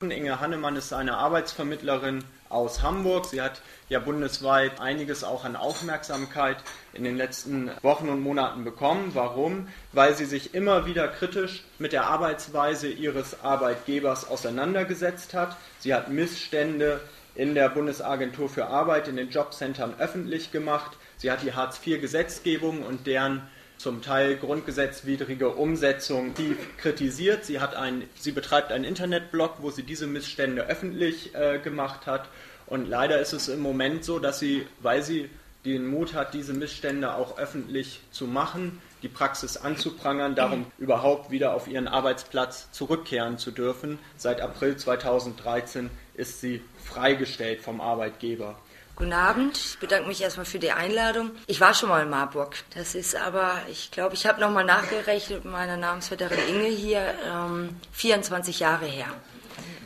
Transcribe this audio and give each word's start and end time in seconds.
Inge 0.00 0.40
Hannemann 0.40 0.76
ist 0.76 0.92
eine 0.92 1.16
Arbeitsvermittlerin 1.16 2.22
aus 2.48 2.82
Hamburg. 2.82 3.24
Sie 3.24 3.42
hat 3.42 3.60
ja 3.88 3.98
bundesweit 3.98 4.80
einiges 4.80 5.24
auch 5.24 5.44
an 5.44 5.56
Aufmerksamkeit 5.56 6.58
in 6.92 7.02
den 7.02 7.16
letzten 7.16 7.68
Wochen 7.82 8.08
und 8.08 8.20
Monaten 8.20 8.62
bekommen. 8.62 9.10
Warum? 9.14 9.66
Weil 9.92 10.14
sie 10.14 10.26
sich 10.26 10.54
immer 10.54 10.86
wieder 10.86 11.08
kritisch 11.08 11.64
mit 11.80 11.92
der 11.92 12.06
Arbeitsweise 12.06 12.86
ihres 12.86 13.42
Arbeitgebers 13.42 14.28
auseinandergesetzt 14.28 15.34
hat. 15.34 15.56
Sie 15.80 15.92
hat 15.92 16.08
Missstände 16.08 17.00
in 17.34 17.56
der 17.56 17.68
Bundesagentur 17.68 18.48
für 18.48 18.66
Arbeit, 18.66 19.08
in 19.08 19.16
den 19.16 19.30
Jobcentern 19.30 19.96
öffentlich 19.98 20.52
gemacht. 20.52 20.96
Sie 21.16 21.28
hat 21.28 21.42
die 21.42 21.54
Hartz-IV-Gesetzgebung 21.54 22.84
und 22.84 23.08
deren 23.08 23.42
zum 23.78 24.02
Teil 24.02 24.36
grundgesetzwidrige 24.36 25.50
Umsetzung 25.50 26.34
tief 26.34 26.58
kritisiert. 26.76 27.44
Sie, 27.44 27.60
hat 27.60 27.74
ein, 27.74 28.02
sie 28.16 28.32
betreibt 28.32 28.72
einen 28.72 28.84
Internetblog, 28.84 29.56
wo 29.60 29.70
sie 29.70 29.84
diese 29.84 30.06
Missstände 30.06 30.62
öffentlich 30.66 31.34
äh, 31.34 31.58
gemacht 31.58 32.06
hat. 32.06 32.28
Und 32.66 32.88
leider 32.88 33.20
ist 33.20 33.32
es 33.32 33.48
im 33.48 33.60
Moment 33.60 34.04
so, 34.04 34.18
dass 34.18 34.38
sie, 34.38 34.66
weil 34.80 35.02
sie 35.02 35.30
den 35.64 35.86
Mut 35.86 36.14
hat, 36.14 36.34
diese 36.34 36.52
Missstände 36.52 37.14
auch 37.14 37.38
öffentlich 37.38 38.00
zu 38.10 38.26
machen, 38.26 38.80
die 39.02 39.08
Praxis 39.08 39.56
anzuprangern, 39.56 40.34
darum 40.34 40.66
überhaupt 40.78 41.30
wieder 41.30 41.54
auf 41.54 41.68
ihren 41.68 41.88
Arbeitsplatz 41.88 42.70
zurückkehren 42.72 43.38
zu 43.38 43.50
dürfen. 43.50 43.98
Seit 44.16 44.40
April 44.40 44.76
2013 44.76 45.90
ist 46.14 46.40
sie 46.40 46.62
freigestellt 46.84 47.60
vom 47.60 47.80
Arbeitgeber. 47.80 48.58
Guten 48.98 49.12
Abend, 49.12 49.56
ich 49.56 49.78
bedanke 49.78 50.08
mich 50.08 50.20
erstmal 50.20 50.44
für 50.44 50.58
die 50.58 50.72
Einladung. 50.72 51.30
Ich 51.46 51.60
war 51.60 51.72
schon 51.72 51.88
mal 51.88 52.02
in 52.02 52.10
Marburg. 52.10 52.56
Das 52.74 52.96
ist 52.96 53.14
aber, 53.14 53.62
ich 53.70 53.92
glaube, 53.92 54.16
ich 54.16 54.26
habe 54.26 54.40
nochmal 54.40 54.64
nachgerechnet 54.64 55.44
mit 55.44 55.52
meiner 55.52 55.76
Namensvetterin 55.76 56.40
Inge 56.48 56.66
hier, 56.66 57.14
ähm, 57.24 57.76
24 57.92 58.58
Jahre 58.58 58.86
her. 58.86 59.06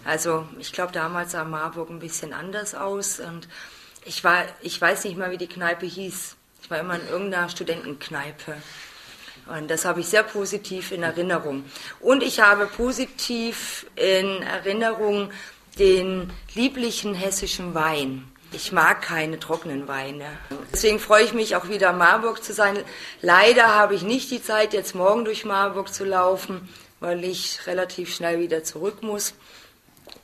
Also 0.06 0.46
ich 0.58 0.72
glaube, 0.72 0.92
damals 0.92 1.32
sah 1.32 1.44
Marburg 1.44 1.90
ein 1.90 1.98
bisschen 1.98 2.32
anders 2.32 2.74
aus 2.74 3.20
und 3.20 3.48
ich, 4.06 4.24
war, 4.24 4.46
ich 4.62 4.80
weiß 4.80 5.04
nicht 5.04 5.18
mal, 5.18 5.30
wie 5.30 5.36
die 5.36 5.46
Kneipe 5.46 5.84
hieß. 5.84 6.34
Ich 6.62 6.70
war 6.70 6.78
immer 6.78 6.94
in 6.94 7.06
irgendeiner 7.06 7.50
Studentenkneipe. 7.50 8.56
Und 9.44 9.70
das 9.70 9.84
habe 9.84 10.00
ich 10.00 10.06
sehr 10.06 10.22
positiv 10.22 10.90
in 10.90 11.02
Erinnerung. 11.02 11.66
Und 12.00 12.22
ich 12.22 12.40
habe 12.40 12.64
positiv 12.64 13.84
in 13.94 14.42
Erinnerung 14.42 15.30
den 15.78 16.32
lieblichen 16.54 17.12
hessischen 17.12 17.74
Wein. 17.74 18.31
Ich 18.54 18.70
mag 18.70 19.00
keine 19.00 19.40
trockenen 19.40 19.88
Weine. 19.88 20.26
Deswegen 20.72 21.00
freue 21.00 21.24
ich 21.24 21.32
mich 21.32 21.56
auch 21.56 21.68
wieder 21.68 21.92
Marburg 21.92 22.44
zu 22.44 22.52
sein. 22.52 22.78
Leider 23.22 23.74
habe 23.74 23.94
ich 23.94 24.02
nicht 24.02 24.30
die 24.30 24.42
Zeit, 24.42 24.74
jetzt 24.74 24.94
morgen 24.94 25.24
durch 25.24 25.46
Marburg 25.46 25.92
zu 25.92 26.04
laufen, 26.04 26.68
weil 27.00 27.24
ich 27.24 27.66
relativ 27.66 28.14
schnell 28.14 28.40
wieder 28.40 28.62
zurück 28.62 29.02
muss. 29.02 29.34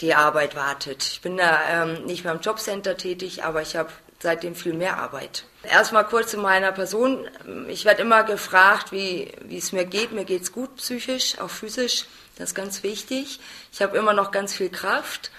Die 0.02 0.14
Arbeit 0.14 0.54
wartet. 0.56 1.04
Ich 1.04 1.22
bin 1.22 1.38
da 1.38 1.58
ähm, 1.70 2.04
nicht 2.04 2.24
mehr 2.24 2.34
im 2.34 2.40
Jobcenter 2.40 2.98
tätig, 2.98 3.44
aber 3.44 3.62
ich 3.62 3.76
habe 3.76 3.90
seitdem 4.20 4.54
viel 4.54 4.74
mehr 4.74 4.98
Arbeit. 4.98 5.44
Erstmal 5.62 6.04
kurz 6.04 6.32
zu 6.32 6.38
meiner 6.38 6.72
Person. 6.72 7.28
Ich 7.68 7.84
werde 7.84 8.02
immer 8.02 8.24
gefragt, 8.24 8.92
wie, 8.92 9.32
wie 9.42 9.58
es 9.58 9.72
mir 9.72 9.86
geht. 9.86 10.12
Mir 10.12 10.24
geht 10.24 10.42
es 10.42 10.52
gut 10.52 10.76
psychisch, 10.76 11.38
auch 11.40 11.50
physisch. 11.50 12.04
Das 12.36 12.50
ist 12.50 12.54
ganz 12.54 12.82
wichtig. 12.82 13.40
Ich 13.72 13.80
habe 13.80 13.96
immer 13.96 14.12
noch 14.12 14.30
ganz 14.32 14.54
viel 14.54 14.68
Kraft. 14.68 15.30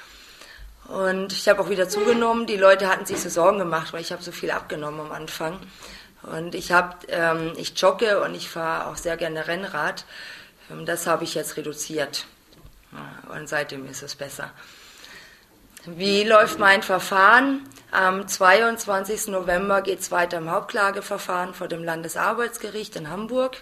Und 0.90 1.34
ich 1.34 1.48
habe 1.48 1.62
auch 1.62 1.70
wieder 1.70 1.88
zugenommen. 1.88 2.48
Die 2.48 2.58
Leute 2.58 2.90
hatten 2.90 3.06
sich 3.06 3.22
so 3.22 3.30
Sorgen 3.30 3.60
gemacht, 3.60 3.94
weil 3.94 4.02
ich 4.02 4.12
habe 4.12 4.24
so 4.24 4.32
viel 4.32 4.50
abgenommen 4.50 5.00
am 5.02 5.12
Anfang. 5.12 5.60
Und 6.24 6.56
ich 6.56 6.72
habe, 6.72 6.96
ähm, 7.10 7.54
ich 7.58 7.80
jogge 7.80 8.22
und 8.22 8.34
ich 8.34 8.50
fahre 8.50 8.88
auch 8.88 8.98
sehr 8.98 9.16
gerne 9.16 9.48
Rennrad. 9.48 10.06
Ähm, 10.72 10.88
das 10.88 11.06
habe 11.06 11.24
ich 11.24 11.36
jetzt 11.36 11.58
reduziert. 11.58 12.26
Und 13.32 13.48
seitdem 13.48 13.88
ist 13.88 14.02
es 14.02 14.16
besser. 14.16 14.50
Wie 15.86 16.24
läuft 16.24 16.58
mein 16.58 16.82
Verfahren? 16.82 17.70
Am 17.92 18.28
22. 18.28 19.28
November 19.28 19.84
geht 19.84 20.00
es 20.00 20.10
weiter 20.10 20.40
im 20.40 20.50
Hauptklageverfahren 20.50 21.54
vor 21.54 21.68
dem 21.68 21.84
Landesarbeitsgericht 21.84 22.96
in 22.96 23.12
Hamburg. 23.12 23.58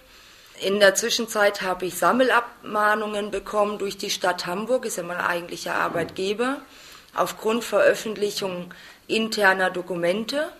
In 0.60 0.80
der 0.80 0.94
Zwischenzeit 0.94 1.60
habe 1.60 1.84
ich 1.84 1.98
Sammelabmahnungen 1.98 3.30
bekommen 3.30 3.78
durch 3.78 3.98
die 3.98 4.10
Stadt 4.10 4.46
Hamburg, 4.46 4.86
ist 4.86 4.96
ja 4.96 5.02
mein 5.02 5.18
eigentlicher 5.18 5.74
Arbeitgeber 5.74 6.56
aufgrund 7.18 7.64
Veröffentlichung 7.64 8.72
interner 9.06 9.70
Dokumente. 9.70 10.50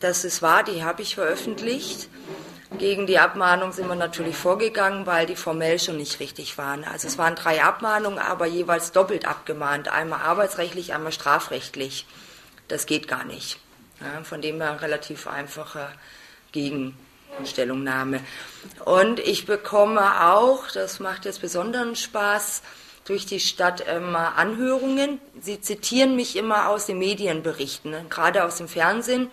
Das 0.00 0.24
ist 0.24 0.42
wahr, 0.42 0.64
die 0.64 0.84
habe 0.84 1.02
ich 1.02 1.14
veröffentlicht. 1.14 2.08
Gegen 2.78 3.06
die 3.06 3.18
Abmahnung 3.18 3.72
sind 3.72 3.88
wir 3.88 3.94
natürlich 3.94 4.36
vorgegangen, 4.36 5.04
weil 5.04 5.26
die 5.26 5.36
formell 5.36 5.78
schon 5.78 5.98
nicht 5.98 6.20
richtig 6.20 6.56
waren. 6.56 6.84
Also 6.84 7.06
es 7.06 7.18
waren 7.18 7.34
drei 7.34 7.62
Abmahnungen, 7.62 8.18
aber 8.18 8.46
jeweils 8.46 8.92
doppelt 8.92 9.26
abgemahnt. 9.26 9.88
Einmal 9.88 10.22
arbeitsrechtlich, 10.22 10.94
einmal 10.94 11.12
strafrechtlich. 11.12 12.06
Das 12.68 12.86
geht 12.86 13.08
gar 13.08 13.24
nicht. 13.24 13.58
Ja, 14.00 14.24
von 14.24 14.40
dem 14.40 14.60
her 14.60 14.80
relativ 14.80 15.26
einfache 15.26 15.86
Gegenstellungnahme. 16.52 18.20
Und 18.86 19.20
ich 19.20 19.44
bekomme 19.44 20.32
auch, 20.32 20.68
das 20.72 20.98
macht 20.98 21.26
jetzt 21.26 21.42
besonderen 21.42 21.94
Spaß, 21.94 22.62
durch 23.04 23.26
die 23.26 23.40
Stadt 23.40 23.80
immer 23.80 24.36
Anhörungen. 24.36 25.20
Sie 25.40 25.60
zitieren 25.60 26.16
mich 26.16 26.36
immer 26.36 26.68
aus 26.68 26.86
den 26.86 26.98
Medienberichten, 26.98 27.90
ne, 27.90 28.04
gerade 28.08 28.44
aus 28.44 28.56
dem 28.56 28.68
Fernsehen, 28.68 29.30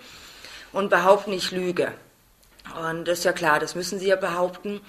und 0.72 0.90
behaupten, 0.90 1.34
ich 1.34 1.52
lüge. 1.52 1.92
Und 2.90 3.08
das 3.08 3.20
ist 3.20 3.24
ja 3.26 3.34
klar, 3.34 3.60
das 3.60 3.76
müssen 3.76 4.00
sie 4.00 4.08
ja 4.08 4.16
behaupten. 4.16 4.82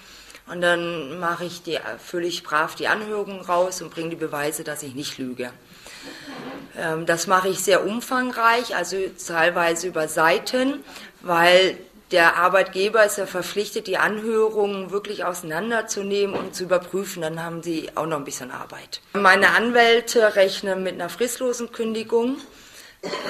Und 0.47 0.61
dann 0.61 1.19
mache 1.19 1.45
ich 1.45 1.63
die, 1.63 1.79
ich 2.21 2.43
brav 2.43 2.75
die 2.75 2.87
Anhörungen 2.87 3.41
raus 3.41 3.81
und 3.81 3.91
bringe 3.91 4.09
die 4.09 4.15
Beweise, 4.15 4.63
dass 4.63 4.83
ich 4.83 4.95
nicht 4.95 5.17
lüge. 5.17 5.51
Ähm, 6.77 7.05
das 7.05 7.27
mache 7.27 7.47
ich 7.49 7.59
sehr 7.59 7.85
umfangreich, 7.85 8.75
also 8.75 8.97
teilweise 9.25 9.87
über 9.87 10.07
Seiten, 10.07 10.83
weil 11.21 11.77
der 12.11 12.37
Arbeitgeber 12.37 13.05
ist 13.05 13.17
ja 13.17 13.25
verpflichtet, 13.25 13.87
die 13.87 13.97
Anhörungen 13.97 14.91
wirklich 14.91 15.23
auseinanderzunehmen 15.23 16.35
und 16.35 16.55
zu 16.55 16.63
überprüfen. 16.63 17.21
Dann 17.21 17.43
haben 17.43 17.63
sie 17.63 17.89
auch 17.95 18.05
noch 18.05 18.17
ein 18.17 18.25
bisschen 18.25 18.51
Arbeit. 18.51 19.01
Meine 19.13 19.51
Anwälte 19.51 20.35
rechnen 20.35 20.83
mit 20.83 20.95
einer 20.95 21.09
fristlosen 21.09 21.71
Kündigung 21.71 22.37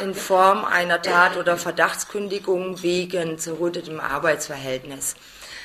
in 0.04 0.14
Form 0.14 0.66
einer 0.66 1.02
Tat- 1.02 1.38
oder 1.38 1.58
Verdachtskündigung 1.58 2.82
wegen 2.82 3.38
zerrüttetem 3.38 4.00
Arbeitsverhältnis. 4.00 5.16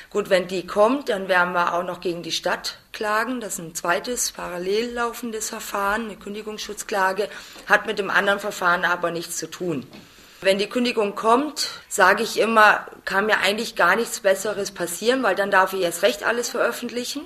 Gut, 0.09 0.29
wenn 0.29 0.47
die 0.47 0.65
kommt, 0.65 1.09
dann 1.09 1.27
werden 1.27 1.53
wir 1.53 1.73
auch 1.73 1.83
noch 1.83 1.99
gegen 1.99 2.23
die 2.23 2.31
Stadt 2.31 2.77
klagen. 2.93 3.41
Das 3.41 3.53
ist 3.53 3.59
ein 3.59 3.75
zweites 3.75 4.31
parallel 4.31 4.93
laufendes 4.93 5.49
Verfahren, 5.49 6.05
eine 6.05 6.15
Kündigungsschutzklage, 6.15 7.27
hat 7.65 7.87
mit 7.87 7.99
dem 7.99 8.09
anderen 8.09 8.39
Verfahren 8.39 8.85
aber 8.85 9.11
nichts 9.11 9.37
zu 9.37 9.47
tun. 9.47 9.85
Wenn 10.39 10.59
die 10.59 10.69
Kündigung 10.69 11.15
kommt, 11.15 11.69
sage 11.89 12.21
ich 12.21 12.39
immer, 12.39 12.85
kann 13.05 13.25
mir 13.25 13.39
eigentlich 13.39 13.75
gar 13.75 13.95
nichts 13.95 14.19
Besseres 14.19 14.71
passieren, 14.71 15.23
weil 15.23 15.35
dann 15.35 15.49
darf 15.49 15.73
ich 15.73 15.81
erst 15.81 16.03
recht 16.03 16.23
alles 16.23 16.49
veröffentlichen. 16.49 17.21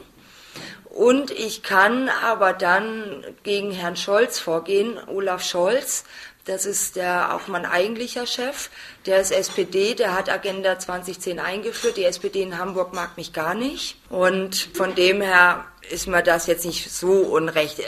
Und 0.85 1.31
ich 1.31 1.63
kann 1.63 2.09
aber 2.09 2.53
dann 2.53 3.23
gegen 3.43 3.71
Herrn 3.71 3.95
Scholz 3.95 4.39
vorgehen, 4.39 4.97
Olaf 5.07 5.43
Scholz, 5.43 6.03
das 6.51 6.65
ist 6.65 6.97
der, 6.97 7.33
auch 7.33 7.47
mein 7.47 7.65
eigentlicher 7.65 8.27
Chef. 8.27 8.69
Der 9.05 9.21
ist 9.21 9.31
SPD, 9.31 9.95
der 9.95 10.13
hat 10.13 10.29
Agenda 10.29 10.77
2010 10.77 11.39
eingeführt. 11.39 11.95
Die 11.95 12.03
SPD 12.03 12.41
in 12.41 12.57
Hamburg 12.57 12.93
mag 12.93 13.15
mich 13.15 13.31
gar 13.31 13.53
nicht. 13.53 13.95
Und 14.09 14.69
von 14.73 14.93
dem 14.93 15.21
her 15.21 15.63
ist 15.89 16.07
mir 16.07 16.21
das 16.21 16.47
jetzt 16.47 16.65
nicht 16.65 16.91
so 16.91 17.11
unrecht. 17.11 17.81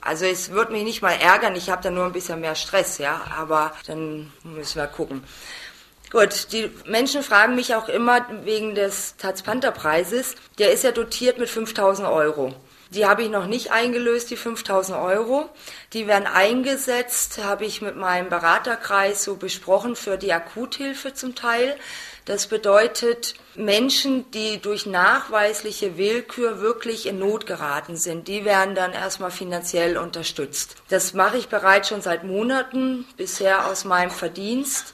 Also 0.00 0.24
es 0.24 0.50
wird 0.50 0.70
mich 0.70 0.82
nicht 0.82 1.00
mal 1.00 1.12
ärgern, 1.12 1.54
ich 1.54 1.70
habe 1.70 1.82
da 1.82 1.90
nur 1.90 2.06
ein 2.06 2.12
bisschen 2.12 2.40
mehr 2.40 2.56
Stress, 2.56 2.98
ja, 2.98 3.22
aber 3.36 3.72
dann 3.86 4.32
müssen 4.42 4.80
wir 4.80 4.88
gucken. 4.88 5.22
Gut, 6.10 6.48
die 6.52 6.70
Menschen 6.86 7.22
fragen 7.22 7.54
mich 7.54 7.76
auch 7.76 7.88
immer 7.88 8.26
wegen 8.42 8.74
des 8.74 9.16
Taz 9.16 9.42
Panther 9.42 9.70
Preises. 9.70 10.34
Der 10.58 10.72
ist 10.72 10.82
ja 10.82 10.90
dotiert 10.90 11.38
mit 11.38 11.48
5000 11.48 12.08
Euro. 12.08 12.54
Die 12.90 13.06
habe 13.06 13.22
ich 13.22 13.30
noch 13.30 13.46
nicht 13.46 13.70
eingelöst, 13.70 14.30
die 14.30 14.36
5000 14.36 14.98
Euro. 14.98 15.48
Die 15.92 16.06
werden 16.06 16.26
eingesetzt, 16.26 17.38
habe 17.44 17.66
ich 17.66 17.82
mit 17.82 17.96
meinem 17.96 18.30
Beraterkreis 18.30 19.22
so 19.22 19.36
besprochen 19.36 19.94
für 19.94 20.16
die 20.16 20.32
Akuthilfe 20.32 21.12
zum 21.12 21.34
Teil. 21.34 21.76
Das 22.24 22.46
bedeutet 22.46 23.34
Menschen, 23.54 24.30
die 24.32 24.60
durch 24.60 24.84
nachweisliche 24.84 25.96
Willkür 25.96 26.60
wirklich 26.60 27.06
in 27.06 27.18
Not 27.18 27.46
geraten 27.46 27.96
sind, 27.96 28.28
die 28.28 28.44
werden 28.44 28.74
dann 28.74 28.92
erstmal 28.92 29.30
finanziell 29.30 29.96
unterstützt. 29.96 30.76
Das 30.90 31.14
mache 31.14 31.38
ich 31.38 31.48
bereits 31.48 31.88
schon 31.88 32.02
seit 32.02 32.24
Monaten, 32.24 33.06
bisher 33.16 33.66
aus 33.66 33.86
meinem 33.86 34.10
Verdienst. 34.10 34.92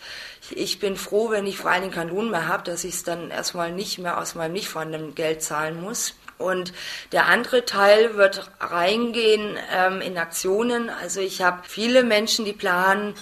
Ich 0.51 0.79
bin 0.79 0.97
froh, 0.97 1.31
wenn 1.31 1.47
ich 1.47 1.59
vor 1.59 1.71
allen 1.71 1.83
Dingen 1.83 1.95
keinen 1.95 2.11
Lohn 2.11 2.31
mehr 2.31 2.47
habe, 2.47 2.63
dass 2.63 2.85
ich 2.85 2.95
es 2.95 3.03
dann 3.03 3.31
erstmal 3.33 3.73
nicht 3.73 3.99
mehr 3.99 4.19
aus 4.19 4.37
meinem 4.37 4.53
nicht 4.53 4.69
vorhandenen 4.69 5.17
Geld 5.17 5.43
zahlen 5.43 5.81
muss. 5.81 6.15
Und 6.39 6.73
der 7.13 7.27
andere 7.27 7.65
Teil 7.65 8.17
wird 8.17 8.51
reingehen 8.61 9.57
ähm, 9.73 10.01
in 10.01 10.19
Aktionen. 10.19 10.91
Also 10.91 11.21
ich 11.21 11.43
habe 11.43 11.63
viele 11.67 12.03
Menschen, 12.03 12.45
die 12.45 12.53
planen 12.53 13.15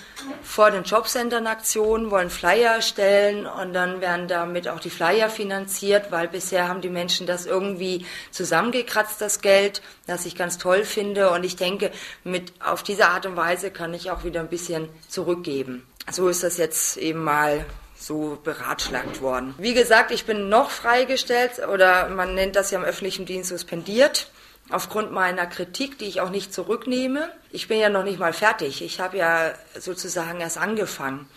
vor 0.42 0.70
den 0.70 0.84
Jobcentern 0.84 1.46
Aktionen, 1.46 2.10
wollen 2.10 2.30
Flyer 2.30 2.80
stellen 2.80 3.46
und 3.46 3.74
dann 3.74 4.00
werden 4.00 4.28
damit 4.28 4.68
auch 4.68 4.80
die 4.80 4.90
Flyer 4.90 5.28
finanziert, 5.28 6.10
weil 6.10 6.28
bisher 6.28 6.68
haben 6.68 6.80
die 6.80 6.88
Menschen 6.88 7.26
das 7.26 7.46
irgendwie 7.46 8.06
zusammengekratzt, 8.30 9.20
das 9.20 9.40
Geld, 9.40 9.82
das 10.06 10.26
ich 10.26 10.34
ganz 10.34 10.58
toll 10.58 10.84
finde. 10.84 11.30
Und 11.30 11.44
ich 11.44 11.56
denke, 11.56 11.90
mit 12.24 12.52
auf 12.60 12.82
diese 12.82 13.08
Art 13.08 13.26
und 13.26 13.36
Weise 13.36 13.70
kann 13.70 13.92
ich 13.94 14.10
auch 14.10 14.24
wieder 14.24 14.40
ein 14.40 14.48
bisschen 14.48 14.88
zurückgeben. 15.08 15.86
So 16.10 16.28
ist 16.28 16.42
das 16.42 16.56
jetzt 16.56 16.96
eben 16.96 17.22
mal 17.22 17.64
so 18.02 18.38
beratschlagt 18.42 19.20
worden. 19.20 19.54
Wie 19.58 19.74
gesagt, 19.74 20.10
ich 20.10 20.24
bin 20.24 20.48
noch 20.48 20.70
freigestellt 20.70 21.66
oder 21.72 22.08
man 22.08 22.34
nennt 22.34 22.56
das 22.56 22.70
ja 22.70 22.78
im 22.78 22.84
öffentlichen 22.84 23.26
Dienst 23.26 23.50
suspendiert 23.50 24.28
aufgrund 24.70 25.12
meiner 25.12 25.46
Kritik, 25.46 25.98
die 25.98 26.06
ich 26.06 26.20
auch 26.20 26.30
nicht 26.30 26.52
zurücknehme. 26.52 27.30
Ich 27.50 27.68
bin 27.68 27.78
ja 27.78 27.88
noch 27.88 28.04
nicht 28.04 28.18
mal 28.18 28.32
fertig. 28.32 28.82
Ich 28.82 29.00
habe 29.00 29.18
ja 29.18 29.52
sozusagen 29.78 30.40
erst 30.40 30.58
angefangen. 30.58 31.28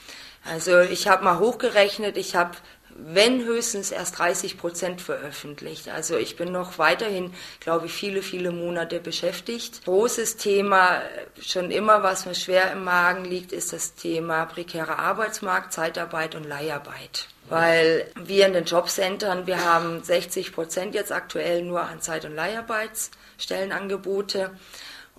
Also 0.44 0.79
ich 0.79 1.07
habe 1.07 1.23
mal 1.23 1.39
hochgerechnet, 1.39 2.17
ich 2.17 2.35
habe 2.35 2.51
wenn 2.97 3.44
höchstens 3.44 3.92
erst 3.92 4.19
30 4.19 4.57
Prozent 4.57 5.01
veröffentlicht. 5.01 5.89
Also 5.89 6.15
ich 6.18 6.38
bin 6.38 6.53
noch 6.53 6.80
weiterhin, 6.80 7.33
glaube 7.59 7.88
ich, 7.88 7.94
viele, 7.94 8.21
viele 8.21 8.51
Monate 8.51 9.01
beschäftigt. 9.01 9.83
Großes 9.83 10.38
Thema, 10.38 11.01
schon 11.42 11.71
immer, 11.71 12.03
was 12.03 12.25
mir 12.25 12.36
schwer 12.36 12.71
im 12.71 12.86
Magen 12.86 13.25
liegt, 13.25 13.51
ist 13.51 13.74
das 13.74 13.95
Thema 13.95 14.45
prekärer 14.45 15.00
Arbeitsmarkt, 15.00 15.74
Zeitarbeit 15.74 16.36
und 16.36 16.45
Leiharbeit. 16.45 17.27
Weil 17.50 18.09
wir 18.15 18.47
in 18.47 18.53
den 18.53 18.63
Jobcentern, 18.63 19.45
wir 19.45 19.62
haben 19.63 20.01
60 20.01 20.53
Prozent 20.53 20.95
jetzt 20.95 21.12
aktuell 21.12 21.63
nur 21.63 21.81
an 21.81 22.01
Zeit- 22.01 22.24
und 22.25 22.33
Leiharbeitsstellenangebote. 22.33 24.51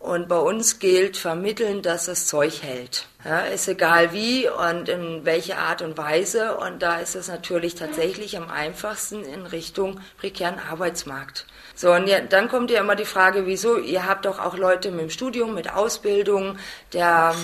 Und 0.07 0.29
bei 0.29 0.39
uns 0.39 0.79
gilt 0.79 1.17
vermitteln, 1.17 1.83
dass 1.83 2.07
das 2.07 2.29
Zeug 2.29 2.63
hält. 2.63 3.09
Ja, 3.25 3.41
ist 3.41 3.67
egal 3.67 4.13
wie 4.13 4.49
und 4.49 4.89
in 4.89 5.25
welche 5.25 5.59
Art 5.59 5.83
und 5.83 5.99
Weise. 5.99 6.59
Und 6.59 6.81
da 6.81 7.01
ist 7.01 7.17
es 7.17 7.27
natürlich 7.27 7.75
tatsächlich 7.75 8.37
am 8.37 8.49
einfachsten 8.49 9.25
in 9.25 9.47
Richtung 9.47 9.99
prekären 10.17 10.61
Arbeitsmarkt. 10.61 11.45
So, 11.75 11.93
und 11.93 12.07
ja, 12.07 12.21
dann 12.21 12.49
kommt 12.49 12.71
ja 12.71 12.79
immer 12.79 12.95
die 12.95 13.05
Frage, 13.05 13.47
wieso? 13.47 13.79
Ihr 13.79 14.07
habt 14.07 14.27
doch 14.27 14.39
auch 14.39 14.57
Leute 14.57 14.93
mit 14.93 15.01
dem 15.01 15.11
Studium, 15.11 15.55
mit 15.55 15.73
Ausbildung, 15.73 16.57
der, 16.93 17.35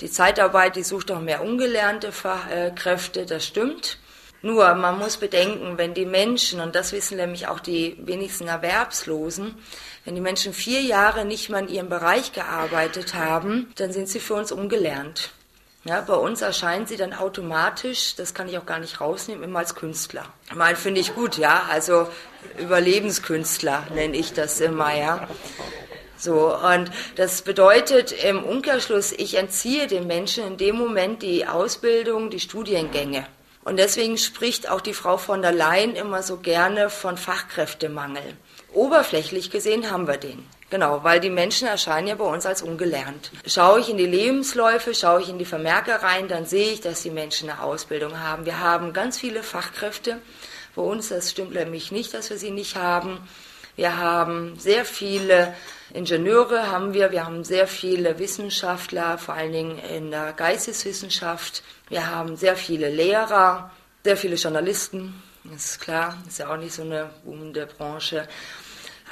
die 0.00 0.10
Zeitarbeit, 0.10 0.74
die 0.74 0.82
sucht 0.82 1.10
doch 1.10 1.20
mehr 1.20 1.40
ungelernte 1.40 2.10
Fachkräfte, 2.10 3.26
das 3.26 3.46
stimmt. 3.46 3.98
Nur, 4.42 4.74
man 4.74 4.98
muss 4.98 5.16
bedenken, 5.16 5.78
wenn 5.78 5.94
die 5.94 6.04
Menschen, 6.04 6.60
und 6.60 6.74
das 6.74 6.92
wissen 6.92 7.16
nämlich 7.16 7.48
auch 7.48 7.58
die 7.60 7.96
wenigsten 8.00 8.48
Erwerbslosen, 8.48 9.54
wenn 10.06 10.14
die 10.14 10.20
Menschen 10.20 10.54
vier 10.54 10.82
Jahre 10.82 11.24
nicht 11.24 11.50
mal 11.50 11.64
in 11.64 11.68
ihrem 11.68 11.88
Bereich 11.88 12.32
gearbeitet 12.32 13.14
haben, 13.14 13.72
dann 13.74 13.92
sind 13.92 14.08
sie 14.08 14.20
für 14.20 14.34
uns 14.34 14.52
ungelernt. 14.52 15.32
Ja, 15.82 16.00
bei 16.00 16.14
uns 16.14 16.42
erscheinen 16.42 16.86
sie 16.86 16.96
dann 16.96 17.12
automatisch, 17.12 18.14
das 18.14 18.32
kann 18.32 18.48
ich 18.48 18.56
auch 18.56 18.66
gar 18.66 18.78
nicht 18.78 19.00
rausnehmen, 19.00 19.42
immer 19.42 19.58
als 19.58 19.74
Künstler. 19.74 20.24
Ich 20.70 20.78
finde 20.78 21.00
ich 21.00 21.14
gut, 21.14 21.38
ja. 21.38 21.66
Also 21.70 22.08
Überlebenskünstler 22.56 23.88
nenne 23.94 24.16
ich 24.16 24.32
das 24.32 24.60
immer, 24.60 24.96
ja. 24.96 25.28
So, 26.16 26.56
und 26.56 26.90
das 27.16 27.42
bedeutet 27.42 28.12
im 28.12 28.44
Umkehrschluss, 28.44 29.10
ich 29.10 29.34
entziehe 29.34 29.88
den 29.88 30.06
Menschen 30.06 30.46
in 30.46 30.56
dem 30.56 30.76
Moment 30.76 31.22
die 31.22 31.48
Ausbildung, 31.48 32.30
die 32.30 32.40
Studiengänge. 32.40 33.26
Und 33.64 33.78
deswegen 33.78 34.18
spricht 34.18 34.70
auch 34.70 34.80
die 34.80 34.94
Frau 34.94 35.16
von 35.18 35.42
der 35.42 35.50
Leyen 35.50 35.96
immer 35.96 36.22
so 36.22 36.36
gerne 36.36 36.90
von 36.90 37.16
Fachkräftemangel. 37.16 38.36
Oberflächlich 38.76 39.50
gesehen 39.50 39.90
haben 39.90 40.06
wir 40.06 40.18
den. 40.18 40.46
Genau, 40.68 41.02
weil 41.02 41.18
die 41.18 41.30
Menschen 41.30 41.66
erscheinen 41.66 42.08
ja 42.08 42.14
bei 42.14 42.26
uns 42.26 42.44
als 42.44 42.60
ungelernt. 42.60 43.30
Schaue 43.46 43.80
ich 43.80 43.88
in 43.88 43.96
die 43.96 44.04
Lebensläufe, 44.04 44.94
schaue 44.94 45.22
ich 45.22 45.30
in 45.30 45.38
die 45.38 45.46
Vermerke 45.46 46.02
rein, 46.02 46.28
dann 46.28 46.44
sehe 46.44 46.74
ich, 46.74 46.82
dass 46.82 47.02
die 47.02 47.10
Menschen 47.10 47.48
eine 47.48 47.62
Ausbildung 47.62 48.20
haben. 48.20 48.44
Wir 48.44 48.60
haben 48.60 48.92
ganz 48.92 49.18
viele 49.18 49.42
Fachkräfte. 49.42 50.18
Bei 50.74 50.82
uns, 50.82 51.08
das 51.08 51.30
stimmt 51.30 51.54
nämlich 51.54 51.90
nicht, 51.90 52.12
dass 52.12 52.28
wir 52.28 52.36
sie 52.36 52.50
nicht 52.50 52.76
haben. 52.76 53.26
Wir 53.76 53.96
haben 53.96 54.58
sehr 54.58 54.84
viele 54.84 55.54
Ingenieure, 55.94 56.70
haben 56.70 56.92
wir, 56.92 57.12
wir 57.12 57.24
haben 57.24 57.44
sehr 57.44 57.68
viele 57.68 58.18
Wissenschaftler, 58.18 59.16
vor 59.16 59.36
allen 59.36 59.52
Dingen 59.52 59.78
in 59.78 60.10
der 60.10 60.34
Geisteswissenschaft. 60.34 61.62
Wir 61.88 62.10
haben 62.10 62.36
sehr 62.36 62.56
viele 62.56 62.90
Lehrer, 62.90 63.70
sehr 64.04 64.18
viele 64.18 64.36
Journalisten. 64.36 65.22
Das 65.44 65.64
ist 65.64 65.80
klar, 65.80 66.18
ist 66.28 66.40
ja 66.40 66.52
auch 66.52 66.58
nicht 66.58 66.74
so 66.74 66.82
eine 66.82 67.08
boomende 67.24 67.66
Branche. 67.66 68.28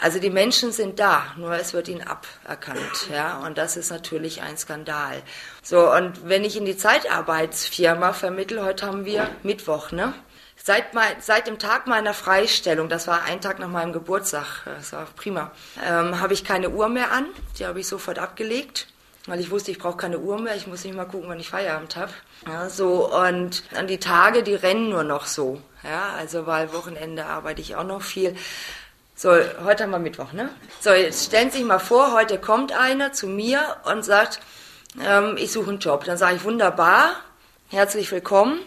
Also 0.01 0.19
die 0.19 0.31
Menschen 0.31 0.73
sind 0.73 0.99
da, 0.99 1.25
nur 1.37 1.53
es 1.53 1.73
wird 1.73 1.89
ihnen 1.89 2.03
aberkannt, 2.03 3.09
ja, 3.13 3.39
und 3.39 3.57
das 3.57 3.77
ist 3.77 3.91
natürlich 3.91 4.43
ein 4.43 4.59
Skandal. 4.59 5.23
So, 5.63 5.93
und 5.93 6.29
wenn 6.29 6.45
ich 6.45 6.57
in 6.57 6.65
die 6.65 6.77
Zeitarbeitsfirma 6.77 8.13
vermittle, 8.13 8.65
heute 8.65 8.87
haben 8.87 9.05
wir 9.05 9.31
Mittwoch, 9.43 9.93
ne? 9.93 10.13
Seit, 10.57 10.95
mein, 10.95 11.15
seit 11.21 11.47
dem 11.47 11.59
Tag 11.59 11.87
meiner 11.87 12.15
Freistellung, 12.15 12.89
das 12.89 13.07
war 13.07 13.23
ein 13.25 13.41
Tag 13.41 13.59
nach 13.59 13.69
meinem 13.69 13.93
Geburtstag, 13.93 14.63
das 14.65 14.93
war 14.93 15.07
prima, 15.17 15.53
ähm, 15.85 16.21
habe 16.21 16.33
ich 16.33 16.45
keine 16.45 16.71
Uhr 16.71 16.89
mehr 16.89 17.13
an, 17.13 17.27
die 17.59 17.67
habe 17.67 17.81
ich 17.81 17.87
sofort 17.87 18.19
abgelegt 18.19 18.89
weil 19.27 19.41
ich 19.41 19.51
wusste, 19.51 19.71
ich 19.71 19.79
brauche 19.79 19.97
keine 19.97 20.19
Uhr 20.19 20.39
mehr, 20.39 20.55
ich 20.55 20.67
muss 20.67 20.85
nicht 20.85 20.95
mal 20.95 21.07
gucken, 21.07 21.29
wann 21.29 21.41
ich 21.41 21.49
Feierabend 21.49 21.97
habe. 21.97 22.13
Ja, 22.47 22.69
so 22.69 23.11
und 23.11 23.63
an 23.75 23.87
die 23.87 23.99
Tage, 23.99 24.43
die 24.43 24.55
rennen 24.55 24.91
nur 24.91 25.05
noch 25.05 25.27
so. 25.27 25.63
Ja, 25.83 26.13
also 26.17 26.47
weil 26.47 26.73
Wochenende 26.73 27.27
arbeite 27.27 27.61
ich 27.61 27.77
auch 27.77 27.85
noch 27.85 28.03
viel. 28.03 28.37
So, 29.17 29.31
heute 29.65 29.85
haben 29.85 29.93
wir 29.93 30.01
Mittwoch, 30.01 30.33
ne? 30.33 30.51
So, 30.81 30.91
jetzt 30.91 31.27
stellen 31.27 31.49
Sie 31.53 31.59
sich 31.59 31.67
mal 31.67 31.79
vor, 31.79 32.13
heute 32.13 32.37
kommt 32.37 32.73
einer 32.73 33.13
zu 33.13 33.29
mir 33.29 33.77
und 33.85 34.05
sagt, 34.05 34.41
ähm, 35.01 35.37
ich 35.39 35.53
suche 35.53 35.71
einen 35.71 35.79
Job. 35.79 36.03
Dann 36.03 36.19
sage 36.19 36.35
ich, 36.35 36.43
wunderbar, 36.43 37.13
herzlich 37.71 38.11
willkommen. 38.11 38.59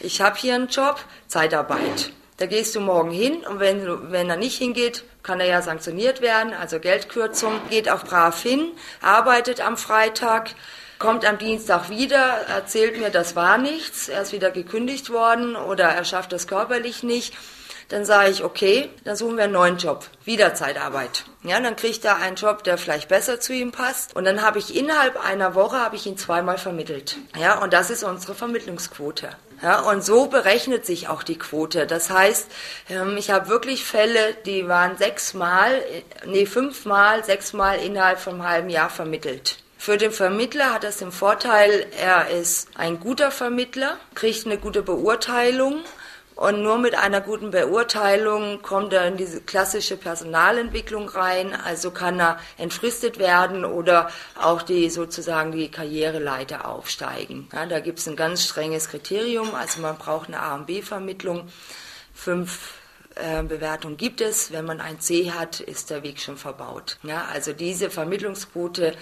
Ich 0.00 0.20
habe 0.20 0.36
hier 0.36 0.54
einen 0.54 0.68
Job, 0.68 1.00
Zeitarbeit. 1.28 2.12
Da 2.36 2.44
gehst 2.44 2.76
du 2.76 2.80
morgen 2.80 3.10
hin 3.10 3.38
und 3.48 3.58
wenn, 3.58 4.12
wenn 4.12 4.28
er 4.28 4.36
nicht 4.36 4.58
hingeht, 4.58 5.04
kann 5.22 5.40
er 5.40 5.46
ja 5.46 5.62
sanktioniert 5.62 6.20
werden, 6.20 6.52
also 6.52 6.78
Geldkürzung. 6.78 7.58
Geht 7.70 7.90
auch 7.90 8.04
brav 8.04 8.42
hin, 8.42 8.72
arbeitet 9.00 9.66
am 9.66 9.78
Freitag, 9.78 10.50
kommt 10.98 11.24
am 11.24 11.38
Dienstag 11.38 11.88
wieder, 11.88 12.42
erzählt 12.54 12.98
mir, 13.00 13.08
das 13.08 13.34
war 13.34 13.56
nichts, 13.56 14.10
er 14.10 14.20
ist 14.20 14.32
wieder 14.32 14.50
gekündigt 14.50 15.08
worden 15.08 15.56
oder 15.56 15.84
er 15.84 16.04
schafft 16.04 16.32
das 16.32 16.46
körperlich 16.46 17.02
nicht 17.02 17.32
dann 17.88 18.04
sage 18.04 18.30
ich, 18.30 18.42
okay, 18.42 18.90
dann 19.04 19.16
suchen 19.16 19.36
wir 19.36 19.44
einen 19.44 19.52
neuen 19.52 19.78
Job, 19.78 20.06
wieder 20.24 20.54
Zeitarbeit. 20.54 21.24
Ja, 21.44 21.60
dann 21.60 21.76
kriegt 21.76 22.04
er 22.04 22.16
einen 22.16 22.36
Job, 22.36 22.64
der 22.64 22.78
vielleicht 22.78 23.08
besser 23.08 23.38
zu 23.38 23.52
ihm 23.52 23.70
passt. 23.70 24.16
Und 24.16 24.24
dann 24.24 24.42
habe 24.42 24.58
ich 24.58 24.74
innerhalb 24.74 25.24
einer 25.24 25.54
Woche 25.54 25.78
habe 25.78 25.94
ich 25.94 26.06
ihn 26.06 26.18
zweimal 26.18 26.58
vermittelt. 26.58 27.16
Ja, 27.38 27.58
und 27.62 27.72
das 27.72 27.90
ist 27.90 28.02
unsere 28.02 28.34
Vermittlungsquote. 28.34 29.30
Ja, 29.62 29.80
und 29.80 30.04
so 30.04 30.26
berechnet 30.26 30.84
sich 30.84 31.08
auch 31.08 31.22
die 31.22 31.38
Quote. 31.38 31.86
Das 31.86 32.10
heißt, 32.10 32.50
ähm, 32.90 33.16
ich 33.16 33.30
habe 33.30 33.48
wirklich 33.48 33.84
Fälle, 33.84 34.34
die 34.44 34.68
waren 34.68 34.98
sechsmal, 34.98 35.82
nee, 36.26 36.44
fünfmal, 36.44 37.24
sechsmal 37.24 37.78
innerhalb 37.78 38.18
von 38.18 38.34
einem 38.34 38.48
halben 38.48 38.68
Jahr 38.68 38.90
vermittelt. 38.90 39.58
Für 39.78 39.96
den 39.96 40.10
Vermittler 40.10 40.74
hat 40.74 40.84
das 40.84 40.98
den 40.98 41.12
Vorteil, 41.12 41.86
er 41.96 42.28
ist 42.28 42.68
ein 42.74 42.98
guter 42.98 43.30
Vermittler, 43.30 43.96
kriegt 44.14 44.44
eine 44.44 44.58
gute 44.58 44.82
Beurteilung 44.82 45.84
und 46.36 46.62
nur 46.62 46.76
mit 46.78 46.94
einer 46.94 47.22
guten 47.22 47.50
Beurteilung 47.50 48.60
kommt 48.60 48.92
er 48.92 49.08
in 49.08 49.16
diese 49.16 49.40
klassische 49.40 49.96
Personalentwicklung 49.96 51.08
rein, 51.08 51.54
also 51.54 51.90
kann 51.90 52.20
er 52.20 52.38
entfristet 52.58 53.18
werden 53.18 53.64
oder 53.64 54.10
auch 54.40 54.60
die 54.60 54.90
sozusagen 54.90 55.52
die 55.52 55.70
Karriereleiter 55.70 56.68
aufsteigen. 56.68 57.48
Ja, 57.54 57.64
da 57.64 57.80
gibt 57.80 57.98
es 58.00 58.06
ein 58.06 58.16
ganz 58.16 58.44
strenges 58.44 58.90
Kriterium, 58.90 59.54
also 59.54 59.80
man 59.80 59.96
braucht 59.96 60.28
eine 60.28 60.40
A 60.40 60.54
und 60.54 60.66
B-Vermittlung. 60.66 61.48
Fünf 62.12 62.74
äh, 63.14 63.42
Bewertungen 63.42 63.96
gibt 63.96 64.20
es. 64.20 64.52
Wenn 64.52 64.66
man 64.66 64.82
ein 64.82 65.00
C 65.00 65.32
hat, 65.32 65.60
ist 65.60 65.88
der 65.88 66.02
Weg 66.02 66.20
schon 66.20 66.36
verbaut. 66.36 66.98
Ja, 67.02 67.24
also 67.32 67.54
diese 67.54 67.88
Vermittlungsquote 67.88 68.94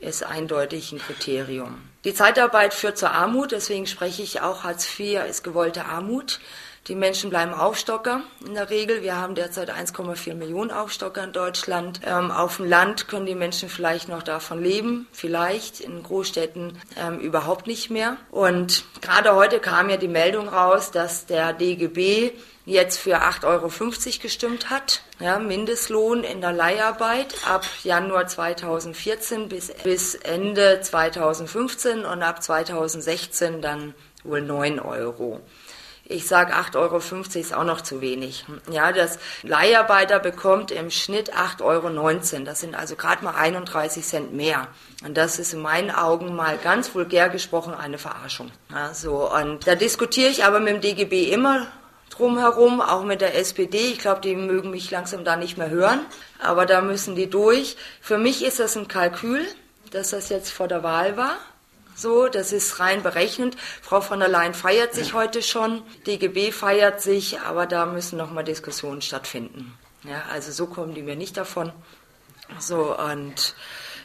ist 0.00 0.22
eindeutig 0.22 0.92
ein 0.92 0.98
Kriterium. 0.98 1.78
Die 2.04 2.12
Zeitarbeit 2.12 2.74
führt 2.74 2.98
zur 2.98 3.12
Armut, 3.12 3.52
deswegen 3.52 3.86
spreche 3.86 4.22
ich 4.22 4.42
auch, 4.42 4.64
Hartz 4.64 4.86
IV 4.98 5.24
ist 5.28 5.44
gewollte 5.44 5.86
Armut. 5.86 6.40
Die 6.86 6.94
Menschen 6.94 7.30
bleiben 7.30 7.54
Aufstocker 7.54 8.20
in 8.44 8.52
der 8.52 8.68
Regel. 8.68 9.02
Wir 9.02 9.16
haben 9.16 9.34
derzeit 9.34 9.70
1,4 9.70 10.34
Millionen 10.34 10.70
Aufstocker 10.70 11.24
in 11.24 11.32
Deutschland. 11.32 12.02
Ähm, 12.04 12.30
auf 12.30 12.58
dem 12.58 12.68
Land 12.68 13.08
können 13.08 13.24
die 13.24 13.34
Menschen 13.34 13.70
vielleicht 13.70 14.10
noch 14.10 14.22
davon 14.22 14.62
leben, 14.62 15.06
vielleicht 15.10 15.80
in 15.80 16.02
Großstädten 16.02 16.78
ähm, 17.00 17.20
überhaupt 17.20 17.66
nicht 17.66 17.88
mehr. 17.88 18.18
Und 18.30 18.84
gerade 19.00 19.34
heute 19.34 19.60
kam 19.60 19.88
ja 19.88 19.96
die 19.96 20.08
Meldung 20.08 20.46
raus, 20.46 20.90
dass 20.90 21.24
der 21.24 21.54
DGB 21.54 22.32
jetzt 22.66 22.98
für 22.98 23.22
8,50 23.22 23.46
Euro 23.46 23.70
gestimmt 24.20 24.68
hat. 24.68 25.00
Ja, 25.20 25.38
Mindestlohn 25.38 26.22
in 26.22 26.42
der 26.42 26.52
Leiharbeit 26.52 27.34
ab 27.46 27.64
Januar 27.82 28.26
2014 28.26 29.48
bis, 29.48 29.72
bis 29.84 30.16
Ende 30.16 30.82
2015 30.82 32.04
und 32.04 32.22
ab 32.22 32.42
2016 32.42 33.62
dann 33.62 33.94
wohl 34.22 34.42
9 34.42 34.80
Euro. 34.80 35.40
Ich 36.06 36.26
sage 36.26 36.52
8,50 36.52 36.76
Euro 36.76 36.98
ist 36.98 37.54
auch 37.54 37.64
noch 37.64 37.80
zu 37.80 38.02
wenig. 38.02 38.44
Ja, 38.70 38.92
das 38.92 39.18
Leiharbeiter 39.42 40.18
bekommt 40.18 40.70
im 40.70 40.90
Schnitt 40.90 41.32
8,19 41.34 41.62
Euro. 41.62 42.44
Das 42.44 42.60
sind 42.60 42.74
also 42.74 42.94
gerade 42.94 43.24
mal 43.24 43.34
31 43.34 44.04
Cent 44.04 44.34
mehr. 44.34 44.68
Und 45.02 45.16
das 45.16 45.38
ist 45.38 45.54
in 45.54 45.62
meinen 45.62 45.90
Augen 45.90 46.36
mal 46.36 46.58
ganz 46.58 46.94
vulgär 46.94 47.30
gesprochen 47.30 47.72
eine 47.72 47.96
Verarschung. 47.96 48.50
Ja, 48.70 48.92
so. 48.92 49.32
Und 49.32 49.66
da 49.66 49.76
diskutiere 49.76 50.28
ich 50.28 50.44
aber 50.44 50.60
mit 50.60 50.74
dem 50.74 50.80
DGB 50.82 51.32
immer 51.32 51.66
drumherum, 52.10 52.82
auch 52.82 53.04
mit 53.04 53.22
der 53.22 53.38
SPD. 53.38 53.78
Ich 53.78 53.98
glaube, 53.98 54.20
die 54.20 54.36
mögen 54.36 54.70
mich 54.70 54.90
langsam 54.90 55.24
da 55.24 55.36
nicht 55.36 55.56
mehr 55.56 55.70
hören, 55.70 56.00
aber 56.38 56.66
da 56.66 56.82
müssen 56.82 57.14
die 57.14 57.30
durch. 57.30 57.76
Für 58.02 58.18
mich 58.18 58.44
ist 58.44 58.60
das 58.60 58.76
ein 58.76 58.88
Kalkül, 58.88 59.46
dass 59.90 60.10
das 60.10 60.28
jetzt 60.28 60.50
vor 60.50 60.68
der 60.68 60.82
Wahl 60.82 61.16
war. 61.16 61.36
So, 61.94 62.28
das 62.28 62.52
ist 62.52 62.80
rein 62.80 63.02
berechnend. 63.02 63.56
Frau 63.82 64.00
von 64.00 64.20
der 64.20 64.28
Leyen 64.28 64.54
feiert 64.54 64.94
sich 64.94 65.14
heute 65.14 65.42
schon, 65.42 65.82
DGB 66.06 66.50
feiert 66.50 67.00
sich, 67.00 67.40
aber 67.40 67.66
da 67.66 67.86
müssen 67.86 68.18
nochmal 68.18 68.44
Diskussionen 68.44 69.02
stattfinden. 69.02 69.76
Ja, 70.02 70.24
also 70.30 70.52
so 70.52 70.66
kommen 70.66 70.94
die 70.94 71.02
mir 71.02 71.16
nicht 71.16 71.36
davon. 71.36 71.72
So, 72.58 72.96
und 72.98 73.54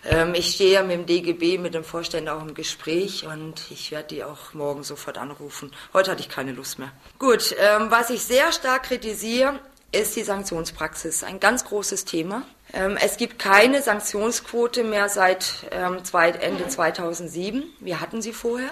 ähm, 0.05 0.34
ich 0.34 0.53
stehe 0.53 0.74
ja 0.74 0.84
mit 0.84 0.98
dem 0.98 1.05
DGB, 1.05 1.58
mit 1.58 1.74
dem 1.74 1.84
Vorständen 1.84 2.29
auch 2.29 2.41
im 2.41 2.53
Gespräch 2.53 3.25
und 3.25 3.63
ich 3.69 3.91
werde 3.91 4.08
die 4.10 4.24
auch 4.24 4.53
morgen 4.53 4.84
sofort 4.84 5.17
anrufen. 5.17 5.72
Heute 5.93 6.12
hatte 6.12 6.22
ich 6.22 6.29
keine 6.29 6.53
Lust 6.53 6.79
mehr. 6.79 6.91
Gut, 7.17 7.53
ähm, 7.60 7.91
was 7.91 8.10
ich 8.10 8.24
sehr 8.24 8.51
stark 8.51 8.84
kritisiere, 8.84 9.60
ist 9.91 10.15
die 10.15 10.24
Sanktionspraxis. 10.24 11.24
Ein 11.24 11.39
ganz 11.39 11.65
großes 11.65 12.05
Thema. 12.05 12.43
Ähm, 12.74 12.98
es 13.01 13.17
gibt 13.17 13.39
keine 13.39 13.81
Sanktionsquote 13.81 14.84
mehr 14.84 15.10
seit 15.10 15.65
ähm, 15.72 15.98
Ende 16.41 16.67
2007. 16.67 17.63
Wir 17.79 18.00
hatten 18.00 18.22
sie 18.22 18.34
vorher. 18.34 18.72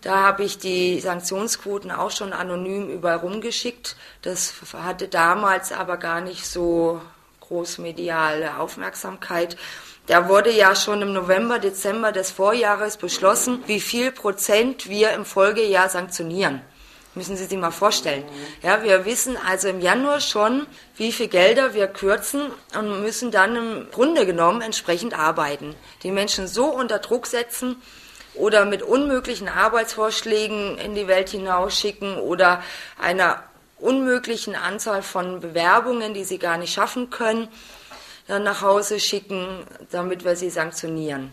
Da 0.00 0.16
habe 0.16 0.44
ich 0.44 0.58
die 0.58 1.00
Sanktionsquoten 1.00 1.90
auch 1.90 2.10
schon 2.10 2.32
anonym 2.32 2.90
überall 2.90 3.18
rumgeschickt. 3.18 3.96
Das 4.22 4.54
hatte 4.74 5.08
damals 5.08 5.72
aber 5.72 5.96
gar 5.96 6.20
nicht 6.20 6.46
so 6.46 7.00
großmediale 7.40 8.58
Aufmerksamkeit. 8.58 9.56
Da 10.06 10.28
wurde 10.28 10.50
ja 10.50 10.74
schon 10.74 11.00
im 11.00 11.14
November, 11.14 11.58
Dezember 11.58 12.12
des 12.12 12.30
Vorjahres 12.30 12.98
beschlossen, 12.98 13.62
wie 13.66 13.80
viel 13.80 14.12
Prozent 14.12 14.88
wir 14.88 15.12
im 15.12 15.24
Folgejahr 15.24 15.88
sanktionieren. 15.88 16.60
Müssen 17.14 17.36
Sie 17.36 17.44
sich 17.44 17.58
mal 17.58 17.70
vorstellen. 17.70 18.24
Ja, 18.62 18.82
wir 18.82 19.04
wissen 19.04 19.36
also 19.36 19.68
im 19.68 19.80
Januar 19.80 20.20
schon, 20.20 20.66
wie 20.96 21.12
viel 21.12 21.28
Gelder 21.28 21.72
wir 21.72 21.86
kürzen 21.86 22.50
und 22.76 23.02
müssen 23.02 23.30
dann 23.30 23.54
im 23.54 23.90
Grunde 23.92 24.26
genommen 24.26 24.62
entsprechend 24.62 25.16
arbeiten. 25.16 25.76
Die 26.02 26.10
Menschen 26.10 26.48
so 26.48 26.66
unter 26.66 26.98
Druck 26.98 27.28
setzen 27.28 27.76
oder 28.34 28.64
mit 28.64 28.82
unmöglichen 28.82 29.48
Arbeitsvorschlägen 29.48 30.76
in 30.78 30.96
die 30.96 31.06
Welt 31.06 31.28
hinausschicken 31.28 32.16
oder 32.18 32.62
einer 33.00 33.44
unmöglichen 33.78 34.56
Anzahl 34.56 35.02
von 35.02 35.38
Bewerbungen, 35.38 36.14
die 36.14 36.24
sie 36.24 36.38
gar 36.38 36.58
nicht 36.58 36.72
schaffen 36.72 37.10
können, 37.10 37.48
dann 38.26 38.42
nach 38.42 38.60
Hause 38.60 38.98
schicken, 38.98 39.64
damit 39.90 40.24
wir 40.24 40.34
sie 40.34 40.50
sanktionieren 40.50 41.32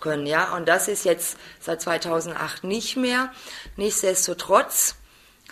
können. 0.00 0.26
Ja, 0.26 0.56
und 0.56 0.66
das 0.66 0.88
ist 0.88 1.04
jetzt 1.04 1.36
seit 1.60 1.82
2008 1.82 2.64
nicht 2.64 2.96
mehr. 2.96 3.32
Nichtsdestotrotz 3.76 4.96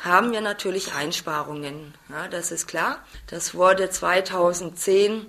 haben 0.04 0.32
wir 0.32 0.40
natürlich 0.40 0.92
Einsparungen. 0.94 1.94
Ja, 2.08 2.28
das 2.28 2.50
ist 2.50 2.66
klar. 2.66 2.98
Das 3.28 3.54
wurde 3.54 3.88
2010 3.88 5.26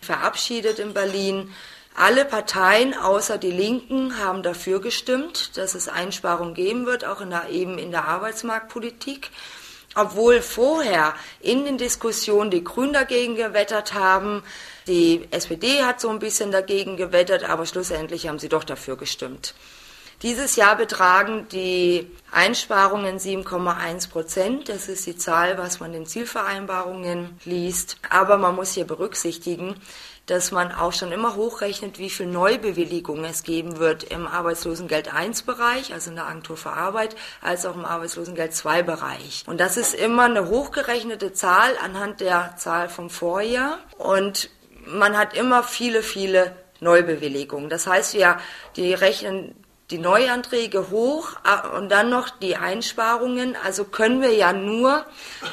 verabschiedet 0.00 0.78
in 0.78 0.94
Berlin. 0.94 1.52
Alle 1.94 2.24
Parteien 2.24 2.94
außer 2.94 3.38
die 3.38 3.50
Linken 3.50 4.18
haben 4.18 4.42
dafür 4.42 4.80
gestimmt, 4.80 5.56
dass 5.56 5.74
es 5.74 5.88
Einsparungen 5.88 6.54
geben 6.54 6.86
wird, 6.86 7.04
auch 7.04 7.20
in 7.20 7.30
der, 7.30 7.48
eben 7.48 7.78
in 7.78 7.90
der 7.90 8.06
Arbeitsmarktpolitik. 8.06 9.30
Obwohl 9.96 10.40
vorher 10.40 11.14
in 11.40 11.64
den 11.64 11.76
Diskussionen 11.76 12.50
die 12.50 12.62
Grünen 12.62 12.92
dagegen 12.92 13.34
gewettert 13.34 13.92
haben, 13.92 14.44
die 14.86 15.26
SPD 15.32 15.82
hat 15.82 16.00
so 16.00 16.08
ein 16.10 16.20
bisschen 16.20 16.52
dagegen 16.52 16.96
gewettert, 16.96 17.42
aber 17.48 17.66
schlussendlich 17.66 18.28
haben 18.28 18.38
sie 18.38 18.48
doch 18.48 18.64
dafür 18.64 18.96
gestimmt. 18.96 19.54
Dieses 20.22 20.56
Jahr 20.56 20.76
betragen 20.76 21.48
die 21.50 22.10
Einsparungen 22.30 23.18
7,1 23.18 24.10
Prozent. 24.10 24.68
Das 24.68 24.86
ist 24.88 25.06
die 25.06 25.16
Zahl, 25.16 25.56
was 25.56 25.80
man 25.80 25.94
in 25.94 26.04
Zielvereinbarungen 26.04 27.40
liest. 27.46 27.96
Aber 28.10 28.36
man 28.36 28.54
muss 28.54 28.72
hier 28.74 28.86
berücksichtigen, 28.86 29.76
dass 30.26 30.52
man 30.52 30.72
auch 30.72 30.92
schon 30.92 31.10
immer 31.10 31.36
hochrechnet, 31.36 31.98
wie 31.98 32.10
viel 32.10 32.26
Neubewilligungen 32.26 33.24
es 33.24 33.44
geben 33.44 33.78
wird 33.78 34.04
im 34.04 34.26
Arbeitslosengeld 34.26 35.12
1 35.12 35.42
Bereich, 35.42 35.94
also 35.94 36.10
in 36.10 36.16
der 36.16 36.26
Agentur 36.26 36.58
für 36.58 36.72
Arbeit, 36.72 37.16
als 37.40 37.64
auch 37.64 37.74
im 37.74 37.86
Arbeitslosengeld 37.86 38.54
2 38.54 38.82
Bereich. 38.82 39.44
Und 39.46 39.58
das 39.58 39.78
ist 39.78 39.94
immer 39.94 40.24
eine 40.24 40.50
hochgerechnete 40.50 41.32
Zahl 41.32 41.72
anhand 41.82 42.20
der 42.20 42.56
Zahl 42.58 42.90
vom 42.90 43.08
Vorjahr. 43.08 43.78
Und 43.96 44.50
man 44.84 45.16
hat 45.16 45.34
immer 45.34 45.62
viele, 45.62 46.02
viele 46.02 46.54
Neubewilligungen. 46.80 47.70
Das 47.70 47.86
heißt, 47.86 48.12
wir 48.14 48.38
die 48.76 48.92
rechnen 48.92 49.54
die 49.90 49.98
Neuanträge 49.98 50.90
hoch 50.90 51.32
und 51.76 51.88
dann 51.88 52.10
noch 52.10 52.30
die 52.30 52.56
Einsparungen. 52.56 53.56
Also 53.64 53.84
können 53.84 54.22
wir 54.22 54.32
ja 54.32 54.52
nur 54.52 55.04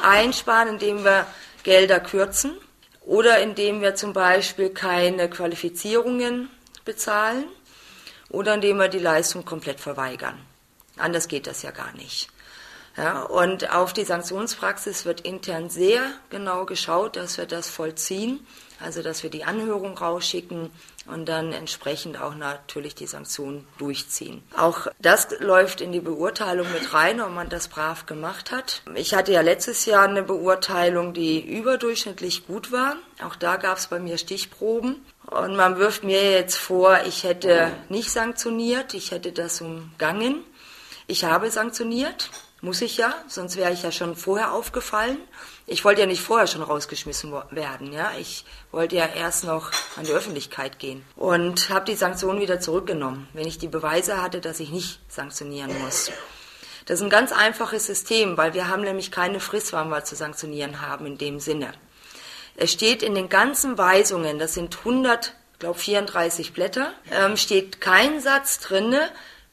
einsparen, 0.04 0.70
indem 0.70 1.04
wir 1.04 1.26
Gelder 1.64 2.00
kürzen 2.00 2.58
oder 3.02 3.40
indem 3.40 3.82
wir 3.82 3.96
zum 3.96 4.14
Beispiel 4.14 4.70
keine 4.70 5.30
Qualifizierungen 5.30 6.50
bezahlen 6.86 7.46
oder 8.30 8.54
indem 8.54 8.78
wir 8.78 8.90
die 8.90 9.00
Leistung 9.00 9.46
komplett 9.46 9.80
verweigern. 9.80 10.38
Anders 10.98 11.28
geht 11.28 11.48
das 11.48 11.62
ja 11.64 11.72
gar 11.72 11.94
nicht. 11.94 12.30
Ja, 12.98 13.22
und 13.22 13.72
auf 13.72 13.94
die 13.94 14.06
Sanktionspraxis 14.06 15.06
wird 15.06 15.22
intern 15.22 15.70
sehr 15.70 16.02
genau 16.32 16.66
geschaut, 16.66 17.16
dass 17.16 17.38
wir 17.38 17.46
das 17.46 17.70
vollziehen. 17.70 18.46
Also, 18.80 19.04
dass 19.04 19.22
wir 19.22 19.30
die 19.30 19.44
Anhörung 19.44 19.98
rausschicken 19.98 20.72
und 21.08 21.26
dann 21.26 21.54
entsprechend 21.54 22.20
auch 22.20 22.36
natürlich 22.36 22.96
die 22.96 23.08
Sanktionen 23.08 23.68
durchziehen. 23.78 24.44
Auch 24.56 24.88
das 25.00 25.28
läuft 25.40 25.82
in 25.82 25.92
die 25.92 26.00
Beurteilung 26.00 26.68
mit 26.72 26.94
rein, 26.94 27.22
ob 27.22 27.32
man 27.32 27.50
das 27.50 27.68
brav 27.68 28.06
gemacht 28.06 28.52
hat. 28.52 28.82
Ich 28.96 29.14
hatte 29.14 29.32
ja 29.32 29.42
letztes 29.42 29.86
Jahr 29.86 30.08
eine 30.08 30.24
Beurteilung, 30.24 31.14
die 31.14 31.40
überdurchschnittlich 31.40 32.48
gut 32.48 32.72
war. 32.72 32.96
Auch 33.24 33.36
da 33.36 33.58
gab 33.58 33.78
es 33.78 33.88
bei 33.88 34.00
mir 34.00 34.18
Stichproben. 34.18 35.06
Und 35.26 35.56
man 35.56 35.78
wirft 35.78 36.04
mir 36.04 36.32
jetzt 36.32 36.56
vor, 36.56 37.00
ich 37.06 37.24
hätte 37.24 37.72
nicht 37.90 38.12
sanktioniert, 38.12 38.94
ich 38.94 39.12
hätte 39.12 39.32
das 39.32 39.60
umgangen. 39.62 40.44
Ich 41.08 41.26
habe 41.26 41.52
sanktioniert, 41.52 42.30
muss 42.62 42.82
ich 42.82 42.98
ja, 42.98 43.14
sonst 43.28 43.56
wäre 43.56 43.72
ich 43.72 43.84
ja 43.84 43.92
schon 43.92 44.16
vorher 44.16 44.54
aufgefallen 44.54 45.18
ich 45.70 45.84
wollte 45.84 46.00
ja 46.02 46.08
nicht 46.08 46.22
vorher 46.22 46.48
schon 46.48 46.64
rausgeschmissen 46.64 47.34
werden, 47.52 47.92
ja. 47.92 48.14
Ich 48.18 48.46
wollte 48.72 48.96
ja 48.96 49.06
erst 49.06 49.44
noch 49.44 49.72
an 49.98 50.06
die 50.06 50.14
Öffentlichkeit 50.14 50.80
gehen 50.80 51.06
und 51.18 51.70
habe 51.70 51.86
die 51.86 51.96
Sanktionen 51.96 52.40
wieder 52.40 52.62
zurückgenommen, 52.62 53.28
wenn 53.34 53.46
ich 53.46 53.58
die 53.58 53.68
Beweise 53.68 54.22
hatte, 54.22 54.40
dass 54.40 54.62
ich 54.62 54.72
nicht 54.72 55.00
sanktionieren 55.10 55.78
muss. 55.82 56.10
Das 56.86 57.00
ist 57.00 57.04
ein 57.04 57.10
ganz 57.10 57.34
einfaches 57.34 57.86
System, 57.86 58.38
weil 58.38 58.54
wir 58.54 58.70
haben 58.70 58.82
nämlich 58.82 59.12
keine 59.12 59.42
Frist, 59.42 59.74
wann 59.74 59.90
wir 59.90 60.06
zu 60.06 60.16
sanktionieren 60.16 60.82
haben 60.82 61.06
in 61.06 61.18
dem 61.18 61.42
Sinne. 61.42 61.74
Es 62.56 62.72
steht 62.72 63.04
in 63.04 63.14
den 63.14 63.28
ganzen 63.28 63.78
Weisungen, 63.78 64.40
das 64.40 64.54
sind 64.54 64.78
100, 64.80 65.36
glaube 65.60 65.78
34 65.78 66.54
Blätter, 66.54 66.94
ähm, 67.12 67.36
steht 67.36 67.82
kein 67.82 68.22
Satz 68.22 68.60
drinne, 68.60 69.10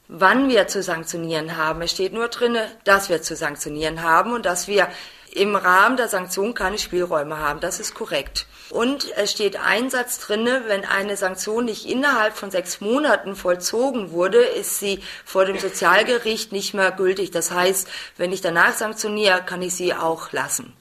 wann 0.07 0.49
wir 0.49 0.69
zu 0.69 0.81
sanktionieren 0.81 1.57
haben. 1.57 1.83
Es 1.83 1.91
steht 1.91 2.13
nur 2.13 2.29
drinne, 2.29 2.71
dass 2.85 3.09
wir 3.09 3.21
zu 3.21 3.35
sanktionieren 3.35 4.03
haben 4.03 4.33
und 4.33 4.47
dass 4.47 4.69
wir 4.69 4.89
im 5.35 5.57
Rahmen 5.57 5.97
der 5.97 6.09
Sanktion 6.09 6.55
keine 6.55 6.79
Spielräume 6.79 7.39
haben. 7.39 7.59
Das 7.59 7.81
ist 7.81 7.95
korrekt. 7.95 8.47
Und 8.71 9.11
es 9.17 9.33
steht 9.33 9.57
ein 9.57 9.91
Satz 9.91 10.21
drinne, 10.21 10.63
wenn 10.69 10.85
eine 10.85 11.17
Sanktion 11.17 11.65
nicht 11.65 11.87
innerhalb 11.87 12.37
von 12.37 12.53
sechs 12.53 12.81
Monaten 12.81 13.35
vollzogen 13.35 14.13
wurde, 14.13 14.39
ist 14.39 14.79
sie 14.79 15.03
vor 15.25 15.45
dem 15.45 15.59
Sozialgericht 15.59 16.53
nicht 16.53 16.73
mehr 16.73 16.93
gültig. 16.93 17.33
Das 17.33 17.51
heißt, 17.51 17.89
wenn 18.17 18.33
ich 18.33 18.43
danach 18.43 18.75
sanktioniere, 18.75 19.43
kann 19.45 19.61
ich 19.61 19.75
sie 19.75 19.93
auch 19.93 20.31
lassen. 20.33 20.73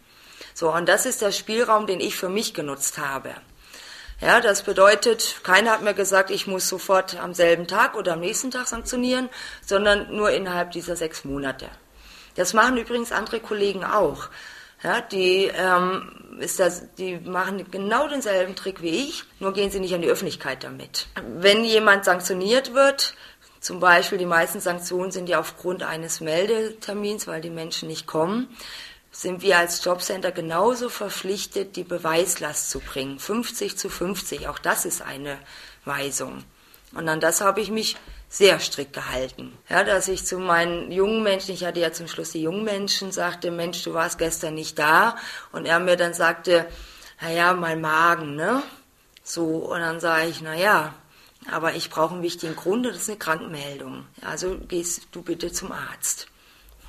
So, 0.54 0.72
und 0.72 0.88
das 0.88 1.08
ist 1.08 1.24
der 1.24 1.32
Spielraum, 1.32 1.88
den 1.88 2.00
ich 2.00 2.16
für 2.16 2.30
mich 2.30 2.54
genutzt 2.54 3.00
habe. 3.00 3.32
Ja, 4.22 4.40
das 4.40 4.62
bedeutet, 4.62 5.38
keiner 5.42 5.72
hat 5.72 5.82
mir 5.82 5.96
gesagt, 5.96 6.30
ich 6.30 6.46
muss 6.46 6.70
sofort 6.70 7.20
am 7.20 7.34
selben 7.34 7.68
Tag 7.68 7.96
oder 7.96 8.14
am 8.14 8.20
nächsten 8.20 8.52
Tag 8.52 8.68
sanktionieren, 8.68 9.30
sondern 9.66 10.16
nur 10.16 10.30
innerhalb 10.30 10.72
dieser 10.72 10.96
sechs 10.96 11.26
Monate. 11.26 11.70
Das 12.36 12.54
machen 12.54 12.78
übrigens 12.78 13.12
andere 13.12 13.40
Kollegen 13.40 13.84
auch. 13.84 14.30
Ja, 14.84 15.00
die, 15.00 15.50
ähm, 15.56 16.38
ist 16.40 16.60
das, 16.60 16.94
die 16.96 17.18
machen 17.18 17.66
genau 17.72 18.08
denselben 18.08 18.56
Trick 18.56 18.82
wie 18.82 19.08
ich, 19.08 19.24
nur 19.40 19.54
gehen 19.54 19.72
sie 19.72 19.80
nicht 19.80 19.94
an 19.94 20.02
die 20.02 20.10
Öffentlichkeit 20.10 20.64
damit. 20.64 21.08
Wenn 21.38 21.64
jemand 21.64 22.04
sanktioniert 22.04 22.74
wird, 22.74 23.14
zum 23.62 23.80
Beispiel 23.80 24.18
die 24.18 24.26
meisten 24.26 24.60
Sanktionen 24.60 25.12
sind 25.12 25.30
ja 25.30 25.40
aufgrund 25.40 25.84
eines 25.84 26.20
Meldetermins, 26.20 27.28
weil 27.28 27.40
die 27.40 27.50
Menschen 27.50 27.88
nicht 27.88 28.08
kommen, 28.08 28.50
sind 29.10 29.42
wir 29.42 29.58
als 29.58 29.86
Jobcenter 29.86 30.34
genauso 30.34 30.90
verpflichtet, 30.90 31.78
die 31.78 31.84
Beweislast 31.84 32.70
zu 32.70 32.80
bringen. 32.80 33.20
50 33.20 33.78
zu 33.78 33.88
50, 33.88 34.50
auch 34.50 34.60
das 34.60 34.84
ist 34.84 35.02
eine 35.02 35.38
Weisung. 35.86 36.44
Und 36.94 37.08
an 37.08 37.22
das 37.22 37.40
habe 37.40 37.62
ich 37.62 37.72
mich 37.72 37.96
sehr 38.34 38.60
strikt 38.60 38.94
gehalten. 38.94 39.56
Ja, 39.70 39.84
dass 39.84 40.08
ich 40.08 40.26
zu 40.26 40.40
meinen 40.40 40.92
jungen 40.92 41.22
Menschen, 41.22 41.54
ich 41.54 41.66
hatte 41.66 41.80
ja 41.80 41.92
zum 41.92 42.08
Schluss 42.08 42.32
die 42.32 42.42
jungen 42.42 42.64
Menschen, 42.64 43.12
sagte, 43.12 43.52
Mensch, 43.52 43.84
du 43.84 43.94
warst 43.94 44.18
gestern 44.18 44.56
nicht 44.56 44.80
da. 44.80 45.18
Und 45.52 45.68
er 45.68 45.80
mir 45.80 45.98
dann 45.98 46.16
sagte, 46.16 46.66
naja, 47.22 47.54
mein 47.54 47.80
Magen, 47.80 48.36
ne? 48.36 48.64
So, 49.24 49.46
und 49.46 49.82
dann 49.82 50.00
sage 50.00 50.30
ich, 50.30 50.42
naja, 50.42 50.96
aber 51.52 51.76
ich 51.76 51.92
brauche 51.92 52.16
einen 52.16 52.24
wichtigen 52.24 52.56
Grund, 52.56 52.88
das 52.88 52.96
ist 52.96 53.10
eine 53.10 53.20
Krankmeldung. 53.20 54.08
Also 54.26 54.58
gehst 54.68 55.10
du 55.12 55.22
bitte 55.22 55.52
zum 55.52 55.72
Arzt. 55.72 56.26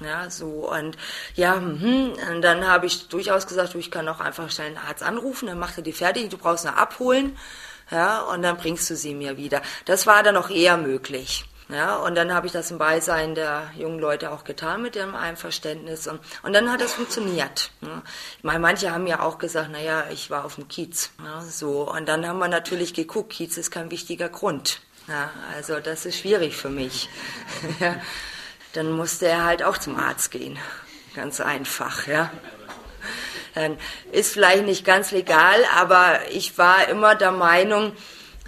Ja, 0.00 0.30
so 0.30 0.72
und 0.72 0.96
ja, 1.34 1.56
hm, 1.56 2.14
und 2.32 2.40
dann 2.40 2.66
habe 2.66 2.86
ich 2.86 3.08
durchaus 3.08 3.46
gesagt, 3.46 3.74
du, 3.74 3.78
ich 3.78 3.90
kann 3.90 4.08
auch 4.08 4.20
einfach 4.20 4.50
schnell 4.50 4.68
einen 4.68 4.78
Arzt 4.78 5.02
anrufen, 5.02 5.46
dann 5.46 5.58
macht 5.58 5.76
er 5.76 5.82
die 5.82 5.92
fertig, 5.92 6.30
du 6.30 6.38
brauchst 6.38 6.64
nur 6.64 6.76
abholen 6.76 7.36
ja, 7.90 8.22
und 8.22 8.42
dann 8.42 8.56
bringst 8.56 8.88
du 8.90 8.96
sie 8.96 9.14
mir 9.14 9.36
wieder. 9.36 9.62
Das 9.84 10.06
war 10.06 10.22
dann 10.22 10.36
auch 10.36 10.50
eher 10.50 10.76
möglich. 10.76 11.44
Ja, 11.70 11.96
und 11.96 12.14
dann 12.14 12.34
habe 12.34 12.46
ich 12.46 12.52
das 12.52 12.70
im 12.70 12.76
Beisein 12.76 13.34
der 13.34 13.70
jungen 13.76 13.98
Leute 13.98 14.30
auch 14.32 14.44
getan 14.44 14.82
mit 14.82 14.94
dem 14.94 15.14
Einverständnis 15.14 16.06
und, 16.06 16.20
und 16.42 16.52
dann 16.52 16.70
hat 16.70 16.82
es 16.82 16.92
funktioniert. 16.92 17.70
Ja. 17.80 18.02
Ich 18.36 18.44
meine, 18.44 18.58
manche 18.58 18.92
haben 18.92 19.06
ja 19.06 19.20
auch 19.20 19.38
gesagt, 19.38 19.70
naja, 19.70 20.04
ich 20.12 20.28
war 20.30 20.44
auf 20.44 20.56
dem 20.56 20.68
Kiez. 20.68 21.10
Ja, 21.24 21.40
so, 21.40 21.90
und 21.90 22.06
dann 22.06 22.28
haben 22.28 22.38
wir 22.38 22.48
natürlich 22.48 22.92
geguckt, 22.92 23.32
Kiez 23.32 23.56
ist 23.56 23.70
kein 23.70 23.90
wichtiger 23.90 24.28
Grund. 24.28 24.82
Ja, 25.08 25.30
also 25.56 25.80
das 25.80 26.04
ist 26.04 26.18
schwierig 26.18 26.54
für 26.54 26.68
mich. 26.68 27.08
dann 28.74 28.92
musste 28.92 29.28
er 29.28 29.44
halt 29.44 29.62
auch 29.62 29.78
zum 29.78 29.96
Arzt 29.96 30.30
gehen. 30.32 30.58
Ganz 31.14 31.40
einfach, 31.40 32.06
ja 32.06 32.30
ist 34.12 34.32
vielleicht 34.32 34.64
nicht 34.64 34.84
ganz 34.84 35.10
legal, 35.10 35.60
aber 35.76 36.20
ich 36.30 36.58
war 36.58 36.88
immer 36.88 37.14
der 37.14 37.32
Meinung, 37.32 37.92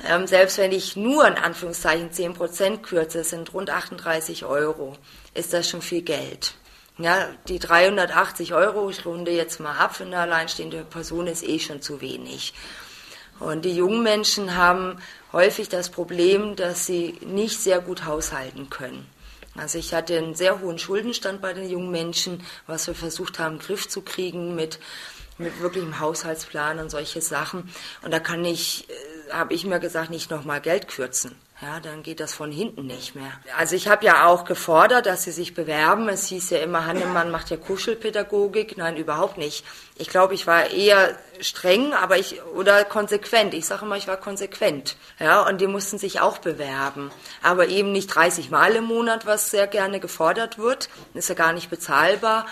ähm, 0.08 0.26
selbst 0.26 0.58
wenn 0.58 0.72
ich 0.72 0.96
nur 0.96 1.26
in 1.26 1.34
Anführungszeichen 1.34 2.10
10% 2.10 2.82
kürze, 2.82 3.24
sind 3.24 3.54
rund 3.54 3.70
38 3.70 4.44
Euro, 4.44 4.96
ist 5.34 5.52
das 5.52 5.68
schon 5.70 5.82
viel 5.82 6.02
Geld. 6.02 6.54
Ja, 6.98 7.28
die 7.48 7.58
380 7.58 8.54
Euro, 8.54 8.88
ich 8.88 9.04
runde 9.04 9.30
jetzt 9.30 9.60
mal 9.60 9.76
ab 9.76 9.96
für 9.96 10.04
eine 10.04 10.18
alleinstehende 10.18 10.84
Person, 10.84 11.26
ist 11.26 11.46
eh 11.46 11.58
schon 11.58 11.82
zu 11.82 12.00
wenig. 12.00 12.54
Und 13.38 13.66
die 13.66 13.76
jungen 13.76 14.02
Menschen 14.02 14.56
haben 14.56 14.98
häufig 15.32 15.68
das 15.68 15.90
Problem, 15.90 16.56
dass 16.56 16.86
sie 16.86 17.18
nicht 17.20 17.60
sehr 17.60 17.80
gut 17.80 18.06
haushalten 18.06 18.70
können. 18.70 19.06
Also 19.56 19.78
ich 19.78 19.94
hatte 19.94 20.16
einen 20.16 20.34
sehr 20.34 20.60
hohen 20.60 20.78
Schuldenstand 20.78 21.40
bei 21.40 21.52
den 21.52 21.68
jungen 21.68 21.90
Menschen, 21.90 22.42
was 22.66 22.86
wir 22.86 22.94
versucht 22.94 23.38
haben, 23.38 23.58
Griff 23.58 23.88
zu 23.88 24.02
kriegen 24.02 24.54
mit, 24.54 24.78
mit 25.38 25.60
wirklichem 25.60 25.98
Haushaltsplan 26.00 26.78
und 26.78 26.90
solche 26.90 27.20
Sachen. 27.20 27.70
Und 28.02 28.10
da 28.10 28.20
kann 28.20 28.44
ich, 28.44 28.88
äh, 28.88 29.32
habe 29.32 29.54
ich 29.54 29.64
mir 29.64 29.80
gesagt, 29.80 30.10
nicht 30.10 30.30
nochmal 30.30 30.60
Geld 30.60 30.88
kürzen. 30.88 31.36
Ja, 31.62 31.80
dann 31.80 32.02
geht 32.02 32.20
das 32.20 32.34
von 32.34 32.52
hinten 32.52 32.86
nicht 32.86 33.14
mehr. 33.14 33.32
Also 33.56 33.76
ich 33.76 33.88
habe 33.88 34.04
ja 34.04 34.26
auch 34.26 34.44
gefordert, 34.44 35.06
dass 35.06 35.24
sie 35.24 35.32
sich 35.32 35.54
bewerben. 35.54 36.06
Es 36.10 36.26
hieß 36.26 36.50
ja 36.50 36.58
immer, 36.58 36.84
Hannemann 36.84 37.30
macht 37.30 37.48
ja 37.48 37.56
Kuschelpädagogik. 37.56 38.76
Nein, 38.76 38.98
überhaupt 38.98 39.38
nicht. 39.38 39.64
Ich 39.96 40.08
glaube, 40.08 40.34
ich 40.34 40.46
war 40.46 40.68
eher 40.70 41.16
streng, 41.40 41.94
aber 41.94 42.18
ich 42.18 42.42
oder 42.54 42.84
konsequent. 42.84 43.54
Ich 43.54 43.64
sage 43.64 43.86
immer, 43.86 43.96
ich 43.96 44.06
war 44.06 44.18
konsequent. 44.18 44.96
Ja, 45.18 45.48
und 45.48 45.62
die 45.62 45.66
mussten 45.66 45.96
sich 45.96 46.20
auch 46.20 46.36
bewerben, 46.38 47.10
aber 47.42 47.68
eben 47.68 47.90
nicht 47.90 48.08
30 48.08 48.50
Mal 48.50 48.76
im 48.76 48.84
Monat, 48.84 49.24
was 49.24 49.50
sehr 49.50 49.66
gerne 49.66 49.98
gefordert 49.98 50.58
wird. 50.58 50.90
Ist 51.14 51.30
ja 51.30 51.34
gar 51.34 51.54
nicht 51.54 51.70
bezahlbar, 51.70 52.44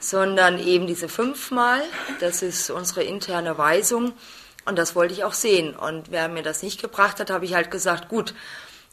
sondern 0.00 0.58
eben 0.58 0.88
diese 0.88 1.08
fünfmal. 1.08 1.82
Das 2.18 2.42
ist 2.42 2.70
unsere 2.70 3.04
interne 3.04 3.56
Weisung. 3.56 4.14
Und 4.68 4.76
das 4.76 4.94
wollte 4.94 5.14
ich 5.14 5.24
auch 5.24 5.32
sehen. 5.32 5.74
Und 5.74 6.10
wer 6.10 6.28
mir 6.28 6.42
das 6.42 6.62
nicht 6.62 6.80
gebracht 6.80 7.20
hat, 7.20 7.30
habe 7.30 7.44
ich 7.44 7.54
halt 7.54 7.70
gesagt, 7.70 8.08
gut, 8.08 8.34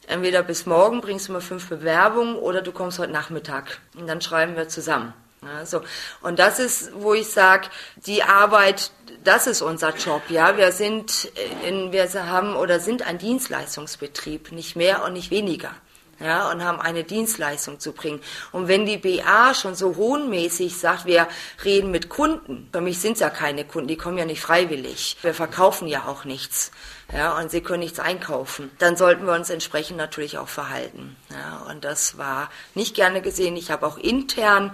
entweder 0.06 0.42
bis 0.42 0.64
morgen 0.64 1.02
bringst 1.02 1.28
du 1.28 1.32
mir 1.32 1.42
fünf 1.42 1.68
Bewerbungen 1.68 2.36
oder 2.36 2.62
du 2.62 2.72
kommst 2.72 2.98
heute 2.98 3.12
Nachmittag. 3.12 3.78
Und 3.94 4.06
dann 4.06 4.20
schreiben 4.20 4.56
wir 4.56 4.68
zusammen. 4.68 5.12
Ja, 5.42 5.66
so. 5.66 5.82
Und 6.22 6.38
das 6.38 6.58
ist, 6.58 6.92
wo 6.94 7.12
ich 7.12 7.28
sage, 7.28 7.68
die 7.96 8.22
Arbeit, 8.22 8.90
das 9.22 9.46
ist 9.46 9.60
unser 9.60 9.94
Job. 9.94 10.22
Ja, 10.30 10.56
wir 10.56 10.72
sind, 10.72 11.30
in, 11.66 11.92
wir 11.92 12.08
haben 12.26 12.56
oder 12.56 12.80
sind 12.80 13.06
ein 13.06 13.18
Dienstleistungsbetrieb, 13.18 14.52
nicht 14.52 14.76
mehr 14.76 15.04
und 15.04 15.12
nicht 15.12 15.30
weniger 15.30 15.74
ja, 16.20 16.50
und 16.50 16.64
haben 16.64 16.80
eine 16.80 17.04
Dienstleistung 17.04 17.78
zu 17.78 17.92
bringen. 17.92 18.20
Und 18.52 18.68
wenn 18.68 18.86
die 18.86 18.96
BA 18.96 19.54
schon 19.54 19.74
so 19.74 19.96
hohnmäßig 19.96 20.76
sagt, 20.76 21.06
wir 21.06 21.28
reden 21.64 21.90
mit 21.90 22.08
Kunden, 22.08 22.68
für 22.72 22.80
mich 22.80 23.00
sind 23.00 23.14
es 23.14 23.20
ja 23.20 23.30
keine 23.30 23.64
Kunden, 23.64 23.88
die 23.88 23.96
kommen 23.96 24.18
ja 24.18 24.24
nicht 24.24 24.40
freiwillig. 24.40 25.16
Wir 25.22 25.34
verkaufen 25.34 25.88
ja 25.88 26.06
auch 26.06 26.24
nichts. 26.24 26.70
Ja, 27.12 27.38
und 27.38 27.50
sie 27.50 27.60
können 27.60 27.80
nichts 27.80 28.00
einkaufen. 28.00 28.70
Dann 28.78 28.96
sollten 28.96 29.26
wir 29.26 29.34
uns 29.34 29.50
entsprechend 29.50 29.96
natürlich 29.96 30.38
auch 30.38 30.48
verhalten. 30.48 31.16
Ja, 31.30 31.70
und 31.70 31.84
das 31.84 32.18
war 32.18 32.50
nicht 32.74 32.96
gerne 32.96 33.22
gesehen. 33.22 33.56
Ich 33.56 33.70
habe 33.70 33.86
auch 33.86 33.96
intern 33.96 34.72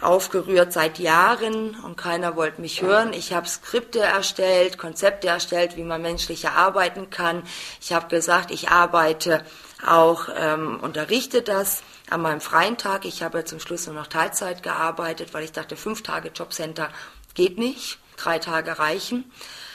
aufgerührt 0.00 0.72
seit 0.72 0.98
Jahren 0.98 1.74
und 1.82 1.96
keiner 1.96 2.36
wollte 2.36 2.60
mich 2.60 2.82
hören. 2.82 3.12
Ich 3.12 3.32
habe 3.32 3.48
Skripte 3.48 4.00
erstellt, 4.00 4.78
Konzepte 4.78 5.28
erstellt, 5.28 5.76
wie 5.76 5.84
man 5.84 6.02
menschlicher 6.02 6.52
arbeiten 6.52 7.08
kann. 7.10 7.42
Ich 7.80 7.92
habe 7.92 8.08
gesagt, 8.08 8.50
ich 8.50 8.68
arbeite 8.68 9.42
auch 9.84 10.28
ähm, 10.36 10.80
unterrichte 10.80 11.42
das 11.42 11.82
an 12.08 12.22
meinem 12.22 12.40
freien 12.40 12.78
Tag. 12.78 13.04
Ich 13.04 13.22
habe 13.22 13.44
zum 13.44 13.60
Schluss 13.60 13.86
nur 13.86 13.94
noch 13.94 14.06
Teilzeit 14.06 14.62
gearbeitet, 14.62 15.34
weil 15.34 15.44
ich 15.44 15.52
dachte, 15.52 15.76
fünf 15.76 16.02
Tage 16.02 16.30
Jobcenter 16.34 16.90
geht 17.34 17.58
nicht, 17.58 17.98
drei 18.16 18.38
Tage 18.38 18.78
reichen. 18.78 19.30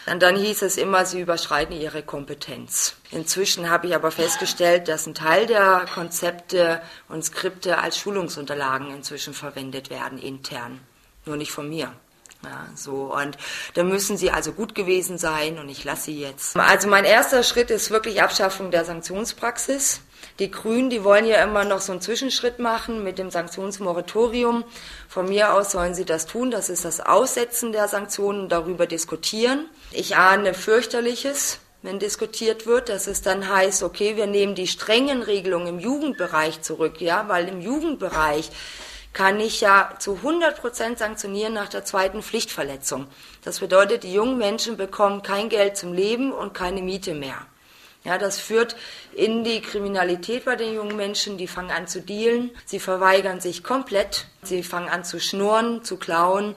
Und 0.07 0.23
dann 0.23 0.35
hieß 0.35 0.63
es 0.63 0.77
immer, 0.77 1.05
sie 1.05 1.21
überschreiten 1.21 1.79
ihre 1.79 2.01
Kompetenz. 2.01 2.95
Inzwischen 3.11 3.69
habe 3.69 3.87
ich 3.87 3.95
aber 3.95 4.09
festgestellt, 4.09 4.87
dass 4.87 5.05
ein 5.05 5.13
Teil 5.13 5.45
der 5.45 5.85
Konzepte 5.93 6.81
und 7.07 7.23
Skripte 7.23 7.77
als 7.77 7.99
Schulungsunterlagen 7.99 8.89
inzwischen 8.89 9.35
verwendet 9.35 9.91
werden, 9.91 10.17
intern. 10.17 10.79
Nur 11.25 11.37
nicht 11.37 11.51
von 11.51 11.69
mir. 11.69 11.93
Ja, 12.43 12.65
so 12.75 13.13
und 13.13 13.37
da 13.75 13.83
müssen 13.83 14.17
sie 14.17 14.31
also 14.31 14.51
gut 14.51 14.73
gewesen 14.73 15.19
sein 15.19 15.59
und 15.59 15.69
ich 15.69 15.83
lasse 15.83 16.05
sie 16.05 16.19
jetzt. 16.19 16.55
Also 16.57 16.87
mein 16.87 17.05
erster 17.05 17.43
Schritt 17.43 17.69
ist 17.69 17.91
wirklich 17.91 18.23
Abschaffung 18.23 18.71
der 18.71 18.83
Sanktionspraxis. 18.83 20.01
Die 20.39 20.49
Grünen, 20.49 20.89
die 20.89 21.03
wollen 21.03 21.25
ja 21.25 21.43
immer 21.43 21.65
noch 21.65 21.81
so 21.81 21.91
einen 21.91 22.01
Zwischenschritt 22.01 22.57
machen 22.57 23.03
mit 23.03 23.19
dem 23.19 23.29
Sanktionsmoratorium. 23.29 24.63
Von 25.07 25.29
mir 25.29 25.53
aus 25.53 25.71
sollen 25.71 25.93
sie 25.93 26.05
das 26.05 26.25
tun. 26.25 26.49
Das 26.51 26.69
ist 26.69 26.85
das 26.85 26.99
Aussetzen 26.99 27.71
der 27.71 27.87
Sanktionen, 27.87 28.49
darüber 28.49 28.87
diskutieren. 28.87 29.69
Ich 29.91 30.15
ahne 30.15 30.53
fürchterliches, 30.53 31.59
wenn 31.83 31.99
diskutiert 31.99 32.65
wird, 32.65 32.89
dass 32.89 33.07
es 33.07 33.21
dann 33.21 33.49
heißt, 33.49 33.83
okay, 33.83 34.15
wir 34.15 34.27
nehmen 34.27 34.55
die 34.55 34.67
strengen 34.67 35.21
Regelungen 35.21 35.67
im 35.67 35.79
Jugendbereich 35.79 36.61
zurück, 36.61 37.01
ja, 37.01 37.27
weil 37.27 37.47
im 37.47 37.61
Jugendbereich 37.61 38.51
kann 39.13 39.39
ich 39.39 39.61
ja 39.61 39.93
zu 39.99 40.15
100 40.15 40.59
Prozent 40.59 40.99
sanktionieren 40.99 41.53
nach 41.53 41.69
der 41.69 41.83
zweiten 41.83 42.21
Pflichtverletzung. 42.21 43.07
Das 43.43 43.59
bedeutet, 43.59 44.03
die 44.03 44.13
jungen 44.13 44.37
Menschen 44.37 44.77
bekommen 44.77 45.21
kein 45.21 45.49
Geld 45.49 45.77
zum 45.77 45.93
Leben 45.93 46.31
und 46.31 46.53
keine 46.53 46.81
Miete 46.81 47.13
mehr. 47.13 47.45
Ja, 48.03 48.17
das 48.17 48.39
führt 48.39 48.75
in 49.13 49.43
die 49.43 49.61
Kriminalität 49.61 50.45
bei 50.45 50.55
den 50.55 50.73
jungen 50.73 50.95
Menschen. 50.95 51.37
Die 51.37 51.47
fangen 51.47 51.69
an 51.69 51.87
zu 51.87 52.01
dealen, 52.01 52.49
sie 52.65 52.79
verweigern 52.79 53.39
sich 53.39 53.63
komplett, 53.63 54.25
sie 54.41 54.63
fangen 54.63 54.89
an 54.89 55.03
zu 55.03 55.19
schnurren, 55.19 55.83
zu 55.83 55.97
klauen 55.97 56.55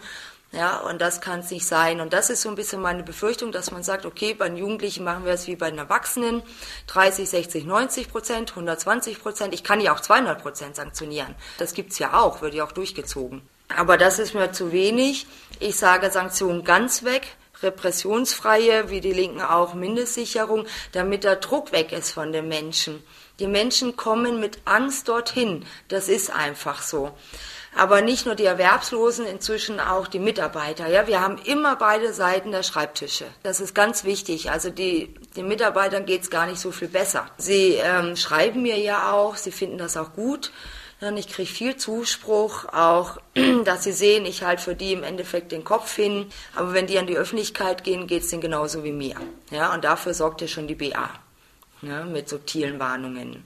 ja, 0.55 0.79
und 0.79 1.01
das 1.01 1.21
kann 1.21 1.41
es 1.41 1.51
nicht 1.51 1.67
sein. 1.67 2.01
Und 2.01 2.13
das 2.13 2.31
ist 2.31 2.43
so 2.43 2.49
ein 2.49 2.55
bisschen 2.55 2.81
meine 2.81 3.03
Befürchtung, 3.03 3.51
dass 3.51 3.71
man 3.71 3.83
sagt, 3.83 4.07
okay, 4.07 4.35
bei 4.35 4.49
den 4.49 4.57
Jugendlichen 4.57 5.05
machen 5.05 5.25
wir 5.25 5.33
es 5.33 5.47
wie 5.47 5.57
bei 5.57 5.71
den 5.71 5.79
Erwachsenen. 5.79 6.43
30, 6.87 7.29
60, 7.29 7.65
90 7.65 8.09
Prozent, 8.09 8.51
120 8.51 9.21
Prozent. 9.21 9.53
Ich 9.53 9.65
kann 9.65 9.81
ja 9.81 9.95
auch 9.95 10.01
200 10.01 10.41
Prozent 10.41 10.77
sanktionieren. 10.77 11.35
Das 11.59 11.75
gibt's 11.75 11.99
ja 11.99 12.15
auch, 12.21 12.41
wird 12.41 12.55
ja 12.55 12.65
auch 12.65 12.73
durchgezogen. 12.73 13.43
Aber 13.77 13.97
das 13.97 14.19
ist 14.19 14.35
mir 14.35 14.53
zu 14.53 14.71
wenig. 14.71 15.27
Ich 15.59 15.77
sage 15.77 16.11
Sanktionen 16.11 16.63
ganz 16.63 17.03
weg, 17.03 17.37
repressionsfreie, 17.63 18.91
wie 18.91 19.01
die 19.01 19.13
Linken 19.13 19.41
auch, 19.41 19.75
Mindestsicherung, 19.75 20.67
damit 20.93 21.25
der 21.25 21.37
Druck 21.37 21.73
weg 21.73 21.91
ist 21.93 22.13
von 22.13 22.33
den 22.33 22.47
Menschen. 22.49 23.03
Die 23.41 23.49
Menschen 23.49 23.97
kommen 23.97 24.39
mit 24.39 24.59
Angst 24.65 25.09
dorthin. 25.09 25.67
Das 25.89 26.09
ist 26.09 26.31
einfach 26.31 26.83
so 26.83 27.13
aber 27.77 28.01
nicht 28.03 28.27
nur 28.27 28.35
die 28.35 28.45
Erwerbslosen, 28.45 29.27
inzwischen 29.27 29.81
auch 29.81 30.07
die 30.07 30.19
Mitarbeiter. 30.19 30.87
Ja, 30.89 31.07
wir 31.07 31.21
haben 31.21 31.39
immer 31.39 31.77
beide 31.77 32.13
Seiten 32.13 32.53
der 32.53 32.63
Schreibtische. 32.63 33.27
Das 33.43 33.61
ist 33.61 33.75
ganz 33.75 34.05
wichtig. 34.05 34.51
Also 34.51 34.71
die, 34.71 35.15
den 35.37 35.49
Mitarbeitern 35.49 36.07
geht's 36.07 36.31
gar 36.31 36.47
nicht 36.47 36.61
so 36.61 36.71
viel 36.71 36.89
besser. 36.89 37.27
Sie 37.37 37.75
ähm, 37.75 38.17
schreiben 38.17 38.63
mir 38.63 38.79
ja 38.79 39.13
auch, 39.13 39.37
sie 39.37 39.53
finden 39.53 39.79
das 39.79 39.97
auch 39.97 40.13
gut. 40.15 40.53
Ich 41.17 41.29
kriege 41.29 41.51
viel 41.51 41.77
Zuspruch, 41.77 42.65
auch 42.73 43.19
dass 43.65 43.85
sie 43.85 43.93
sehen, 43.93 44.25
ich 44.25 44.43
halte 44.43 44.63
für 44.63 44.75
die 44.75 44.93
im 44.93 45.03
Endeffekt 45.03 45.53
den 45.53 45.65
Kopf 45.65 45.95
hin. 45.95 46.27
Aber 46.55 46.73
wenn 46.73 46.87
die 46.87 46.99
an 46.99 47.07
die 47.07 47.19
Öffentlichkeit 47.19 47.85
gehen, 47.85 48.07
geht's 48.07 48.29
denen 48.29 48.41
genauso 48.41 48.85
wie 48.85 48.93
mir. 48.93 49.17
Ja, 49.51 49.75
und 49.75 49.85
dafür 49.85 50.15
sorgt 50.15 50.41
ja 50.41 50.49
schon 50.49 50.67
die 50.67 50.75
BA 50.75 51.11
ja, 51.83 52.05
mit 52.05 52.29
subtilen 52.29 52.79
Warnungen. 52.79 53.45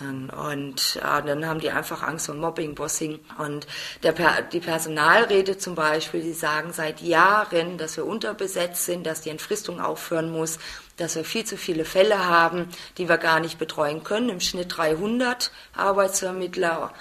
Und 0.00 0.96
äh, 0.96 1.26
dann 1.26 1.46
haben 1.46 1.60
die 1.60 1.70
einfach 1.70 2.02
Angst 2.02 2.26
vor 2.26 2.34
Mobbing, 2.36 2.74
Bossing. 2.74 3.18
Und 3.38 3.66
der, 4.02 4.14
die 4.42 4.60
Personalräte 4.60 5.58
zum 5.58 5.74
Beispiel, 5.74 6.22
die 6.22 6.32
sagen 6.32 6.72
seit 6.72 7.00
Jahren, 7.00 7.78
dass 7.78 7.96
wir 7.96 8.06
unterbesetzt 8.06 8.84
sind, 8.84 9.06
dass 9.06 9.22
die 9.22 9.30
Entfristung 9.30 9.80
aufhören 9.80 10.30
muss, 10.30 10.58
dass 10.96 11.16
wir 11.16 11.24
viel 11.24 11.44
zu 11.44 11.56
viele 11.56 11.84
Fälle 11.84 12.26
haben, 12.26 12.68
die 12.96 13.08
wir 13.08 13.18
gar 13.18 13.40
nicht 13.40 13.58
betreuen 13.58 14.04
können. 14.04 14.28
Im 14.28 14.40
Schnitt 14.40 14.76
300 14.76 15.50
Arbeitsvermittler. 15.74 16.92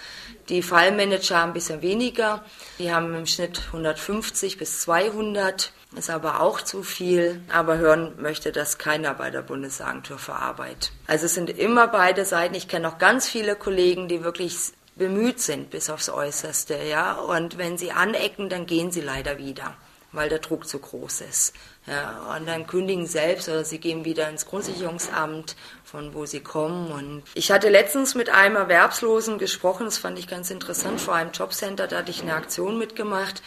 Die 0.49 0.61
Fallmanager 0.61 1.37
haben 1.37 1.51
ein 1.51 1.53
bisschen 1.53 1.81
weniger. 1.81 2.43
Die 2.79 2.91
haben 2.91 3.13
im 3.13 3.25
Schnitt 3.25 3.61
150 3.67 4.57
bis 4.57 4.81
200 4.81 5.71
ist 5.97 6.09
aber 6.09 6.41
auch 6.41 6.61
zu 6.61 6.83
viel. 6.83 7.41
Aber 7.51 7.77
hören 7.77 8.13
möchte 8.21 8.51
das 8.51 8.77
keiner 8.77 9.13
bei 9.13 9.31
der 9.31 9.41
Bundesagentur 9.41 10.17
für 10.17 10.35
Arbeit. 10.35 10.91
Also 11.07 11.25
es 11.25 11.33
sind 11.33 11.49
immer 11.49 11.87
beide 11.87 12.25
Seiten. 12.25 12.55
Ich 12.55 12.67
kenne 12.67 12.87
auch 12.87 12.97
ganz 12.97 13.27
viele 13.27 13.55
Kollegen, 13.55 14.07
die 14.07 14.23
wirklich 14.23 14.73
bemüht 14.97 15.39
sind 15.39 15.69
bis 15.69 15.89
aufs 15.89 16.09
Äußerste, 16.09 16.77
ja. 16.89 17.13
Und 17.13 17.57
wenn 17.57 17.77
sie 17.77 17.91
anecken, 17.91 18.49
dann 18.49 18.65
gehen 18.65 18.91
sie 18.91 19.01
leider 19.01 19.37
wieder, 19.37 19.75
weil 20.11 20.29
der 20.29 20.39
Druck 20.39 20.67
zu 20.67 20.79
groß 20.79 21.21
ist. 21.21 21.53
Ja, 21.85 22.35
und 22.35 22.47
dann 22.47 22.67
kündigen 22.67 23.07
selbst 23.07 23.47
oder 23.47 23.63
sie 23.63 23.79
gehen 23.79 24.03
wieder 24.03 24.29
ins 24.29 24.45
Grundsicherungsamt, 24.45 25.55
von 25.85 26.13
wo 26.13 26.25
sie 26.25 26.41
kommen. 26.41 26.91
Und 26.91 27.23
ich 27.33 27.51
hatte 27.51 27.69
letztens 27.69 28.13
mit 28.15 28.29
einem 28.29 28.57
Erwerbslosen 28.57 29.37
gesprochen, 29.37 29.85
das 29.85 29.97
fand 29.97 30.19
ich 30.19 30.27
ganz 30.27 30.51
interessant, 30.51 30.99
vor 30.99 31.15
einem 31.15 31.31
Jobcenter, 31.31 31.87
da 31.87 31.97
hatte 31.97 32.11
ich 32.11 32.21
eine 32.21 32.33
Aktion 32.33 32.77
mitgemacht 32.77 33.41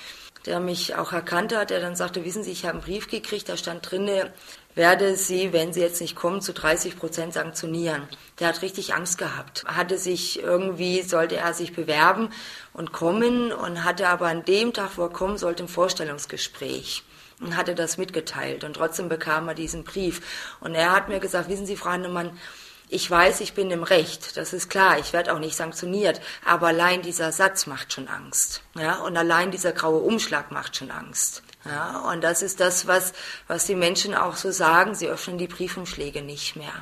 der 0.46 0.61
mich 0.61 0.94
auch 0.96 1.12
erkannt 1.12 1.55
hat, 1.55 1.70
der 1.70 1.81
dann 1.81 1.96
sagte, 1.96 2.24
wissen 2.24 2.42
Sie, 2.42 2.53
ich 2.53 2.64
habe 2.64 2.74
einen 2.74 2.83
Brief 2.83 3.09
gekriegt, 3.09 3.48
da 3.48 3.57
stand 3.57 3.90
drinne, 3.90 4.33
werde 4.74 5.16
Sie, 5.16 5.53
wenn 5.53 5.72
Sie 5.72 5.81
jetzt 5.81 6.00
nicht 6.00 6.16
kommen, 6.16 6.40
zu 6.40 6.53
30 6.53 6.98
Prozent 6.98 7.35
sanktionieren. 7.35 8.03
Der 8.38 8.48
hat 8.48 8.62
richtig 8.62 8.94
Angst 8.94 9.18
gehabt. 9.18 9.64
Hatte 9.66 9.98
sich 9.98 10.42
irgendwie, 10.42 11.03
sollte 11.03 11.37
er 11.37 11.53
sich 11.53 11.74
bewerben 11.74 12.31
und 12.72 12.92
kommen 12.92 13.53
und 13.53 13.85
hatte 13.85 14.09
aber 14.09 14.29
an 14.29 14.44
dem 14.44 14.72
Tag, 14.72 14.96
wo 14.96 15.03
er 15.03 15.11
kommen 15.11 15.38
sollte, 15.38 15.64
ein 15.64 15.68
Vorstellungsgespräch 15.68 17.05
und 17.40 17.57
hatte 17.57 17.74
das 17.74 17.98
mitgeteilt 17.98 18.64
und 18.64 18.74
trotzdem 18.74 19.09
bekam 19.09 19.48
er 19.48 19.55
diesen 19.55 19.85
Brief. 19.85 20.57
Und 20.61 20.74
er 20.74 20.92
hat 20.92 21.09
mir 21.09 21.20
gesagt, 21.20 21.48
wissen 21.48 21.66
Sie, 21.66 21.76
Frau 21.76 21.90
Hannemann, 21.90 22.38
ich 22.90 23.09
weiß, 23.09 23.40
ich 23.40 23.55
bin 23.55 23.70
im 23.70 23.85
Recht, 23.85 24.37
das 24.37 24.53
ist 24.53 24.68
klar, 24.68 24.98
ich 24.98 25.12
werde 25.12 25.33
auch 25.33 25.38
nicht 25.38 25.57
sanktioniert, 25.57 26.20
aber 26.44 26.68
allein 26.68 27.03
dieser 27.03 27.31
Satz 27.31 27.66
macht 27.66 27.92
schon 27.92 28.09
Angst. 28.09 28.62
Ja, 28.74 28.96
und 28.96 29.16
allein 29.16 29.53
dieser 29.53 29.72
graue 29.72 30.00
Umschlag 30.00 30.50
macht 30.50 30.76
schon 30.76 30.90
Angst. 30.90 31.42
Ja, 31.64 32.00
und 32.11 32.22
das 32.22 32.42
ist 32.42 32.59
das, 32.59 32.88
was, 32.88 33.12
was 33.46 33.66
die 33.66 33.76
Menschen 33.76 34.14
auch 34.14 34.35
so 34.35 34.50
sagen, 34.50 34.94
sie 34.94 35.09
öffnen 35.09 35.38
die 35.38 35.46
Briefumschläge 35.46 36.22
nicht 36.22 36.57
mehr. 36.57 36.72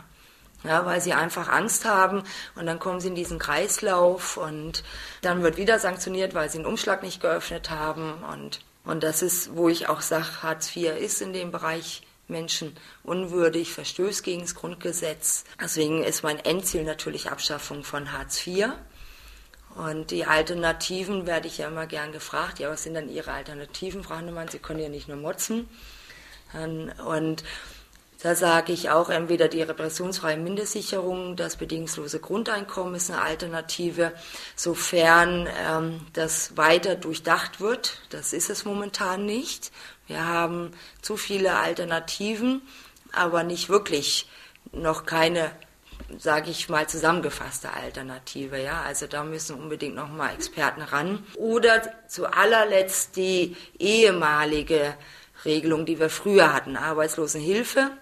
Ja, 0.64 0.84
weil 0.86 1.00
sie 1.00 1.12
einfach 1.12 1.48
Angst 1.48 1.84
haben 1.84 2.24
und 2.56 2.66
dann 2.66 2.80
kommen 2.80 3.00
sie 3.00 3.08
in 3.08 3.14
diesen 3.14 3.38
Kreislauf 3.38 4.36
und 4.36 4.82
dann 5.22 5.42
wird 5.42 5.56
wieder 5.56 5.78
sanktioniert, 5.78 6.34
weil 6.34 6.50
sie 6.50 6.58
den 6.58 6.66
Umschlag 6.66 7.02
nicht 7.02 7.20
geöffnet 7.20 7.70
haben 7.70 8.24
und, 8.32 8.60
und 8.84 9.04
das 9.04 9.22
ist, 9.22 9.54
wo 9.54 9.68
ich 9.68 9.88
auch 9.88 10.00
sage, 10.00 10.42
Hartz 10.42 10.74
IV 10.74 10.96
ist 10.98 11.22
in 11.22 11.32
dem 11.32 11.52
Bereich 11.52 12.02
Menschen 12.28 12.76
unwürdig, 13.02 13.72
verstößt 13.72 14.22
gegen 14.22 14.42
das 14.42 14.54
Grundgesetz. 14.54 15.44
Deswegen 15.60 16.02
ist 16.04 16.22
mein 16.22 16.38
Endziel 16.38 16.84
natürlich 16.84 17.30
Abschaffung 17.30 17.84
von 17.84 18.12
Hartz 18.12 18.46
IV. 18.46 18.68
Und 19.74 20.10
die 20.10 20.24
Alternativen 20.24 21.26
werde 21.26 21.46
ich 21.46 21.58
ja 21.58 21.68
immer 21.68 21.86
gern 21.86 22.12
gefragt. 22.12 22.58
Ja, 22.58 22.70
was 22.70 22.82
sind 22.82 22.94
dann 22.94 23.08
Ihre 23.08 23.32
Alternativen, 23.32 24.02
Frau 24.02 24.16
Hannemann? 24.16 24.48
Sie 24.48 24.58
können 24.58 24.80
ja 24.80 24.88
nicht 24.88 25.08
nur 25.08 25.18
motzen. 25.18 25.68
Und 26.52 27.44
da 28.20 28.34
sage 28.34 28.72
ich 28.72 28.90
auch, 28.90 29.10
entweder 29.10 29.46
die 29.46 29.62
repressionsfreie 29.62 30.36
Mindestsicherung, 30.36 31.36
das 31.36 31.56
bedingungslose 31.56 32.18
Grundeinkommen 32.18 32.96
ist 32.96 33.10
eine 33.10 33.22
Alternative, 33.22 34.12
sofern 34.56 35.48
ähm, 35.68 36.00
das 36.14 36.56
weiter 36.56 36.96
durchdacht 36.96 37.60
wird. 37.60 38.00
Das 38.10 38.32
ist 38.32 38.50
es 38.50 38.64
momentan 38.64 39.24
nicht. 39.24 39.70
Wir 40.08 40.26
haben 40.26 40.72
zu 41.00 41.16
viele 41.16 41.54
Alternativen, 41.54 42.62
aber 43.12 43.44
nicht 43.44 43.68
wirklich 43.68 44.28
noch 44.72 45.06
keine, 45.06 45.52
sage 46.18 46.50
ich 46.50 46.68
mal, 46.68 46.88
zusammengefasste 46.88 47.72
Alternative. 47.72 48.60
Ja, 48.60 48.82
also 48.82 49.06
da 49.06 49.22
müssen 49.22 49.54
unbedingt 49.54 49.94
noch 49.94 50.08
mal 50.08 50.34
Experten 50.34 50.82
ran. 50.82 51.24
Oder 51.36 51.82
zu 52.08 52.26
allerletzt 52.26 53.14
die 53.14 53.56
ehemalige 53.78 54.96
Regelung, 55.44 55.86
die 55.86 56.00
wir 56.00 56.10
früher 56.10 56.52
hatten, 56.52 56.76
Arbeitslosenhilfe 56.76 57.92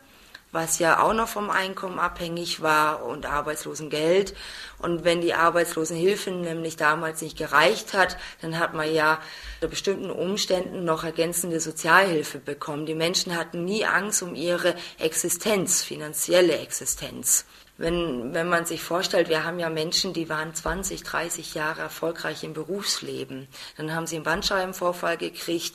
was 0.57 0.79
ja 0.79 1.03
auch 1.03 1.13
noch 1.13 1.29
vom 1.29 1.51
Einkommen 1.51 1.99
abhängig 1.99 2.63
war 2.63 3.05
und 3.05 3.27
Arbeitslosengeld. 3.27 4.35
Und 4.79 5.05
wenn 5.05 5.21
die 5.21 5.35
Arbeitslosenhilfe 5.35 6.31
nämlich 6.31 6.77
damals 6.77 7.21
nicht 7.21 7.37
gereicht 7.37 7.93
hat, 7.93 8.17
dann 8.41 8.59
hat 8.59 8.73
man 8.73 8.93
ja 8.93 9.21
unter 9.57 9.69
bestimmten 9.69 10.11
Umständen 10.11 10.85
noch 10.85 11.05
ergänzende 11.05 11.61
Sozialhilfe 11.61 12.39
bekommen. 12.39 12.87
Die 12.87 12.95
Menschen 12.95 13.37
hatten 13.37 13.67
nie 13.67 13.85
Angst 13.85 14.23
um 14.23 14.35
ihre 14.35 14.75
Existenz, 14.99 15.83
finanzielle 15.83 16.57
Existenz. 16.59 17.45
Wenn, 17.79 18.33
wenn 18.33 18.49
man 18.49 18.65
sich 18.65 18.83
vorstellt, 18.83 19.29
wir 19.29 19.45
haben 19.45 19.59
ja 19.59 19.69
Menschen, 19.69 20.15
die 20.15 20.31
waren 20.31 20.55
20, 20.55 21.03
30 21.03 21.53
Jahre 21.55 21.83
erfolgreich 21.83 22.43
im 22.43 22.55
Berufsleben. 22.55 23.49
Dann 23.77 23.95
haben 23.95 24.07
sie 24.07 24.17
einen 24.17 24.25
Bandscheibenvorfall 24.25 25.19
gekriegt, 25.19 25.75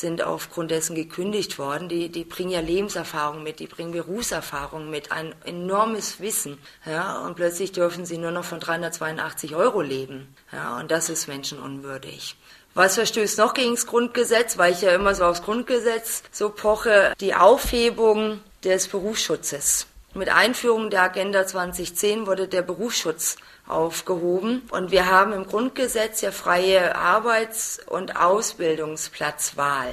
sind 0.00 0.22
aufgrund 0.22 0.70
dessen 0.70 0.94
gekündigt 0.94 1.58
worden. 1.58 1.88
Die, 1.88 2.08
die 2.08 2.24
bringen 2.24 2.50
ja 2.50 2.60
Lebenserfahrung 2.60 3.42
mit, 3.42 3.60
die 3.60 3.66
bringen 3.66 3.92
Berufserfahrung 3.92 4.90
mit, 4.90 5.12
ein 5.12 5.34
enormes 5.44 6.20
Wissen. 6.20 6.58
Ja, 6.84 7.24
und 7.24 7.36
plötzlich 7.36 7.72
dürfen 7.72 8.04
sie 8.04 8.18
nur 8.18 8.30
noch 8.30 8.44
von 8.44 8.60
382 8.60 9.56
Euro 9.56 9.80
leben. 9.80 10.34
Ja, 10.52 10.78
und 10.78 10.90
das 10.90 11.08
ist 11.08 11.28
menschenunwürdig. 11.28 12.36
Was 12.74 12.96
verstößt 12.96 13.38
noch 13.38 13.54
gegen 13.54 13.74
das 13.74 13.86
Grundgesetz, 13.86 14.58
weil 14.58 14.72
ich 14.72 14.82
ja 14.82 14.94
immer 14.94 15.14
so 15.14 15.24
aufs 15.24 15.42
Grundgesetz 15.42 16.22
so 16.30 16.50
poche, 16.50 17.14
die 17.20 17.34
Aufhebung 17.34 18.40
des 18.64 18.88
Berufsschutzes. 18.88 19.86
Mit 20.12 20.28
Einführung 20.28 20.90
der 20.90 21.02
Agenda 21.02 21.46
2010 21.46 22.26
wurde 22.26 22.48
der 22.48 22.62
Berufsschutz 22.62 23.36
aufgehoben 23.68 24.62
und 24.70 24.90
wir 24.90 25.06
haben 25.06 25.32
im 25.32 25.46
Grundgesetz 25.46 26.20
ja 26.20 26.30
freie 26.30 26.94
Arbeits- 26.96 27.80
und 27.86 28.16
Ausbildungsplatzwahl. 28.16 29.92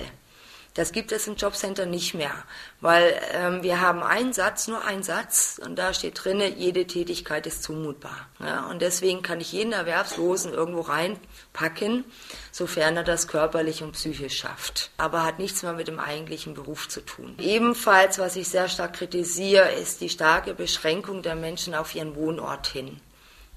Das 0.73 0.91
gibt 0.91 1.11
es 1.11 1.27
im 1.27 1.35
Jobcenter 1.35 1.85
nicht 1.85 2.15
mehr, 2.15 2.33
weil 2.81 3.15
ähm, 3.31 3.61
wir 3.61 3.79
haben 3.79 4.01
einen 4.01 4.33
Satz, 4.33 4.67
nur 4.67 4.83
einen 4.83 5.03
Satz, 5.03 5.61
und 5.63 5.77
da 5.77 5.93
steht 5.93 6.23
drinne, 6.23 6.49
jede 6.49 6.87
Tätigkeit 6.87 7.45
ist 7.45 7.61
zumutbar. 7.61 8.27
Ja, 8.39 8.65
und 8.71 8.81
deswegen 8.81 9.21
kann 9.21 9.39
ich 9.39 9.51
jeden 9.51 9.71
Erwerbslosen 9.71 10.51
irgendwo 10.51 10.81
reinpacken, 10.81 12.05
sofern 12.51 12.97
er 12.97 13.03
das 13.03 13.27
körperlich 13.27 13.83
und 13.83 13.91
psychisch 13.91 14.39
schafft. 14.39 14.89
Aber 14.97 15.23
hat 15.23 15.37
nichts 15.37 15.61
mehr 15.61 15.73
mit 15.73 15.87
dem 15.87 15.99
eigentlichen 15.99 16.55
Beruf 16.55 16.89
zu 16.89 17.01
tun. 17.01 17.35
Ebenfalls, 17.39 18.17
was 18.17 18.35
ich 18.35 18.47
sehr 18.47 18.67
stark 18.67 18.93
kritisiere, 18.93 19.73
ist 19.73 20.01
die 20.01 20.09
starke 20.09 20.55
Beschränkung 20.55 21.21
der 21.21 21.35
Menschen 21.35 21.75
auf 21.75 21.93
ihren 21.93 22.15
Wohnort 22.15 22.65
hin. 22.65 22.99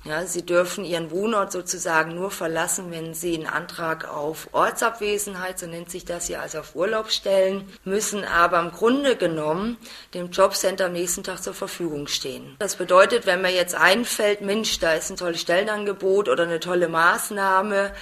Ja, 0.07 0.25
sie 0.25 0.47
dürfen 0.47 0.85
ihren 0.85 1.11
Wohnort 1.11 1.51
sozusagen 1.51 2.15
nur 2.15 2.31
verlassen, 2.31 2.93
wenn 2.93 3.13
sie 3.13 3.35
einen 3.35 3.49
Antrag 3.49 4.09
auf 4.09 4.49
Ortsabwesenheit, 4.53 5.59
so 5.59 5.67
nennt 5.67 5.91
sich 5.91 6.05
das 6.05 6.29
hier, 6.29 6.41
also 6.41 6.61
auf 6.61 6.77
Urlaub 6.77 7.11
stellen, 7.11 7.69
müssen 7.83 8.25
aber 8.25 8.61
im 8.61 8.71
Grunde 8.71 9.17
genommen 9.17 9.79
dem 10.15 10.31
Jobcenter 10.31 10.87
am 10.87 10.93
nächsten 10.93 11.25
Tag 11.25 11.43
zur 11.43 11.55
Verfügung 11.55 12.07
stehen. 12.07 12.55
Das 12.61 12.77
bedeutet, 12.77 13.27
wenn 13.27 13.43
mir 13.43 13.51
jetzt 13.51 13.75
einfällt, 13.75 14.43
Mensch, 14.43 14.79
da 14.79 14.93
ist 14.93 15.11
ein 15.11 15.17
tolles 15.17 15.41
Stellenangebot 15.41 16.29
oder 16.29 16.45
eine 16.45 16.61
tolle 16.61 16.87
Maßnahme, 16.87 17.93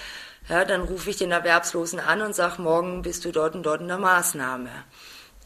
ja, 0.50 0.66
dann 0.66 0.82
rufe 0.82 1.08
ich 1.08 1.16
den 1.16 1.30
Erwerbslosen 1.30 2.00
an 2.00 2.20
und 2.20 2.34
sage, 2.34 2.60
morgen 2.60 3.00
bist 3.00 3.24
du 3.24 3.32
dort 3.32 3.54
und 3.54 3.62
dort 3.62 3.80
in 3.80 3.88
der 3.88 3.96
Maßnahme. 3.96 4.68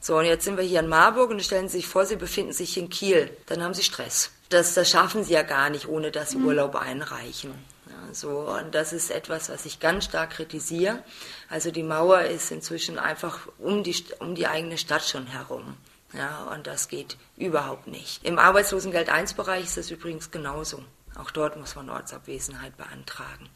So, 0.00 0.16
und 0.18 0.24
jetzt 0.24 0.44
sind 0.44 0.56
wir 0.56 0.64
hier 0.64 0.80
in 0.80 0.88
Marburg 0.88 1.30
und 1.30 1.40
stellen 1.40 1.68
Sie 1.68 1.76
sich 1.78 1.86
vor, 1.86 2.04
Sie 2.04 2.16
befinden 2.16 2.52
sich 2.52 2.76
in 2.76 2.88
Kiel. 2.88 3.30
Dann 3.46 3.62
haben 3.62 3.74
Sie 3.74 3.84
Stress 3.84 4.32
das, 4.48 4.74
das 4.74 4.90
schaffen 4.90 5.24
sie 5.24 5.34
ja 5.34 5.42
gar 5.42 5.70
nicht, 5.70 5.88
ohne 5.88 6.10
dass 6.10 6.30
sie 6.30 6.38
mhm. 6.38 6.46
Urlaub 6.46 6.76
einreichen. 6.76 7.52
Ja, 7.86 8.14
so, 8.14 8.40
und 8.40 8.74
das 8.74 8.92
ist 8.92 9.10
etwas, 9.10 9.48
was 9.48 9.64
ich 9.66 9.80
ganz 9.80 10.04
stark 10.04 10.30
kritisiere. 10.30 11.02
Also 11.48 11.70
die 11.70 11.82
Mauer 11.82 12.22
ist 12.22 12.50
inzwischen 12.50 12.98
einfach 12.98 13.48
um 13.58 13.82
die, 13.82 13.96
um 14.20 14.34
die 14.34 14.46
eigene 14.46 14.78
Stadt 14.78 15.04
schon 15.04 15.26
herum. 15.26 15.76
Ja, 16.14 16.44
und 16.54 16.66
das 16.66 16.88
geht 16.88 17.18
überhaupt 17.36 17.86
nicht. 17.86 18.24
Im 18.24 18.38
Arbeitslosengeld 18.38 19.10
1-Bereich 19.10 19.64
ist 19.64 19.76
das 19.76 19.90
übrigens 19.90 20.30
genauso. 20.30 20.82
Auch 21.18 21.30
dort 21.30 21.56
muss 21.56 21.76
man 21.76 21.90
Ortsabwesenheit 21.90 22.76
beantragen. 22.78 23.50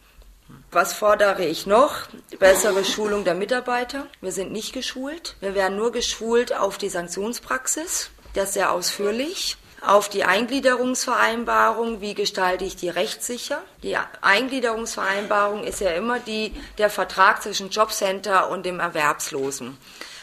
Was 0.71 0.93
fordere 0.93 1.47
ich 1.47 1.67
noch? 1.67 1.95
Bessere 2.39 2.85
Schulung 2.85 3.25
der 3.25 3.35
Mitarbeiter. 3.35 4.07
Wir 4.21 4.33
sind 4.33 4.53
nicht 4.53 4.75
geschult. 4.75 5.37
Wir 5.41 5.55
werden 5.55 5.79
nur 5.79 5.93
geschult 5.93 6.55
auf 6.55 6.77
die 6.77 6.91
Sanktionspraxis. 6.91 8.11
Das 8.35 8.49
ist 8.49 8.55
sehr 8.55 8.73
ausführlich 8.73 9.57
auf 9.87 10.09
die 10.09 10.25
Eingliederungsvereinbarung, 10.25 12.01
wie 12.01 12.14
gestalte 12.14 12.64
ich 12.64 12.77
die 12.77 12.88
rechtssicher. 12.88 13.62
Die 13.83 13.97
Eingliederungsvereinbarung 14.21 15.64
ist 15.64 15.81
ja 15.81 15.90
immer 15.90 16.18
die, 16.21 16.53
der 16.79 16.90
Vertrag 16.90 17.42
zwischen 17.42 17.71
Jobcenter 17.71 18.51
und 18.51 18.64
dem 18.64 18.81
Erwerbslosen. 18.81 19.77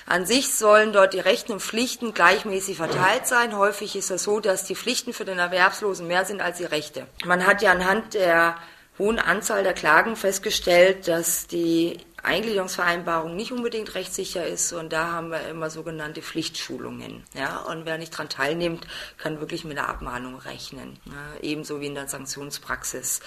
An 0.06 0.26
sich 0.26 0.56
sollen 0.56 0.92
dort 0.92 1.14
die 1.14 1.20
Rechten 1.20 1.52
und 1.52 1.62
Pflichten 1.62 2.16
gleichmäßig 2.16 2.78
verteilt 2.78 3.28
sein. 3.28 3.56
Häufig 3.56 3.96
ist 3.96 4.10
es 4.10 4.24
so, 4.24 4.40
dass 4.40 4.64
die 4.64 4.76
Pflichten 4.76 5.14
für 5.14 5.26
den 5.26 5.38
Erwerbslosen 5.38 6.08
mehr 6.08 6.26
sind 6.26 6.42
als 6.42 6.58
die 6.58 6.66
Rechte. 6.66 7.06
Man 7.26 7.46
hat 7.46 7.62
ja 7.62 7.72
anhand 7.72 8.16
der 8.16 8.56
hohen 8.98 9.20
Anzahl 9.20 9.64
der 9.64 9.74
Klagen 9.74 10.16
festgestellt, 10.16 11.08
dass 11.08 11.46
die 11.46 11.98
Eingliederungsvereinbarung 12.24 13.36
nicht 13.36 13.52
unbedingt 13.52 13.96
rechtssicher 13.96 14.46
ist 14.46 14.74
und 14.74 14.94
da 14.94 15.12
haben 15.12 15.32
wir 15.32 15.48
immer 15.48 15.70
sogenannte 15.70 16.22
Pflichtschulungen. 16.22 17.24
Ja, 17.34 17.58
und 17.60 17.86
wer 17.86 17.98
nicht 17.98 18.14
daran 18.14 18.30
teilnimmt, 18.30 18.88
kann 19.18 19.40
wirklich 19.40 19.64
mit 19.64 19.78
einer 19.78 19.90
Abmahnung 19.90 20.38
rechnen. 20.38 21.00
Ja, 21.06 21.42
ebenso 21.42 21.82
wie 21.82 21.88
in 21.88 21.96
der 21.96 22.08
Sanktionspraxis. 22.08 23.22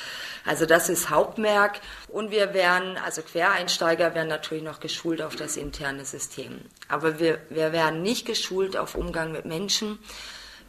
Also 0.44 0.66
das 0.66 0.88
ist 0.88 1.10
Hauptmerk 1.10 1.80
und 2.08 2.30
wir 2.30 2.54
werden, 2.54 2.96
also 2.98 3.22
Quereinsteiger 3.22 4.14
werden 4.14 4.28
natürlich 4.28 4.64
noch 4.64 4.80
geschult 4.80 5.22
auf 5.22 5.36
das 5.36 5.56
interne 5.56 6.04
System. 6.04 6.60
Aber 6.88 7.18
wir, 7.18 7.38
wir 7.50 7.72
werden 7.72 8.02
nicht 8.02 8.26
geschult 8.26 8.76
auf 8.76 8.94
Umgang 8.94 9.32
mit 9.32 9.44
Menschen. 9.44 9.98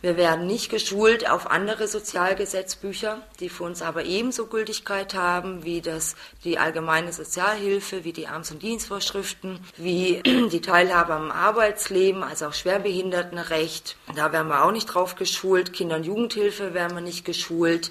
Wir 0.03 0.17
werden 0.17 0.47
nicht 0.47 0.69
geschult 0.69 1.29
auf 1.29 1.49
andere 1.49 1.87
Sozialgesetzbücher, 1.87 3.23
die 3.39 3.47
für 3.47 3.63
uns 3.63 3.81
aber 3.81 4.03
ebenso 4.03 4.47
Gültigkeit 4.47 5.13
haben 5.13 5.63
wie 5.63 5.79
das, 5.79 6.17
die 6.43 6.59
allgemeine 6.59 7.13
Sozialhilfe, 7.13 8.03
wie 8.03 8.11
die 8.11 8.27
Arms- 8.27 8.51
und 8.51 8.61
Dienstvorschriften, 8.61 9.61
wie 9.77 10.21
die 10.51 10.59
Teilhabe 10.59 11.13
am 11.13 11.31
Arbeitsleben, 11.31 12.21
also 12.21 12.47
auch 12.47 12.53
Schwerbehindertenrecht. 12.53 13.95
Da 14.13 14.33
werden 14.33 14.49
wir 14.49 14.65
auch 14.65 14.73
nicht 14.73 14.87
drauf 14.87 15.15
geschult. 15.15 15.71
Kinder- 15.71 15.95
und 15.95 16.05
Jugendhilfe 16.05 16.73
werden 16.73 16.97
wir 16.97 17.01
nicht 17.01 17.23
geschult. 17.23 17.89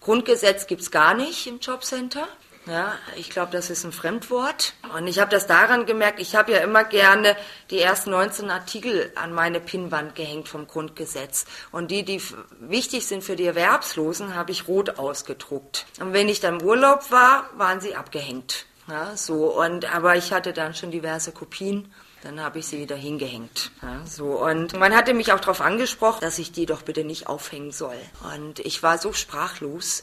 Grundgesetz 0.00 0.68
gibt's 0.68 0.92
gar 0.92 1.14
nicht 1.14 1.48
im 1.48 1.58
Jobcenter. 1.58 2.28
Ja, 2.68 2.94
ich 3.16 3.30
glaube, 3.30 3.50
das 3.52 3.70
ist 3.70 3.84
ein 3.84 3.92
Fremdwort. 3.92 4.74
Und 4.96 5.06
ich 5.06 5.18
habe 5.18 5.30
das 5.30 5.46
daran 5.46 5.86
gemerkt, 5.86 6.20
ich 6.20 6.36
habe 6.36 6.52
ja 6.52 6.58
immer 6.58 6.84
gerne 6.84 7.36
die 7.70 7.78
ersten 7.78 8.10
19 8.10 8.50
Artikel 8.50 9.10
an 9.14 9.32
meine 9.32 9.60
Pinnwand 9.60 10.14
gehängt 10.14 10.48
vom 10.48 10.66
Grundgesetz. 10.66 11.46
Und 11.72 11.90
die, 11.90 12.04
die 12.04 12.22
wichtig 12.60 13.06
sind 13.06 13.24
für 13.24 13.36
die 13.36 13.46
Erwerbslosen, 13.46 14.34
habe 14.34 14.52
ich 14.52 14.68
rot 14.68 14.98
ausgedruckt. 14.98 15.86
Und 16.00 16.12
wenn 16.12 16.28
ich 16.28 16.40
dann 16.40 16.60
im 16.60 16.66
Urlaub 16.66 17.10
war, 17.10 17.48
waren 17.56 17.80
sie 17.80 17.96
abgehängt. 17.96 18.66
Ja, 18.88 19.16
so. 19.16 19.58
Und, 19.58 19.92
aber 19.94 20.16
ich 20.16 20.32
hatte 20.32 20.52
dann 20.52 20.74
schon 20.74 20.90
diverse 20.90 21.32
Kopien. 21.32 21.92
Dann 22.22 22.40
habe 22.40 22.58
ich 22.58 22.66
sie 22.66 22.80
wieder 22.80 22.96
hingehängt. 22.96 23.70
Ja, 23.80 24.04
so. 24.04 24.44
Und 24.44 24.76
man 24.76 24.94
hatte 24.94 25.14
mich 25.14 25.32
auch 25.32 25.38
darauf 25.38 25.60
angesprochen, 25.60 26.20
dass 26.20 26.38
ich 26.38 26.50
die 26.50 26.66
doch 26.66 26.82
bitte 26.82 27.04
nicht 27.04 27.28
aufhängen 27.28 27.70
soll. 27.70 27.98
Und 28.34 28.58
ich 28.58 28.82
war 28.82 28.98
so 28.98 29.12
sprachlos, 29.12 30.02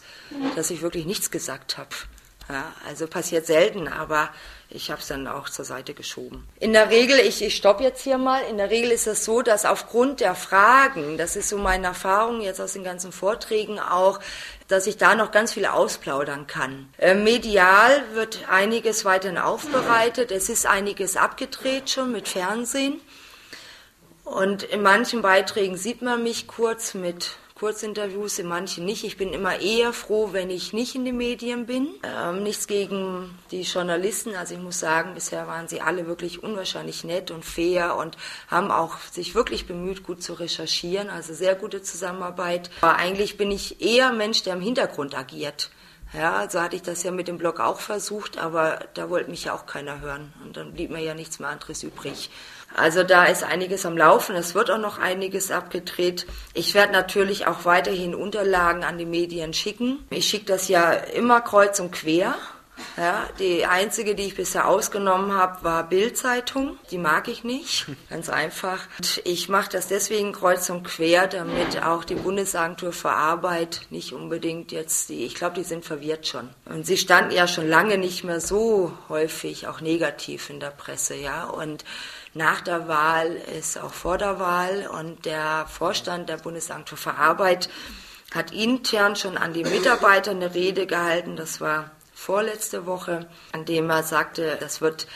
dass 0.55 0.71
ich 0.71 0.81
wirklich 0.81 1.05
nichts 1.05 1.29
gesagt 1.29 1.77
habe. 1.77 1.89
Ja, 2.47 2.71
also 2.87 3.07
passiert 3.07 3.47
selten, 3.47 3.87
aber 3.87 4.29
ich 4.69 4.91
habe 4.91 5.01
es 5.01 5.07
dann 5.07 5.27
auch 5.27 5.49
zur 5.49 5.65
Seite 5.65 5.95
geschoben. 5.95 6.47
In 6.59 6.73
der 6.73 6.89
Regel, 6.91 7.19
ich, 7.19 7.41
ich 7.41 7.55
stoppe 7.55 7.83
jetzt 7.83 8.03
hier 8.03 8.19
mal, 8.19 8.41
in 8.49 8.57
der 8.57 8.69
Regel 8.69 8.91
ist 8.91 9.07
es 9.07 9.25
so, 9.25 9.41
dass 9.41 9.65
aufgrund 9.65 10.19
der 10.19 10.35
Fragen, 10.35 11.17
das 11.17 11.35
ist 11.35 11.49
so 11.49 11.57
meine 11.57 11.87
Erfahrung 11.87 12.41
jetzt 12.41 12.61
aus 12.61 12.73
den 12.73 12.83
ganzen 12.83 13.11
Vorträgen 13.11 13.79
auch, 13.79 14.19
dass 14.67 14.85
ich 14.85 14.97
da 14.97 15.15
noch 15.15 15.31
ganz 15.31 15.53
viel 15.53 15.65
ausplaudern 15.65 16.45
kann. 16.45 16.89
Äh, 16.99 17.15
medial 17.15 18.03
wird 18.13 18.47
einiges 18.47 19.05
weiterhin 19.05 19.37
aufbereitet, 19.39 20.31
es 20.31 20.49
ist 20.49 20.67
einiges 20.67 21.17
abgedreht 21.17 21.89
schon 21.89 22.11
mit 22.11 22.27
Fernsehen. 22.27 22.99
Und 24.23 24.63
in 24.63 24.81
manchen 24.81 25.21
Beiträgen 25.21 25.77
sieht 25.77 26.01
man 26.01 26.23
mich 26.23 26.47
kurz 26.47 26.95
mit 26.95 27.37
Kurzinterviews, 27.57 28.37
in 28.37 28.47
manchen 28.47 28.83
nicht. 28.83 29.05
Ich 29.05 29.15
bin 29.15 29.31
immer 29.31 29.61
eher 29.61 29.93
froh, 29.93 30.33
wenn 30.33 30.49
ich 30.49 30.73
nicht 30.73 30.93
in 30.93 31.05
den 31.05 31.15
Medien 31.15 31.65
bin. 31.65 31.87
Ähm, 32.03 32.43
nichts 32.43 32.67
gegen 32.67 33.39
die 33.49 33.61
Journalisten. 33.61 34.35
Also 34.35 34.55
ich 34.55 34.59
muss 34.59 34.81
sagen, 34.81 35.13
bisher 35.13 35.47
waren 35.47 35.69
sie 35.69 35.79
alle 35.79 36.05
wirklich 36.05 36.43
unwahrscheinlich 36.43 37.05
nett 37.05 37.31
und 37.31 37.45
fair 37.45 37.95
und 37.95 38.17
haben 38.49 38.71
auch 38.71 38.97
sich 39.09 39.35
wirklich 39.35 39.67
bemüht, 39.67 40.03
gut 40.03 40.21
zu 40.21 40.33
recherchieren. 40.33 41.09
Also 41.09 41.33
sehr 41.33 41.55
gute 41.55 41.81
Zusammenarbeit. 41.81 42.69
Aber 42.81 42.97
eigentlich 42.97 43.37
bin 43.37 43.51
ich 43.51 43.81
eher 43.81 44.11
Mensch, 44.11 44.43
der 44.43 44.55
im 44.55 44.61
Hintergrund 44.61 45.17
agiert. 45.17 45.69
Ja, 46.11 46.49
so 46.49 46.59
hatte 46.59 46.75
ich 46.75 46.81
das 46.81 47.03
ja 47.03 47.11
mit 47.11 47.29
dem 47.29 47.37
Blog 47.37 47.61
auch 47.61 47.79
versucht, 47.79 48.37
aber 48.37 48.79
da 48.95 49.09
wollte 49.09 49.29
mich 49.29 49.45
ja 49.45 49.53
auch 49.53 49.65
keiner 49.65 50.01
hören. 50.01 50.33
Und 50.43 50.57
dann 50.57 50.73
blieb 50.73 50.91
mir 50.91 51.01
ja 51.01 51.13
nichts 51.13 51.39
mehr 51.39 51.49
anderes 51.49 51.83
übrig. 51.83 52.29
Also 52.75 53.03
da 53.03 53.25
ist 53.25 53.43
einiges 53.43 53.85
am 53.85 53.97
Laufen, 53.97 54.35
es 54.35 54.53
wird 54.53 54.69
auch 54.69 54.77
noch 54.77 54.99
einiges 54.99 55.49
abgedreht. 55.49 56.27
Ich 56.53 56.73
werde 56.73 56.91
natürlich 56.91 57.47
auch 57.47 57.63
weiterhin 57.63 58.13
Unterlagen 58.13 58.83
an 58.83 58.97
die 58.97 59.05
Medien 59.05 59.53
schicken. 59.53 59.99
Ich 60.09 60.27
schicke 60.27 60.45
das 60.45 60.67
ja 60.67 60.91
immer 60.91 61.39
kreuz 61.41 61.79
und 61.79 61.91
quer. 61.91 62.35
Ja, 62.97 63.27
die 63.39 63.65
einzige, 63.65 64.15
die 64.15 64.23
ich 64.23 64.35
bisher 64.35 64.67
ausgenommen 64.67 65.33
habe, 65.33 65.63
war 65.63 65.87
Bildzeitung. 65.87 66.77
Die 66.91 66.97
mag 66.97 67.27
ich 67.27 67.43
nicht, 67.43 67.85
ganz 68.09 68.29
einfach. 68.29 68.87
Und 68.97 69.21
ich 69.23 69.49
mache 69.49 69.69
das 69.71 69.87
deswegen 69.87 70.33
kreuz 70.33 70.69
und 70.69 70.83
quer, 70.83 71.27
damit 71.27 71.81
auch 71.83 72.03
die 72.03 72.15
Bundesagentur 72.15 72.91
für 72.91 73.11
Arbeit 73.11 73.81
nicht 73.89 74.13
unbedingt 74.13 74.71
jetzt 74.73 75.09
die, 75.09 75.25
ich 75.25 75.35
glaube, 75.35 75.55
die 75.55 75.63
sind 75.63 75.85
verwirrt 75.85 76.27
schon. 76.27 76.49
Und 76.65 76.85
sie 76.85 76.97
standen 76.97 77.31
ja 77.31 77.47
schon 77.47 77.67
lange 77.67 77.97
nicht 77.97 78.23
mehr 78.23 78.41
so 78.41 78.91
häufig 79.09 79.67
auch 79.67 79.81
negativ 79.81 80.49
in 80.49 80.59
der 80.59 80.71
Presse, 80.71 81.15
ja. 81.15 81.45
Und 81.45 81.85
nach 82.35 82.59
der 82.61 82.89
Wahl 82.89 83.37
ist 83.57 83.77
auch 83.81 83.93
vor 83.93 84.17
der 84.17 84.39
Wahl 84.39 84.87
und 84.87 85.25
der 85.25 85.65
Vorstand 85.67 86.27
der 86.27 86.37
Bundesagentur 86.37 86.97
für 86.97 87.15
Arbeit 87.15 87.69
hat 88.33 88.51
intern 88.51 89.15
schon 89.15 89.37
an 89.37 89.53
die 89.53 89.63
Mitarbeiter 89.63 90.31
eine 90.31 90.53
Rede 90.53 90.85
gehalten. 90.85 91.37
Das 91.37 91.61
war 91.61 91.91
vorletzte 92.13 92.85
Woche, 92.85 93.27
an 93.53 93.63
dem 93.63 93.89
er 93.89 94.03
sagte, 94.03 94.57
das 94.59 94.81
wird 94.81 95.07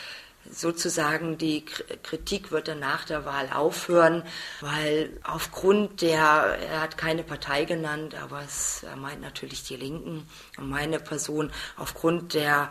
sozusagen 0.50 1.36
die 1.36 1.64
Kritik 2.02 2.50
wird 2.50 2.68
dann 2.68 2.80
nach 2.80 3.04
der 3.04 3.26
Wahl 3.26 3.50
aufhören, 3.52 4.22
weil 4.62 5.10
aufgrund 5.22 6.00
der, 6.00 6.18
er 6.18 6.80
hat 6.80 6.96
keine 6.96 7.22
Partei 7.22 7.66
genannt, 7.66 8.14
aber 8.14 8.42
es, 8.42 8.82
er 8.82 8.96
meint 8.96 9.20
natürlich 9.20 9.62
die 9.64 9.76
Linken 9.76 10.26
und 10.56 10.70
meine 10.70 10.98
Person, 10.98 11.52
aufgrund 11.76 12.32
der 12.32 12.70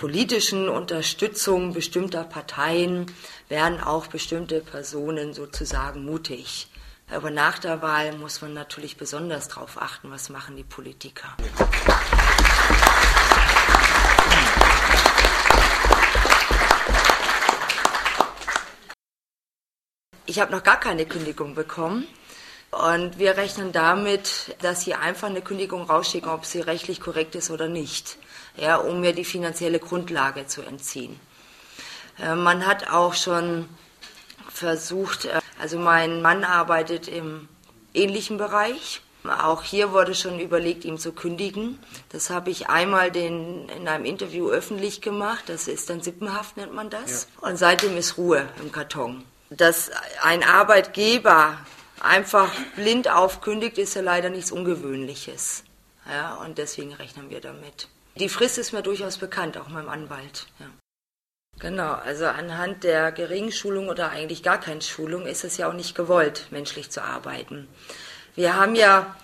politischen 0.00 0.70
Unterstützung 0.70 1.74
bestimmter 1.74 2.24
Parteien 2.24 3.04
werden 3.50 3.82
auch 3.82 4.06
bestimmte 4.06 4.60
Personen 4.60 5.34
sozusagen 5.34 6.06
mutig. 6.06 6.68
Aber 7.10 7.30
nach 7.30 7.58
der 7.58 7.82
Wahl 7.82 8.16
muss 8.16 8.40
man 8.40 8.54
natürlich 8.54 8.96
besonders 8.96 9.48
darauf 9.48 9.76
achten, 9.76 10.10
was 10.10 10.30
machen 10.30 10.56
die 10.56 10.64
Politiker. 10.64 11.36
Ich 20.24 20.40
habe 20.40 20.50
noch 20.50 20.62
gar 20.62 20.80
keine 20.80 21.04
Kündigung 21.04 21.54
bekommen. 21.54 22.06
Und 22.70 23.18
wir 23.18 23.36
rechnen 23.36 23.72
damit, 23.72 24.56
dass 24.62 24.82
sie 24.82 24.94
einfach 24.94 25.28
eine 25.28 25.42
Kündigung 25.42 25.82
rausschicken, 25.82 26.30
ob 26.30 26.46
sie 26.46 26.60
rechtlich 26.60 27.02
korrekt 27.02 27.34
ist 27.34 27.50
oder 27.50 27.68
nicht 27.68 28.16
ja, 28.60 28.76
um 28.76 29.00
mir 29.00 29.12
die 29.12 29.24
finanzielle 29.24 29.78
Grundlage 29.78 30.46
zu 30.46 30.62
entziehen. 30.62 31.18
Äh, 32.18 32.34
man 32.34 32.66
hat 32.66 32.90
auch 32.90 33.14
schon 33.14 33.68
versucht, 34.52 35.24
äh, 35.24 35.40
also 35.60 35.78
mein 35.78 36.22
Mann 36.22 36.44
arbeitet 36.44 37.08
im 37.08 37.48
ähnlichen 37.94 38.36
Bereich. 38.36 39.00
Auch 39.24 39.62
hier 39.62 39.92
wurde 39.92 40.14
schon 40.14 40.40
überlegt, 40.40 40.84
ihm 40.86 40.96
zu 40.96 41.12
kündigen. 41.12 41.78
Das 42.08 42.30
habe 42.30 42.50
ich 42.50 42.68
einmal 42.68 43.10
den, 43.10 43.68
in 43.68 43.86
einem 43.86 44.06
Interview 44.06 44.48
öffentlich 44.48 45.02
gemacht. 45.02 45.44
Das 45.48 45.68
ist 45.68 45.90
dann 45.90 46.00
Sippenhaft, 46.00 46.56
nennt 46.56 46.72
man 46.72 46.88
das. 46.88 47.28
Ja. 47.42 47.48
Und 47.48 47.56
seitdem 47.56 47.96
ist 47.98 48.16
Ruhe 48.16 48.48
im 48.62 48.72
Karton. 48.72 49.24
Dass 49.50 49.90
ein 50.22 50.42
Arbeitgeber 50.42 51.58
einfach 52.00 52.50
blind 52.76 53.10
aufkündigt, 53.10 53.76
ist 53.76 53.94
ja 53.94 54.00
leider 54.00 54.30
nichts 54.30 54.52
Ungewöhnliches. 54.52 55.64
Ja, 56.10 56.36
und 56.36 56.56
deswegen 56.56 56.94
rechnen 56.94 57.28
wir 57.28 57.42
damit. 57.42 57.88
Die 58.20 58.28
Frist 58.28 58.58
ist 58.58 58.72
mir 58.72 58.82
durchaus 58.82 59.16
bekannt, 59.16 59.56
auch 59.56 59.68
meinem 59.68 59.88
Anwalt. 59.88 60.46
Ja. 60.58 60.66
Genau, 61.58 61.92
also 61.92 62.26
anhand 62.26 62.84
der 62.84 63.12
geringen 63.12 63.50
Schulung 63.50 63.88
oder 63.88 64.10
eigentlich 64.10 64.42
gar 64.42 64.60
keinen 64.60 64.82
Schulung 64.82 65.26
ist 65.26 65.44
es 65.44 65.56
ja 65.56 65.68
auch 65.68 65.72
nicht 65.72 65.94
gewollt, 65.94 66.46
menschlich 66.50 66.90
zu 66.90 67.02
arbeiten. 67.02 67.66
Wir 68.34 68.56
haben 68.56 68.74
ja 68.74 69.16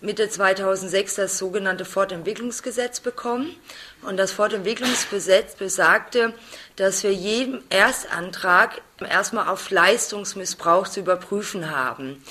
Mitte 0.00 0.28
2006 0.28 1.16
das 1.16 1.38
sogenannte 1.38 1.84
Fortentwicklungsgesetz 1.84 3.00
bekommen. 3.00 3.54
Und 4.02 4.16
das 4.16 4.32
Fortentwicklungsgesetz 4.32 5.56
besagte, 5.56 6.32
dass 6.76 7.02
wir 7.02 7.12
jeden 7.12 7.62
Erstantrag 7.70 8.82
erstmal 9.00 9.48
auf 9.48 9.70
Leistungsmissbrauch 9.70 10.88
zu 10.88 11.00
überprüfen 11.00 11.70
haben. 11.70 12.22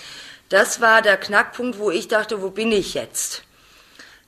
Das 0.49 0.81
war 0.81 1.01
der 1.01 1.17
Knackpunkt, 1.17 1.79
wo 1.79 1.91
ich 1.91 2.07
dachte, 2.07 2.41
wo 2.41 2.49
bin 2.49 2.71
ich 2.71 2.93
jetzt? 2.93 3.43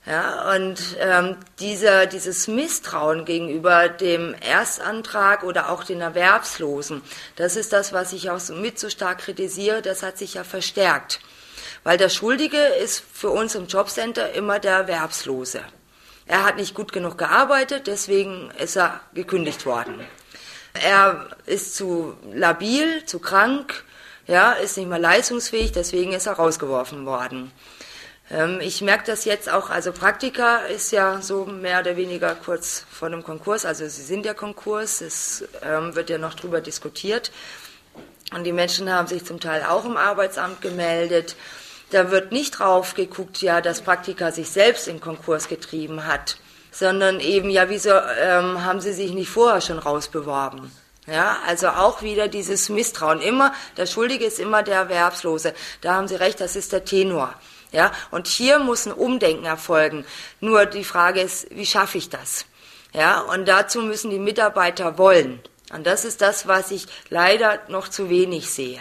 Ja, 0.06 0.54
und 0.54 0.80
ähm, 1.00 1.36
dieser, 1.60 2.06
dieses 2.06 2.48
Misstrauen 2.48 3.26
gegenüber 3.26 3.90
dem 3.90 4.36
Erstantrag 4.36 5.44
oder 5.44 5.70
auch 5.72 5.84
den 5.84 6.00
Erwerbslosen, 6.00 7.02
das 7.38 7.56
ist 7.56 7.74
das, 7.74 7.92
was 7.92 8.14
ich 8.14 8.30
auch 8.30 8.40
so 8.40 8.54
mit 8.54 8.78
so 8.78 8.92
stark 8.92 9.20
kritisiere, 9.20 9.82
das 9.82 10.04
hat 10.04 10.20
sich 10.20 10.36
ja 10.36 10.44
verstärkt. 10.44 11.22
Weil 11.84 11.98
der 11.98 12.10
Schuldige 12.10 12.58
ist 12.58 13.04
für 13.14 13.32
uns 13.32 13.56
im 13.56 13.66
Jobcenter 13.66 14.34
immer 14.34 14.60
der 14.60 14.74
Erwerbslose. 14.74 15.62
Er 16.28 16.44
hat 16.44 16.58
nicht 16.58 16.76
gut 16.76 16.94
genug 16.94 17.18
gearbeitet, 17.18 17.88
deswegen 17.88 18.52
ist 18.60 18.78
er 18.78 19.02
gekündigt 19.16 19.66
worden. 19.66 20.00
Er 20.74 21.30
ist 21.48 21.76
zu 21.76 22.16
labil, 22.32 23.06
zu 23.06 23.20
krank, 23.20 23.84
ja, 24.28 24.52
ist 24.52 24.78
nicht 24.78 24.90
mehr 24.90 25.00
leistungsfähig, 25.00 25.72
deswegen 25.72 26.14
ist 26.14 26.28
er 26.28 26.34
rausgeworfen 26.34 27.06
worden. 27.06 27.52
Ähm, 28.32 28.60
ich 28.62 28.82
merke 28.82 29.04
das 29.06 29.26
jetzt 29.26 29.50
auch, 29.50 29.70
also 29.70 29.92
Praktika 29.92 30.58
ist 30.58 30.92
ja 30.92 31.22
so 31.22 31.46
mehr 31.46 31.82
oder 31.82 31.96
weniger 31.96 32.36
kurz 32.36 32.86
vor 32.90 33.10
dem 33.10 33.24
Konkurs, 33.24 33.66
also 33.66 33.88
sie 33.88 34.02
sind 34.02 34.26
ja 34.26 34.34
Konkurs, 34.34 35.02
es 35.02 35.44
ähm, 35.64 35.96
wird 35.96 36.10
ja 36.10 36.18
noch 36.18 36.34
drüber 36.34 36.62
diskutiert. 36.62 37.32
Und 38.34 38.44
die 38.44 38.54
Menschen 38.54 38.92
haben 38.92 39.08
sich 39.08 39.24
zum 39.24 39.40
Teil 39.40 39.64
auch 39.64 39.86
im 39.86 39.98
Arbeitsamt 39.98 40.62
gemeldet. 40.62 41.36
Da 41.92 42.10
wird 42.10 42.32
nicht 42.32 42.60
drauf 42.60 42.96
geguckt, 42.96 43.42
ja, 43.42 43.62
dass 43.62 43.82
Praktika 43.82 44.32
sich 44.32 44.50
selbst 44.50 44.88
in 44.88 45.00
Konkurs 45.00 45.48
getrieben 45.48 46.08
hat, 46.08 46.38
sondern 46.72 47.20
eben, 47.20 47.52
ja, 47.52 47.70
wieso 47.70 47.92
ähm, 47.92 48.66
haben 48.66 48.82
sie 48.82 48.94
sich 48.94 49.14
nicht 49.14 49.30
vorher 49.30 49.62
schon 49.62 49.78
rausbeworben? 49.78 50.72
Ja, 51.06 51.38
also 51.46 51.68
auch 51.68 52.02
wieder 52.02 52.28
dieses 52.28 52.70
Misstrauen. 52.70 53.22
Immer, 53.22 53.54
der 53.78 53.86
Schuldige 53.86 54.26
ist 54.26 54.40
immer 54.40 54.64
der 54.64 54.78
Erwerbslose. 54.78 55.54
Da 55.82 55.94
haben 55.94 56.08
Sie 56.08 56.16
recht, 56.16 56.42
das 56.42 56.56
ist 56.56 56.74
der 56.74 56.84
Tenor. 56.84 57.32
Ja, 57.72 57.92
und 58.12 58.28
hier 58.28 58.60
muss 58.60 58.86
ein 58.86 58.94
Umdenken 58.94 59.46
erfolgen. 59.46 60.06
Nur 60.40 60.66
die 60.66 60.84
Frage 60.84 61.22
ist, 61.22 61.48
wie 61.52 61.66
schaffe 61.66 61.98
ich 61.98 62.10
das? 62.10 62.46
Ja, 62.94 63.20
und 63.20 63.48
dazu 63.48 63.82
müssen 63.82 64.10
die 64.10 64.20
Mitarbeiter 64.20 64.98
wollen. 64.98 65.42
Und 65.74 65.86
das 65.86 66.06
ist 66.06 66.22
das, 66.22 66.48
was 66.48 66.72
ich 66.72 66.88
leider 67.10 67.60
noch 67.68 67.90
zu 67.90 68.10
wenig 68.10 68.50
sehe. 68.50 68.80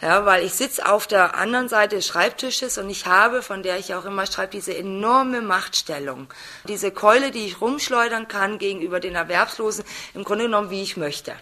Ja, 0.00 0.24
weil 0.24 0.44
ich 0.44 0.54
sitze 0.54 0.88
auf 0.88 1.08
der 1.08 1.34
anderen 1.34 1.68
Seite 1.68 1.96
des 1.96 2.06
Schreibtisches 2.06 2.78
und 2.78 2.88
ich 2.88 3.06
habe, 3.06 3.42
von 3.42 3.64
der 3.64 3.78
ich 3.78 3.94
auch 3.94 4.04
immer 4.04 4.26
schreibe, 4.26 4.52
diese 4.52 4.76
enorme 4.76 5.40
Machtstellung. 5.40 6.28
Diese 6.68 6.92
Keule, 6.92 7.32
die 7.32 7.46
ich 7.46 7.60
rumschleudern 7.60 8.28
kann 8.28 8.58
gegenüber 8.58 9.00
den 9.00 9.16
Erwerbslosen, 9.16 9.84
im 10.14 10.22
Grunde 10.22 10.44
genommen, 10.44 10.70
wie 10.70 10.82
ich 10.82 10.96
möchte. 10.96 11.34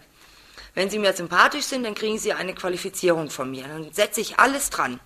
Wenn 0.75 0.89
sie 0.89 0.99
mir 0.99 1.13
sympathisch 1.13 1.67
sind, 1.67 1.85
dann 1.85 1.95
kriegen 1.95 2.19
sie 2.19 2.33
eine 2.33 2.55
Qualifizierung 2.55 3.29
von 3.29 3.51
mir. 3.51 3.65
Dann 3.69 3.93
setze 3.93 4.23
ich 4.23 4.39
alles 4.39 4.71
dran. 4.71 5.01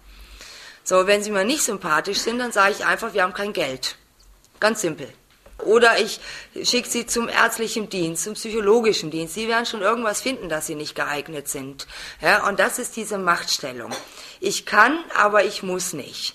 So, 0.91 1.07
wenn 1.07 1.23
sie 1.23 1.31
mir 1.31 1.45
nicht 1.45 1.63
sympathisch 1.63 2.19
sind, 2.19 2.41
dann 2.41 2.51
sage 2.51 2.75
ich 2.77 2.85
einfach, 2.85 3.15
wir 3.15 3.23
haben 3.23 3.33
kein 3.33 3.53
Geld. 3.53 3.95
Ganz 4.59 4.81
simpel. 4.81 5.07
Oder 5.59 6.01
ich 6.01 6.19
schicke 6.65 6.89
sie 6.89 7.07
zum 7.07 7.29
ärztlichen 7.29 7.89
Dienst, 7.89 8.25
zum 8.25 8.35
psychologischen 8.35 9.13
Dienst. 9.13 9.35
Sie 9.35 9.47
werden 9.47 9.67
schon 9.67 9.83
irgendwas 9.83 10.21
finden, 10.21 10.49
dass 10.49 10.67
sie 10.67 10.75
nicht 10.75 10.97
geeignet 10.97 11.47
sind. 11.47 11.87
Ja, 12.21 12.49
und 12.49 12.59
das 12.59 12.81
ist 12.81 12.97
diese 12.97 13.19
Machtstellung. 13.19 13.93
Ich 14.41 14.67
kann, 14.67 14.99
aber 15.15 15.45
ich 15.45 15.63
muss 15.63 15.93
nicht. 15.93 16.35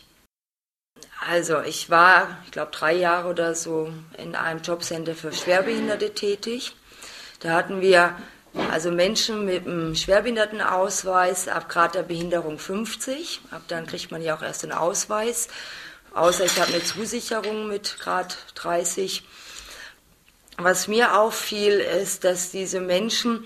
Also 1.29 1.59
ich 1.59 1.89
war, 1.89 2.37
ich 2.45 2.51
glaube, 2.51 2.71
drei 2.71 2.93
Jahre 2.93 3.27
oder 3.27 3.55
so 3.55 3.91
in 4.17 4.35
einem 4.35 4.61
Jobcenter 4.61 5.15
für 5.15 5.33
Schwerbehinderte 5.33 6.13
tätig. 6.13 6.77
Da 7.41 7.51
hatten 7.51 7.81
wir 7.81 8.15
also 8.71 8.91
Menschen 8.91 9.45
mit 9.45 9.65
einem 9.65 9.95
Schwerbehindertenausweis 9.95 11.47
ab 11.47 11.69
Grad 11.69 11.95
der 11.95 12.03
Behinderung 12.03 12.57
50. 12.57 13.41
Ab 13.51 13.63
dann 13.67 13.85
kriegt 13.85 14.11
man 14.11 14.21
ja 14.21 14.35
auch 14.35 14.41
erst 14.41 14.63
einen 14.63 14.73
Ausweis. 14.73 15.49
Außer 16.13 16.45
ich 16.45 16.59
habe 16.59 16.73
eine 16.73 16.83
Zusicherung 16.83 17.67
mit 17.67 17.97
Grad 17.99 18.37
30. 18.55 19.23
Was 20.57 20.87
mir 20.87 21.19
auffiel, 21.19 21.73
ist, 21.73 22.23
dass 22.23 22.51
diese 22.51 22.79
Menschen, 22.79 23.45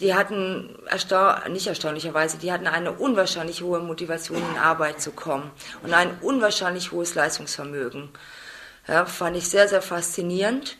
die 0.00 0.14
hatten 0.14 0.76
ersta 0.86 1.48
nicht 1.48 1.66
erstaunlicherweise, 1.66 2.36
die 2.36 2.52
hatten 2.52 2.66
eine 2.66 2.92
unwahrscheinlich 2.92 3.62
hohe 3.62 3.80
Motivation, 3.80 4.42
in 4.52 4.58
Arbeit 4.58 5.00
zu 5.00 5.12
kommen 5.12 5.50
und 5.82 5.94
ein 5.94 6.18
unwahrscheinlich 6.20 6.92
hohes 6.92 7.14
Leistungsvermögen. 7.14 8.10
Ja, 8.86 9.06
fand 9.06 9.36
ich 9.36 9.48
sehr, 9.48 9.68
sehr 9.68 9.80
faszinierend 9.80 10.76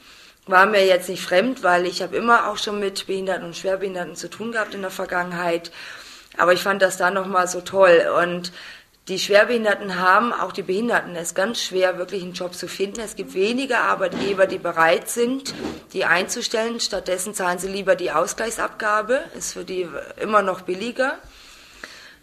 war 0.47 0.67
mir 0.67 0.85
jetzt 0.85 1.09
nicht 1.09 1.23
fremd, 1.23 1.63
weil 1.63 1.87
ich 1.87 2.03
habe 2.03 2.17
immer 2.17 2.49
auch 2.49 2.57
schon 2.57 2.81
mit 2.81 3.07
Behinderten 3.07 3.47
und 3.47 3.57
Schwerbehinderten 3.57 4.17
zu 4.17 4.29
tun 4.29 4.53
gehabt 4.53 4.75
in 4.75 4.83
der 4.83 4.91
Vergangenheit. 4.91 5.71
Aber 6.37 6.53
ich 6.53 6.63
fand 6.63 6.83
das 6.83 6.97
da 6.97 7.11
nochmal 7.11 7.47
so 7.47 7.61
toll. 7.61 8.09
Und 8.21 8.53
die 9.09 9.19
Schwerbehinderten 9.19 10.01
haben, 10.01 10.33
auch 10.33 10.53
die 10.53 10.63
Behinderten, 10.63 11.15
es 11.15 11.29
ist 11.29 11.35
ganz 11.35 11.63
schwer, 11.63 11.99
wirklich 11.99 12.23
einen 12.23 12.33
Job 12.33 12.55
zu 12.55 12.67
finden. 12.67 13.01
Es 13.01 13.17
gibt 13.17 13.35
wenige 13.35 13.79
Arbeitgeber, 13.79 14.47
die 14.47 14.59
bereit 14.59 15.09
sind, 15.09 15.55
die 15.93 16.05
einzustellen. 16.05 16.81
Stattdessen 16.81 17.35
zahlen 17.35 17.59
sie 17.59 17.69
lieber 17.69 17.95
die 17.95 18.11
Ausgleichsabgabe. 18.11 19.21
Ist 19.37 19.53
für 19.53 19.65
die 19.65 19.89
immer 20.21 20.43
noch 20.43 20.63
billiger. 20.63 21.19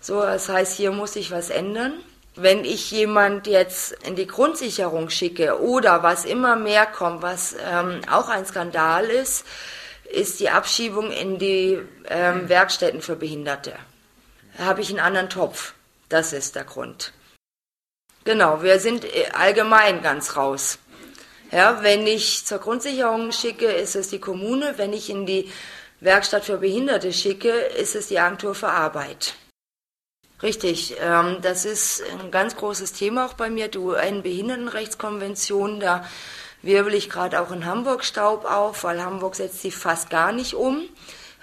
So, 0.01 0.21
das 0.21 0.49
heißt, 0.49 0.75
hier 0.75 0.91
muss 0.91 1.13
sich 1.13 1.31
was 1.31 1.49
ändern 1.49 1.93
wenn 2.41 2.65
ich 2.65 2.91
jemand 2.91 3.47
jetzt 3.47 3.91
in 4.05 4.15
die 4.15 4.27
Grundsicherung 4.27 5.09
schicke 5.09 5.61
oder 5.61 6.03
was 6.03 6.25
immer 6.25 6.55
mehr 6.55 6.85
kommt, 6.85 7.21
was 7.21 7.55
ähm, 7.65 8.01
auch 8.09 8.29
ein 8.29 8.45
Skandal 8.45 9.05
ist, 9.05 9.45
ist 10.11 10.39
die 10.39 10.49
Abschiebung 10.49 11.11
in 11.11 11.37
die 11.37 11.79
ähm, 12.07 12.49
Werkstätten 12.49 13.01
für 13.01 13.15
Behinderte. 13.15 13.73
Da 14.57 14.65
habe 14.65 14.81
ich 14.81 14.89
einen 14.89 14.99
anderen 14.99 15.29
Topf. 15.29 15.73
Das 16.09 16.33
ist 16.33 16.55
der 16.55 16.63
Grund. 16.63 17.13
Genau, 18.23 18.63
wir 18.63 18.79
sind 18.79 19.05
äh, 19.05 19.29
allgemein 19.33 20.01
ganz 20.01 20.35
raus. 20.35 20.79
Ja, 21.51 21.81
wenn 21.81 22.05
ich 22.05 22.45
zur 22.45 22.59
Grundsicherung 22.59 23.31
schicke, 23.31 23.65
ist 23.65 23.95
es 23.95 24.09
die 24.09 24.19
Kommune. 24.19 24.73
Wenn 24.77 24.93
ich 24.93 25.09
in 25.09 25.25
die 25.25 25.51
Werkstatt 25.99 26.45
für 26.45 26.57
Behinderte 26.57 27.11
schicke, 27.11 27.49
ist 27.49 27.95
es 27.95 28.07
die 28.07 28.19
Agentur 28.19 28.55
für 28.55 28.69
Arbeit. 28.69 29.35
Richtig, 30.41 30.95
ähm, 31.01 31.39
das 31.41 31.65
ist 31.65 32.01
ein 32.21 32.31
ganz 32.31 32.55
großes 32.55 32.93
Thema 32.93 33.25
auch 33.25 33.33
bei 33.33 33.49
mir, 33.49 33.67
die 33.67 33.77
UN-Behindertenrechtskonvention, 33.77 35.81
da 35.81 36.05
wirbel 36.61 36.93
ich 36.93 37.09
gerade 37.09 37.41
auch 37.41 37.51
in 37.51 37.65
Hamburg 37.65 38.05
Staub 38.05 38.45
auf, 38.45 38.85
weil 38.85 39.03
Hamburg 39.03 39.35
setzt 39.35 39.61
sie 39.61 39.71
fast 39.71 40.09
gar 40.09 40.31
nicht 40.31 40.53
um. 40.53 40.83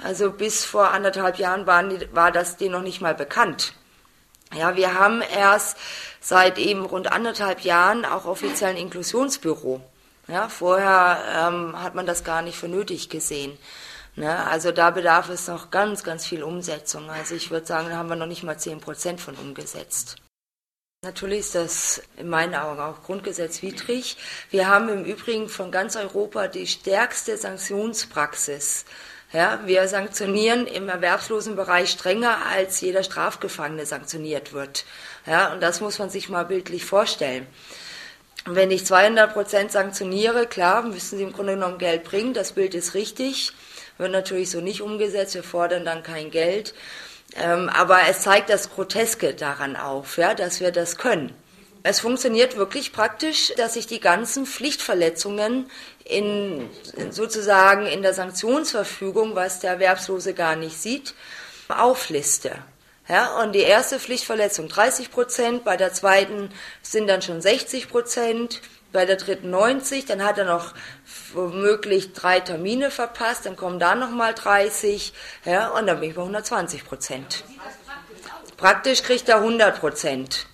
Also 0.03 0.31
bis 0.31 0.65
vor 0.65 0.93
anderthalb 0.93 1.39
Jahren 1.39 1.67
waren 1.67 2.03
war 2.13 2.33
das 2.33 2.57
denen 2.57 2.73
noch 2.73 2.83
nicht 2.83 3.01
mal 3.01 3.15
bekannt. 3.15 3.75
Ja, 4.55 4.77
wir 4.77 4.95
haben 4.95 5.23
erst 5.23 5.77
seit 6.21 6.59
eben 6.59 6.85
rund 6.85 7.13
anderthalb 7.13 7.61
Jahren 7.61 8.05
auch 8.05 8.27
offiziell 8.27 8.71
ein 8.71 8.77
Inklusionsbüro. 8.77 9.81
Ja, 10.29 10.49
vorher 10.49 11.19
ähm, 11.37 11.83
hat 11.83 11.95
man 11.95 12.07
das 12.07 12.25
gar 12.25 12.43
nicht 12.43 12.59
für 12.59 12.69
nötig 12.69 13.09
gesehen. 13.09 13.57
Ne? 14.17 14.47
Also 14.47 14.73
da 14.73 14.91
bedarf 14.91 15.29
es 15.29 15.47
noch 15.47 15.71
ganz, 15.71 16.03
ganz 16.03 16.27
viel 16.27 16.43
Umsetzung. 16.43 17.11
Also 17.11 17.35
ich 17.35 17.51
würde 17.51 17.67
sagen, 17.67 17.91
da 17.91 17.97
haben 17.97 18.09
wir 18.09 18.17
noch 18.17 18.27
nicht 18.27 18.43
mal 18.43 18.59
10 18.59 18.81
Prozent 18.81 19.21
von 19.21 19.35
umgesetzt. 19.37 20.17
Natürlich 21.05 21.41
ist 21.41 21.55
das 21.55 22.03
in 22.17 22.29
meinen 22.29 22.55
Augen 22.55 22.81
auch 22.81 23.03
grundgesetzwidrig. 23.03 24.17
Wir 24.51 24.67
haben 24.67 24.89
im 24.89 25.05
Übrigen 25.05 25.49
von 25.49 25.71
ganz 25.71 25.95
Europa 25.95 26.49
die 26.49 26.67
stärkste 26.67 27.37
Sanktionspraxis. 27.37 28.87
Ja, 29.33 29.61
wir 29.67 29.87
sanktionieren 29.89 30.67
im 30.67 30.89
erwerbslosen 30.89 31.55
Bereich 31.55 31.91
strenger, 31.91 32.39
als 32.47 32.81
jeder 32.81 33.03
Strafgefangene 33.03 33.85
sanktioniert 33.85 34.53
wird. 34.53 34.85
Ja, 35.27 35.53
und 35.53 35.61
das 35.61 35.81
muss 35.81 35.99
man 35.99 36.11
sich 36.11 36.29
mal 36.29 36.45
bildlich 36.45 36.85
vorstellen. 36.85 37.47
Wenn 38.47 38.71
ich 38.71 38.87
200 38.87 39.33
Prozent 39.33 39.73
sanktioniere, 39.73 40.47
klar, 40.47 40.83
müssen 40.83 41.19
Sie 41.19 41.25
im 41.25 41.33
Grunde 41.33 41.55
genommen 41.55 41.79
Geld 41.79 42.05
bringen, 42.05 42.33
das 42.33 42.53
Bild 42.53 42.75
ist 42.75 42.95
richtig 42.95 43.53
wird 43.99 44.13
natürlich 44.13 44.51
so 44.51 44.61
nicht 44.61 44.83
umgesetzt. 44.83 45.35
Wir 45.35 45.43
fordern 45.43 45.85
dann 45.85 46.03
kein 46.03 46.31
Geld. 46.31 46.75
Ähm, 47.35 47.69
aber 47.69 48.01
es 48.09 48.21
zeigt 48.21 48.51
das 48.51 48.71
Groteske 48.71 49.35
daran 49.35 49.77
auf, 49.77 50.17
ja, 50.17 50.35
dass 50.35 50.61
wir 50.61 50.71
das 50.71 50.97
können. 50.97 51.35
Es 51.83 52.01
funktioniert 52.01 52.57
wirklich 52.57 52.93
praktisch, 52.93 53.53
dass 53.57 53.77
ich 53.77 53.87
die 53.87 54.01
ganzen 54.01 54.45
Pflichtverletzungen 54.45 55.71
in, 56.05 56.69
sozusagen 57.11 57.87
in 57.87 58.03
der 58.03 58.13
Sanktionsverfügung, 58.13 59.37
was 59.37 59.61
der 59.61 59.73
Erwerbslose 59.73 60.35
gar 60.35 60.57
nicht 60.57 60.77
sieht, 60.77 61.15
aufliste. 61.69 62.53
Ja, 63.09 63.41
und 63.41 63.53
die 63.53 63.61
erste 63.61 64.01
Pflichtverletzung 64.01 64.67
30 64.69 65.13
Prozent, 65.13 65.63
bei 65.63 65.77
der 65.77 65.93
zweiten 65.93 66.51
sind 66.83 67.07
dann 67.07 67.23
schon 67.23 67.41
60 67.41 67.89
Prozent, 67.89 68.61
bei 68.93 69.05
der 69.05 69.17
dritten 69.17 69.51
90, 69.51 70.07
dann 70.07 70.25
hat 70.25 70.39
er 70.39 70.45
noch 70.45 70.75
womöglich 71.33 72.13
drei 72.13 72.41
Termine 72.41 72.91
verpasst, 72.91 73.47
dann 73.47 73.57
kommen 73.57 73.79
da 73.79 73.95
nochmal 73.95 74.35
30, 74.35 75.13
ja, 75.45 75.69
und 75.69 75.87
dann 75.87 76.01
bin 76.01 76.11
ich 76.11 76.17
bei 76.17 76.23
120 76.23 76.85
Prozent. 76.85 77.45
Praktisch 78.57 79.03
kriegt 79.03 79.29
er 79.29 79.37
100 79.37 79.81
Prozent. 79.81 80.47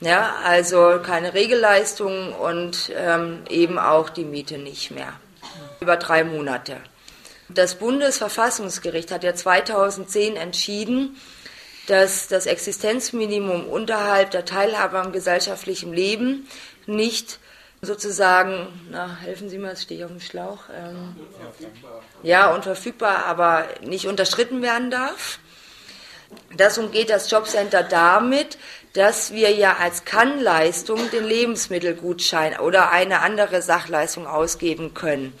Ja, 0.00 0.36
also 0.44 1.00
keine 1.02 1.32
Regelleistung 1.32 2.34
und 2.34 2.92
ähm, 2.94 3.44
eben 3.48 3.78
auch 3.78 4.10
die 4.10 4.24
Miete 4.24 4.58
nicht 4.58 4.90
mehr. 4.90 5.12
Über 5.80 5.96
drei 5.96 6.22
Monate. 6.24 6.76
Das 7.48 7.76
Bundesverfassungsgericht 7.76 9.10
hat 9.10 9.24
ja 9.24 9.34
2010 9.34 10.36
entschieden, 10.36 11.16
dass 11.86 12.28
das 12.28 12.46
Existenzminimum 12.46 13.68
unterhalb 13.68 14.32
der 14.32 14.44
Teilhabe 14.44 14.98
am 14.98 15.12
gesellschaftlichen 15.12 15.92
Leben 15.92 16.48
nicht 16.86 17.38
sozusagen, 17.86 18.68
na, 18.90 19.16
helfen 19.16 19.48
Sie 19.48 19.58
mal, 19.58 19.70
jetzt 19.70 19.82
stehe 19.84 20.00
ich 20.00 20.04
auf 20.04 20.10
dem 20.10 20.20
Schlauch. 20.20 20.64
Ähm, 20.74 21.16
ja, 22.22 22.52
unverfügbar, 22.54 23.24
aber 23.26 23.66
nicht 23.82 24.06
unterschritten 24.06 24.60
werden 24.62 24.90
darf. 24.90 25.38
Das 26.56 26.76
umgeht 26.78 27.10
das 27.10 27.30
Jobcenter 27.30 27.82
damit, 27.82 28.58
dass 28.92 29.32
wir 29.32 29.50
ja 29.52 29.76
als 29.76 30.04
Kannleistung 30.04 31.10
den 31.10 31.24
Lebensmittelgutschein 31.24 32.58
oder 32.58 32.90
eine 32.90 33.20
andere 33.20 33.62
Sachleistung 33.62 34.26
ausgeben 34.26 34.94
können. 34.94 35.32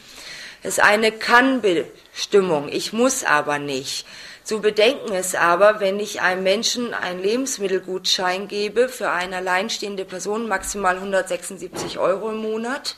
ist 0.62 0.80
eine 0.80 1.12
Kann-Bestimmung. 1.12 2.68
Ich 2.68 2.92
muss 2.92 3.24
aber 3.24 3.58
nicht. 3.58 4.06
Zu 4.46 4.60
bedenken 4.60 5.12
ist 5.12 5.34
aber, 5.34 5.80
wenn 5.80 5.98
ich 5.98 6.20
einem 6.20 6.44
Menschen 6.44 6.94
einen 6.94 7.20
Lebensmittelgutschein 7.20 8.46
gebe 8.46 8.88
für 8.88 9.10
eine 9.10 9.38
alleinstehende 9.38 10.04
Person 10.04 10.46
maximal 10.46 10.94
176 10.94 11.98
Euro 11.98 12.30
im 12.30 12.36
Monat, 12.36 12.94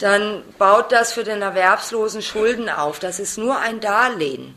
dann 0.00 0.42
baut 0.58 0.90
das 0.90 1.12
für 1.12 1.22
den 1.22 1.42
Erwerbslosen 1.42 2.22
Schulden 2.22 2.68
auf. 2.68 2.98
Das 2.98 3.20
ist 3.20 3.38
nur 3.38 3.56
ein 3.60 3.78
Darlehen. 3.78 4.56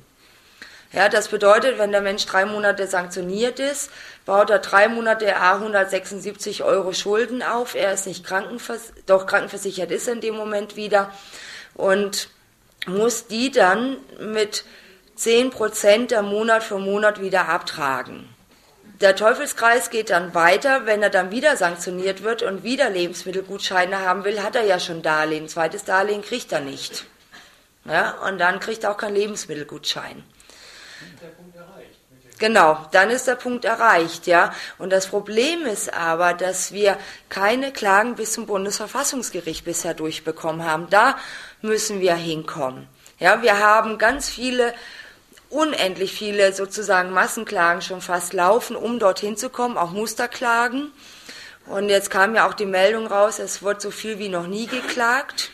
Ja, 0.91 1.07
das 1.07 1.27
bedeutet, 1.27 1.77
wenn 1.77 1.91
der 1.91 2.01
Mensch 2.01 2.25
drei 2.25 2.45
Monate 2.45 2.87
sanktioniert 2.87 3.59
ist, 3.59 3.91
baut 4.25 4.49
er 4.49 4.57
drei 4.57 4.87
Monate 4.87 5.37
A 5.37 5.53
176 5.53 6.63
Euro 6.63 6.93
Schulden 6.93 7.43
auf. 7.43 7.75
Er 7.75 7.93
ist 7.93 8.07
nicht 8.07 8.25
krankenvers 8.25 8.91
doch 9.05 9.27
krankenversichert 9.27 9.91
ist 9.91 10.07
in 10.07 10.19
dem 10.19 10.35
Moment 10.35 10.75
wieder 10.75 11.13
und 11.75 12.29
muss 12.87 13.27
die 13.27 13.51
dann 13.51 13.97
mit 14.19 14.65
10 15.19 15.49
Prozent 15.49 16.11
der 16.11 16.21
Monat 16.21 16.63
für 16.63 16.79
Monat 16.79 17.19
wieder 17.19 17.49
abtragen. 17.49 18.29
Der 19.01 19.17
Teufelskreis 19.17 19.89
geht 19.89 20.11
dann 20.11 20.33
weiter, 20.33 20.85
wenn 20.85 21.03
er 21.03 21.09
dann 21.09 21.29
wieder 21.29 21.57
sanktioniert 21.57 22.23
wird 22.23 22.41
und 22.41 22.63
wieder 22.63 22.89
Lebensmittelgutscheine 22.89 23.99
haben 23.99 24.23
will, 24.23 24.41
hat 24.41 24.55
er 24.55 24.63
ja 24.63 24.79
schon 24.79 25.01
Darlehen. 25.01 25.49
Zweites 25.49 25.83
Darlehen 25.83 26.21
kriegt 26.21 26.53
er 26.53 26.61
nicht. 26.61 27.05
Ja, 27.83 28.11
und 28.27 28.37
dann 28.37 28.61
kriegt 28.61 28.85
er 28.85 28.91
auch 28.91 28.97
keinen 28.97 29.15
Lebensmittelgutschein. 29.15 30.23
Genau, 32.37 32.85
dann 32.93 33.09
ist 33.09 33.27
der 33.27 33.35
Punkt 33.35 33.65
erreicht, 33.65 34.25
ja. 34.25 34.53
Und 34.77 34.91
das 34.91 35.07
Problem 35.07 35.65
ist 35.65 35.93
aber, 35.93 36.33
dass 36.33 36.71
wir 36.71 36.97
keine 37.27 37.73
Klagen 37.73 38.15
bis 38.15 38.31
zum 38.31 38.45
Bundesverfassungsgericht 38.45 39.65
bisher 39.65 39.93
durchbekommen 39.93 40.63
haben. 40.65 40.89
Da 40.89 41.17
müssen 41.61 41.99
wir 41.99 42.15
hinkommen. 42.15 42.87
Ja, 43.19 43.41
wir 43.41 43.59
haben 43.59 43.97
ganz 43.97 44.29
viele 44.29 44.73
unendlich 45.49 46.13
viele 46.13 46.53
sozusagen 46.53 47.11
Massenklagen 47.11 47.81
schon 47.81 48.01
fast 48.01 48.33
laufen, 48.33 48.75
um 48.75 48.99
dorthin 48.99 49.37
zu 49.37 49.49
kommen, 49.49 49.77
auch 49.77 49.91
Musterklagen. 49.91 50.91
Und 51.65 51.89
jetzt 51.89 52.09
kam 52.09 52.35
ja 52.35 52.47
auch 52.47 52.53
die 52.53 52.65
Meldung 52.65 53.07
raus, 53.07 53.39
es 53.39 53.61
wird 53.61 53.81
so 53.81 53.91
viel 53.91 54.19
wie 54.19 54.29
noch 54.29 54.47
nie 54.47 54.67
geklagt, 54.67 55.51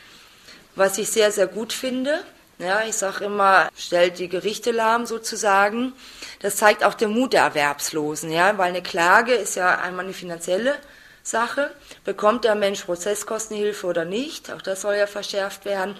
was 0.76 0.98
ich 0.98 1.10
sehr, 1.10 1.32
sehr 1.32 1.48
gut 1.48 1.74
finde. 1.74 2.24
Ja, 2.58 2.84
ich 2.88 2.96
sage 2.96 3.26
immer, 3.26 3.70
stellt 3.76 4.18
die 4.18 4.30
Gerichte 4.30 4.72
lahm 4.72 5.06
sozusagen. 5.06 5.92
Das 6.40 6.56
zeigt 6.56 6.86
auch 6.86 6.94
den 6.94 7.12
Mut 7.12 7.34
der 7.34 7.42
Erwerbslosen, 7.42 8.32
ja, 8.32 8.58
weil 8.58 8.70
eine 8.70 8.82
Klage 8.82 9.34
ist 9.34 9.56
ja 9.56 9.78
einmal 9.80 10.06
eine 10.06 10.14
finanzielle 10.14 10.76
Sache. 11.28 11.72
Bekommt 12.04 12.44
der 12.44 12.54
Mensch 12.54 12.84
Prozesskostenhilfe 12.84 13.88
oder 13.88 14.06
nicht? 14.06 14.52
Auch 14.52 14.62
das 14.62 14.82
soll 14.82 14.96
ja 14.96 15.08
verschärft 15.08 15.66
werden. 15.66 15.96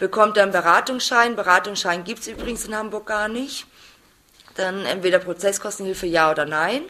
Bekommt 0.00 0.36
er 0.36 0.42
einen 0.42 0.52
Beratungsschein? 0.52 1.36
Beratungsschein 1.36 2.02
gibt 2.02 2.20
es 2.20 2.26
übrigens 2.26 2.66
in 2.66 2.76
Hamburg 2.76 3.06
gar 3.06 3.28
nicht. 3.28 3.66
Dann 4.56 4.84
entweder 4.84 5.20
Prozesskostenhilfe 5.20 6.06
ja 6.06 6.30
oder 6.30 6.44
nein. 6.44 6.82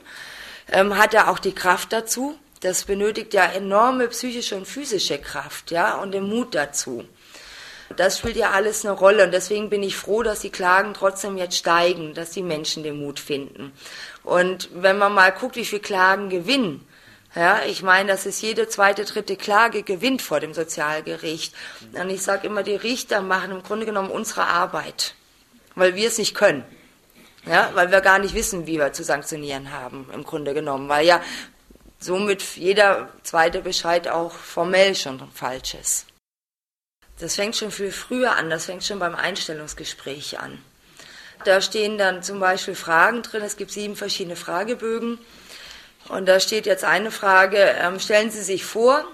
Ähm, 0.73 0.97
hat 0.97 1.13
er 1.13 1.29
auch 1.29 1.39
die 1.39 1.55
Kraft 1.55 1.93
dazu? 1.93 2.39
Das 2.61 2.85
benötigt 2.85 3.35
ja 3.35 3.45
enorme 3.45 4.09
psychische 4.09 4.57
und 4.57 4.67
physische 4.67 5.19
Kraft, 5.19 5.71
ja, 5.71 5.97
und 5.97 6.13
den 6.13 6.25
Mut 6.25 6.55
dazu. 6.55 7.05
Das 7.97 8.19
spielt 8.19 8.37
ja 8.37 8.53
alles 8.53 8.87
eine 8.87 8.95
Rolle 8.95 9.25
und 9.25 9.33
deswegen 9.33 9.69
bin 9.69 9.83
ich 9.83 9.97
froh, 9.97 10.23
dass 10.23 10.41
die 10.41 10.51
Klagen 10.51 10.95
trotzdem 10.95 11.37
jetzt 11.37 11.59
steigen, 11.59 12.15
dass 12.15 12.31
die 12.31 12.43
Menschen 12.43 12.83
den 12.83 12.99
Mut 12.99 13.21
finden. 13.21 13.73
Und 14.23 14.71
wenn 14.73 14.97
man 14.97 15.13
mal 15.13 15.33
guckt, 15.33 15.57
wie 15.57 15.67
viele 15.67 15.83
Klagen 15.83 16.31
gewinnen, 16.31 16.87
ja, 17.35 17.63
ich 17.65 17.83
meine, 17.83 18.11
das 18.11 18.27
ist 18.27 18.43
jede 18.43 18.69
zweite, 18.69 19.05
dritte 19.05 19.37
Klage 19.37 19.83
gewinnt 19.83 20.23
vor 20.23 20.41
dem 20.41 20.55
Sozialgericht. 20.55 21.55
Und 21.93 22.11
ich 22.11 22.23
sage 22.23 22.47
immer, 22.47 22.63
die 22.63 22.77
Richter 22.77 23.23
machen 23.23 23.51
im 23.51 23.63
Grunde 23.63 23.87
genommen 23.87 24.11
unsere 24.11 24.45
Arbeit, 24.45 25.15
weil 25.75 25.97
wir 25.97 26.09
es 26.09 26.19
nicht 26.19 26.35
können. 26.35 26.65
Ja, 27.47 27.71
weil 27.75 27.91
wir 27.91 28.01
gar 28.01 28.19
nicht 28.19 28.35
wissen, 28.35 28.67
wie 28.67 28.79
wir 28.79 28.93
zu 28.93 29.05
sanktionieren 29.05 29.71
haben, 29.71 30.09
im 30.15 30.25
Grunde 30.25 30.55
genommen, 30.55 30.89
weil 30.89 31.05
ja 31.05 31.21
somit 31.99 32.43
jeder 32.57 33.09
zweite 33.23 33.61
Bescheid 33.61 34.09
auch 34.09 34.33
formell 34.33 34.95
schon 34.95 35.21
falsch 35.35 35.75
ist. 35.75 36.07
Das 37.19 37.35
fängt 37.35 37.57
schon 37.57 37.71
viel 37.71 37.93
früher 37.93 38.37
an, 38.37 38.49
das 38.49 38.67
fängt 38.67 38.85
schon 38.85 38.99
beim 38.99 39.15
Einstellungsgespräch 39.15 40.39
an. 40.41 40.59
Da 41.45 41.61
stehen 41.61 41.99
dann 41.99 42.23
zum 42.23 42.41
Beispiel 42.41 42.75
Fragen 42.75 43.23
drin, 43.23 43.43
es 43.43 43.57
gibt 43.57 43.71
sieben 43.71 43.97
verschiedene 43.97 44.37
Fragebögen. 44.37 45.19
Und 46.09 46.27
da 46.27 46.39
steht 46.41 46.67
jetzt 46.67 46.85
eine 46.85 47.11
Frage, 47.11 47.59
ähm, 47.59 47.99
stellen 47.99 48.31
Sie 48.31 48.43
sich 48.43 48.65
vor, 48.65 49.05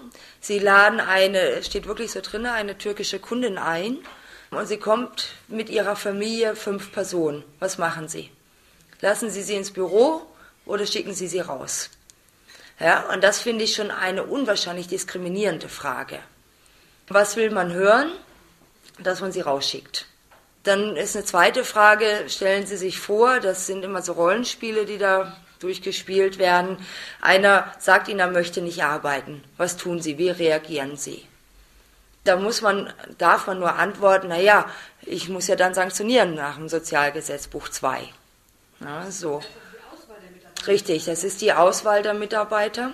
Sie 0.41 0.59
laden 0.59 1.01
eine, 1.01 1.63
steht 1.63 1.87
wirklich 1.87 2.13
so 2.13 2.21
drin, 2.21 2.47
eine 2.47 2.79
türkische 2.79 3.19
Kundin 3.19 3.59
ein 3.59 3.99
und 4.51 4.67
sie 4.67 4.79
kommt 4.79 5.29
mit 5.49 5.69
ihrer 5.69 5.97
Familie, 5.97 6.57
fünf 6.57 6.93
Personen. 6.93 7.45
Was 7.59 7.79
machen 7.79 8.09
Sie? 8.09 8.31
Lassen 9.01 9.31
Sie 9.31 9.43
sie 9.43 9.55
ins 9.55 9.71
Büro 9.71 10.23
oder 10.65 10.87
schicken 10.87 11.15
Sie 11.15 11.29
sie 11.29 11.41
raus? 11.41 11.91
Ja, 12.79 13.11
und 13.13 13.23
das 13.23 13.41
finde 13.41 13.65
ich 13.65 13.75
schon 13.75 13.91
eine 13.91 14.25
unwahrscheinlich 14.25 14.89
diskriminierende 14.89 15.69
Frage. 15.69 16.19
Was 17.09 17.37
will 17.37 17.51
man 17.51 17.73
hören? 17.73 18.11
Dass 18.99 19.21
man 19.21 19.33
sie 19.33 19.41
rausschickt. 19.41 20.07
Dann 20.63 20.97
ist 20.97 21.17
eine 21.17 21.25
zweite 21.25 21.65
Frage, 21.65 22.25
stellen 22.29 22.67
Sie 22.67 22.77
sich 22.77 22.99
vor, 22.99 23.41
das 23.41 23.67
sind 23.67 23.83
immer 23.83 24.03
so 24.03 24.13
Rollenspiele, 24.13 24.85
die 24.85 24.99
da 24.99 25.37
durchgespielt 25.61 26.39
werden. 26.39 26.77
Einer 27.21 27.73
sagt 27.79 28.09
Ihnen, 28.09 28.21
er 28.21 28.31
möchte 28.31 28.61
nicht 28.61 28.83
arbeiten. 28.83 29.45
Was 29.57 29.77
tun 29.77 30.01
Sie? 30.01 30.19
Wie 30.19 30.31
reagieren 30.31 30.97
Sie? 30.97 31.25
Da 32.25 32.37
muss 32.37 32.61
man, 32.61 32.93
darf 33.19 33.47
man 33.47 33.61
nur 33.61 33.75
antworten, 33.77 34.29
na 34.29 34.39
ja, 34.39 34.67
ich 35.03 35.29
muss 35.29 35.47
ja 35.47 35.57
dann 35.57 35.73
sanktionieren 35.73 36.35
nach 36.35 36.57
dem 36.57 36.69
Sozialgesetzbuch 36.69 37.69
2. 37.69 38.03
Ja, 38.81 39.11
so. 39.11 39.43
Richtig, 40.67 41.07
das 41.07 41.25
ist 41.25 41.41
die 41.41 41.53
Auswahl 41.53 42.03
der 42.03 42.13
Mitarbeiter. 42.13 42.93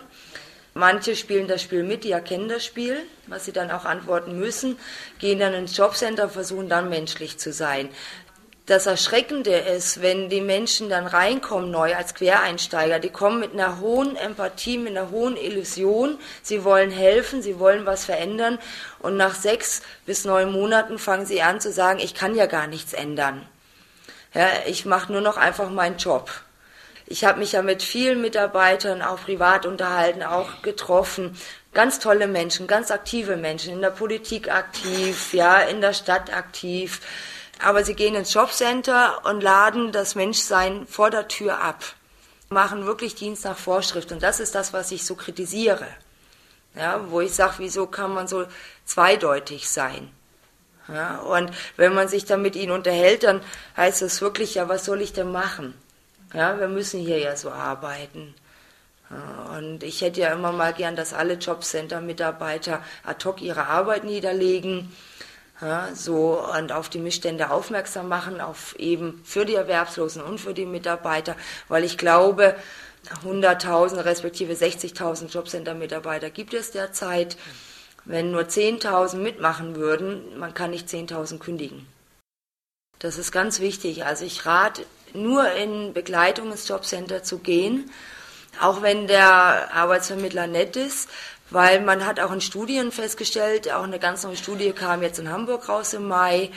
Manche 0.75 1.17
spielen 1.17 1.49
das 1.49 1.63
Spiel 1.63 1.83
mit, 1.83 2.05
die 2.05 2.13
erkennen 2.13 2.49
das 2.49 2.65
Spiel, 2.65 2.99
was 3.27 3.47
sie 3.47 3.53
dann 3.53 3.71
auch 3.71 3.87
antworten 3.87 4.39
müssen, 4.39 4.79
gehen 5.19 5.39
dann 5.39 5.55
ins 5.55 5.77
Jobcenter, 5.77 6.29
versuchen 6.29 6.69
dann 6.69 6.91
menschlich 6.91 7.39
zu 7.39 7.53
sein 7.53 7.89
das 8.67 8.87
Erschreckende 8.87 9.57
ist, 9.57 10.03
wenn 10.03 10.29
die 10.29 10.41
Menschen 10.41 10.89
dann 10.89 11.07
reinkommen 11.07 11.71
neu 11.71 11.95
als 11.95 12.15
Quereinsteiger, 12.15 12.99
die 12.99 13.11
kommen 13.11 13.39
mit 13.39 13.53
einer 13.53 13.79
hohen 13.79 14.17
Empathie, 14.17 14.77
mit 14.77 14.97
einer 14.97 15.11
hohen 15.11 15.37
Illusion, 15.37 16.19
sie 16.43 16.65
wollen 16.65 16.91
helfen, 16.91 17.43
sie 17.43 17.61
wollen 17.61 17.87
was 17.87 18.05
verändern 18.05 18.59
und 18.99 19.17
nach 19.17 19.37
sechs 19.37 19.83
bis 20.05 20.25
neun 20.25 20.51
Monaten 20.51 20.99
fangen 20.99 21.27
sie 21.27 21.43
an 21.43 21.61
zu 21.61 21.71
sagen, 21.71 22.01
ich 22.01 22.15
kann 22.15 22.35
ja 22.35 22.47
gar 22.47 22.67
nichts 22.67 22.93
ändern. 22.93 23.47
Ja, 24.35 24.49
ich 24.67 24.85
mache 24.85 25.13
nur 25.13 25.21
noch 25.21 25.37
einfach 25.37 25.71
meinen 25.71 25.99
Job. 25.99 26.31
Ich 27.07 27.25
habe 27.25 27.39
mich 27.39 27.53
ja 27.53 27.63
mit 27.63 27.85
vielen 27.85 28.21
Mitarbeitern 28.21 29.01
auch 29.01 29.23
privat 29.23 29.65
unterhalten, 29.65 30.25
auch 30.25 30.63
getroffen. 30.63 31.39
Ganz 31.73 32.01
tolle 32.01 32.27
Menschen, 32.27 32.67
ganz 32.67 32.91
aktive 32.91 33.37
Menschen, 33.37 33.75
in 33.75 33.81
der 33.81 33.91
Politik 33.91 34.51
aktiv, 34.51 35.33
ja, 35.33 35.61
in 35.61 35.81
der 35.81 35.93
Stadt 35.93 36.35
aktiv 36.35 37.01
aber 37.63 37.85
sie 37.85 37.95
gehen 37.95 38.15
ins 38.15 38.35
Jobcenter 38.35 39.25
und 39.25 39.41
laden 39.41 39.93
das 39.93 40.15
Menschsein 40.15 40.87
vor 40.87 41.11
der 41.11 41.29
Tür 41.29 41.61
ab, 41.61 41.85
machen 42.49 42.87
wirklich 42.87 43.15
Dienst 43.15 43.45
nach 43.45 43.57
Vorschrift. 43.57 44.13
Und 44.13 44.23
das 44.23 44.41
ist 44.41 44.55
das, 44.55 44.73
was 44.73 44.93
ich 44.93 45.05
so 45.05 45.15
kritisiere. 45.15 45.87
Ja, 46.75 47.11
wo 47.11 47.23
ich 47.23 47.35
sage, 47.35 47.55
wieso 47.59 47.87
kann 47.87 48.13
man 48.13 48.29
so 48.29 48.45
zweideutig 48.85 49.69
sein? 49.69 50.11
Ja, 50.89 51.19
und 51.19 51.51
wenn 51.77 51.95
man 51.95 52.07
sich 52.07 52.27
dann 52.27 52.43
mit 52.43 52.55
ihnen 52.55 52.71
unterhält, 52.71 53.25
dann 53.25 53.41
heißt 53.77 54.03
es 54.03 54.21
wirklich, 54.21 54.55
ja, 54.55 54.69
was 54.69 54.85
soll 54.85 55.01
ich 55.01 55.13
denn 55.13 55.33
machen? 55.33 55.75
Ja, 56.33 56.61
wir 56.61 56.69
müssen 56.69 57.01
hier 57.01 57.19
ja 57.19 57.35
so 57.35 57.51
arbeiten. 57.51 58.35
Ja, 59.11 59.57
und 59.57 59.83
ich 59.83 60.03
hätte 60.03 60.21
ja 60.21 60.33
immer 60.33 60.53
mal 60.53 60.75
gern, 60.75 60.95
dass 60.95 61.15
alle 61.15 61.35
Jobcenter-Mitarbeiter 61.35 62.83
ad 63.05 63.25
hoc 63.25 63.41
ihre 63.41 63.67
Arbeit 63.67 64.05
niederlegen 64.05 64.95
ja, 65.61 65.89
so 65.95 66.45
und 66.59 66.73
auf 66.73 66.89
die 66.89 66.99
Missstände 66.99 67.51
aufmerksam 67.51 68.09
machen, 68.09 68.41
auf 68.41 68.77
eben 68.79 69.21
für 69.25 69.45
die 69.45 69.55
Erwerbslosen 69.55 70.23
und 70.23 70.39
für 70.39 70.55
die 70.55 70.67
Mitarbeiter, 70.67 71.37
weil 71.69 71.85
ich 71.85 71.97
glaube, 71.97 72.57
100.000 73.25 74.05
respektive 74.05 74.53
60.000 74.53 75.29
Jobcenter-Mitarbeiter 75.29 76.31
gibt 76.31 76.55
es 76.55 76.73
derzeit. 76.73 77.37
Wenn 78.05 78.31
nur 78.31 78.43
10.000 78.43 79.17
mitmachen 79.17 79.77
würden, 79.77 80.39
man 80.39 80.55
kann 80.55 80.71
nicht 80.71 80.89
10.000 80.89 81.39
kündigen. 81.39 81.87
Das 82.99 83.19
ist 83.19 83.33
ganz 83.33 83.61
wichtig. 83.61 84.05
Also 84.05 84.25
ich 84.25 84.47
rate 84.47 84.85
nur 85.13 85.51
in 85.53 85.93
Begleitung 85.93 86.51
ins 86.51 86.69
Jobcenter 86.69 87.23
zu 87.23 87.39
gehen, 87.39 87.91
auch 88.61 88.81
wenn 88.83 89.07
der 89.07 89.75
Arbeitsvermittler 89.75 90.47
nett 90.47 90.77
ist, 90.77 91.11
weil 91.51 91.81
man 91.81 92.05
hat 92.07 92.21
auch 92.21 92.33
in 92.33 92.41
Studien 92.41 92.93
festgestellt, 92.93 93.73
auch 93.73 93.85
eine 93.85 93.99
ganz 93.99 94.25
neue 94.25 94.37
Studie 94.37 94.73
kam 94.73 95.03
jetzt 95.03 95.19
in 95.19 95.31
Hamburg 95.31 95.69
raus 95.69 95.93
im 95.95 96.09
Mai, 96.09 96.51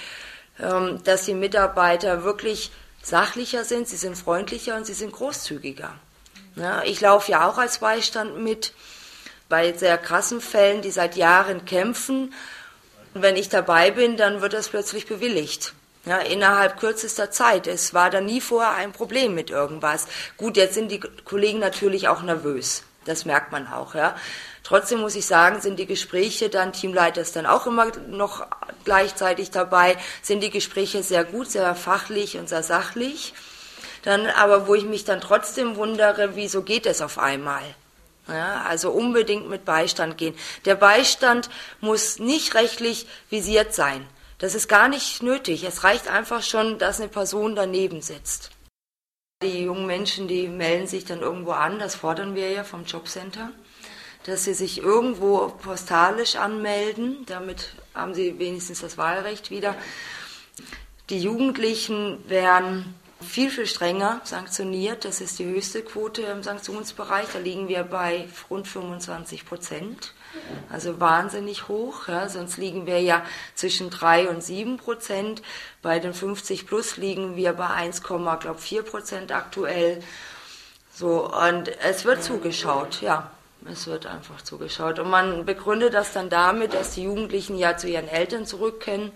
ähm, 0.59 1.01
dass 1.03 1.25
die 1.25 1.33
Mitarbeiter 1.33 2.23
wirklich 2.23 2.71
sachlicher 3.01 3.63
sind, 3.63 3.87
sie 3.87 3.95
sind 3.95 4.17
freundlicher 4.17 4.75
und 4.75 4.85
sie 4.85 4.93
sind 4.93 5.13
großzügiger. 5.13 5.93
Ich 6.83 6.99
laufe 6.99 7.31
ja 7.31 7.47
auch 7.47 7.57
als 7.57 7.77
Beistand 7.77 8.39
mit 8.39 8.73
bei 9.47 9.73
sehr 9.73 9.97
krassen 9.97 10.41
Fällen, 10.41 10.81
die 10.81 10.91
seit 10.91 11.15
Jahren 11.15 11.65
kämpfen 11.65 12.33
Und 13.13 13.21
wenn 13.23 13.35
ich 13.35 13.49
dabei 13.49 13.91
bin, 13.91 14.17
dann 14.17 14.41
wird 14.41 14.53
das 14.53 14.69
plötzlich 14.69 15.07
bewilligt. 15.07 15.73
Ja, 16.05 16.17
innerhalb 16.19 16.79
kürzester 16.79 17.31
Zeit. 17.31 17.67
Es 17.67 17.93
war 17.93 18.09
da 18.09 18.21
nie 18.21 18.41
vorher 18.41 18.73
ein 18.73 18.93
Problem 18.93 19.35
mit 19.35 19.49
irgendwas. 19.49 20.07
Gut, 20.37 20.57
jetzt 20.57 20.75
sind 20.75 20.91
die 20.91 20.99
Kollegen 20.99 21.59
natürlich 21.59 22.07
auch 22.07 22.21
nervös. 22.21 22.83
Das 23.05 23.25
merkt 23.25 23.51
man 23.51 23.67
auch, 23.67 23.95
ja. 23.95 24.15
Trotzdem 24.69 24.99
muss 24.99 25.15
ich 25.15 25.25
sagen, 25.25 25.61
sind 25.61 25.79
die 25.79 25.87
Gespräche 25.87 26.47
dann, 26.47 26.73
Teamleiter 26.73 27.21
ist 27.21 27.35
dann 27.35 27.47
auch 27.47 27.65
immer 27.65 27.87
noch 28.07 28.45
gleichzeitig 28.85 29.49
dabei, 29.49 29.97
sind 30.21 30.43
die 30.43 30.51
Gespräche 30.51 31.01
sehr 31.01 31.23
gut, 31.23 31.49
sehr 31.49 31.73
fachlich 31.73 32.37
und 32.37 32.47
sehr 32.47 32.61
sachlich. 32.61 33.33
Dann 34.03 34.27
aber, 34.27 34.67
wo 34.67 34.75
ich 34.75 34.83
mich 34.83 35.05
dann 35.05 35.21
trotzdem 35.21 35.75
wundere, 35.75 36.35
wieso 36.35 36.61
geht 36.61 36.85
es 36.85 37.01
auf 37.01 37.17
einmal? 37.17 37.63
Ja, 38.27 38.61
also 38.61 38.91
unbedingt 38.91 39.49
mit 39.49 39.65
Beistand 39.65 40.19
gehen. 40.19 40.35
Der 40.65 40.75
Beistand 40.75 41.49
muss 41.81 42.19
nicht 42.19 42.53
rechtlich 42.53 43.07
visiert 43.31 43.73
sein. 43.73 44.05
Das 44.37 44.53
ist 44.53 44.69
gar 44.69 44.87
nicht 44.87 45.23
nötig. 45.23 45.63
Es 45.63 45.83
reicht 45.83 46.07
einfach 46.07 46.43
schon, 46.43 46.77
dass 46.77 46.99
eine 46.99 47.09
Person 47.09 47.55
daneben 47.55 48.03
sitzt. 48.03 48.51
Die 49.41 49.63
jungen 49.63 49.87
Menschen, 49.87 50.27
die 50.27 50.47
melden 50.47 50.85
sich 50.85 51.05
dann 51.05 51.21
irgendwo 51.21 51.53
an, 51.53 51.79
das 51.79 51.95
fordern 51.95 52.35
wir 52.35 52.51
ja 52.51 52.63
vom 52.63 52.85
Jobcenter, 52.85 53.49
dass 54.25 54.43
sie 54.43 54.53
sich 54.53 54.79
irgendwo 54.79 55.47
postalisch 55.47 56.35
anmelden, 56.35 57.25
damit 57.25 57.73
haben 57.93 58.13
sie 58.13 58.37
wenigstens 58.39 58.81
das 58.81 58.97
Wahlrecht 58.97 59.49
wieder. 59.49 59.75
Die 61.09 61.19
Jugendlichen 61.19 62.29
werden 62.29 62.95
viel, 63.21 63.49
viel 63.49 63.65
strenger 63.65 64.21
sanktioniert. 64.23 65.05
Das 65.05 65.21
ist 65.21 65.39
die 65.39 65.45
höchste 65.45 65.81
Quote 65.81 66.21
im 66.21 66.43
Sanktionsbereich. 66.43 67.27
Da 67.33 67.39
liegen 67.39 67.67
wir 67.67 67.83
bei 67.83 68.27
rund 68.49 68.67
25 68.67 69.45
Prozent. 69.45 70.13
Also 70.69 70.99
wahnsinnig 70.99 71.67
hoch. 71.67 72.07
Ja. 72.07 72.29
Sonst 72.29 72.57
liegen 72.57 72.85
wir 72.85 73.01
ja 73.01 73.25
zwischen 73.55 73.89
3 73.89 74.29
und 74.29 74.43
7 74.43 74.77
Prozent. 74.77 75.41
Bei 75.81 75.99
den 75.99 76.13
50 76.13 76.65
plus 76.65 76.97
liegen 76.97 77.35
wir 77.35 77.53
bei 77.53 77.67
1,4 77.67 78.83
Prozent 78.83 79.31
aktuell. 79.31 80.01
So, 80.93 81.31
und 81.33 81.69
es 81.81 82.05
wird 82.05 82.23
zugeschaut, 82.23 83.01
ja. 83.01 83.31
Es 83.65 83.87
wird 83.87 84.05
einfach 84.05 84.41
zugeschaut. 84.41 84.99
Und 84.99 85.09
man 85.09 85.45
begründet 85.45 85.93
das 85.93 86.13
dann 86.13 86.29
damit, 86.29 86.73
dass 86.73 86.95
die 86.95 87.03
Jugendlichen 87.03 87.57
ja 87.57 87.75
zu 87.77 87.87
ihren 87.87 88.07
Eltern 88.07 88.45
zurück 88.45 88.79
können 88.79 89.11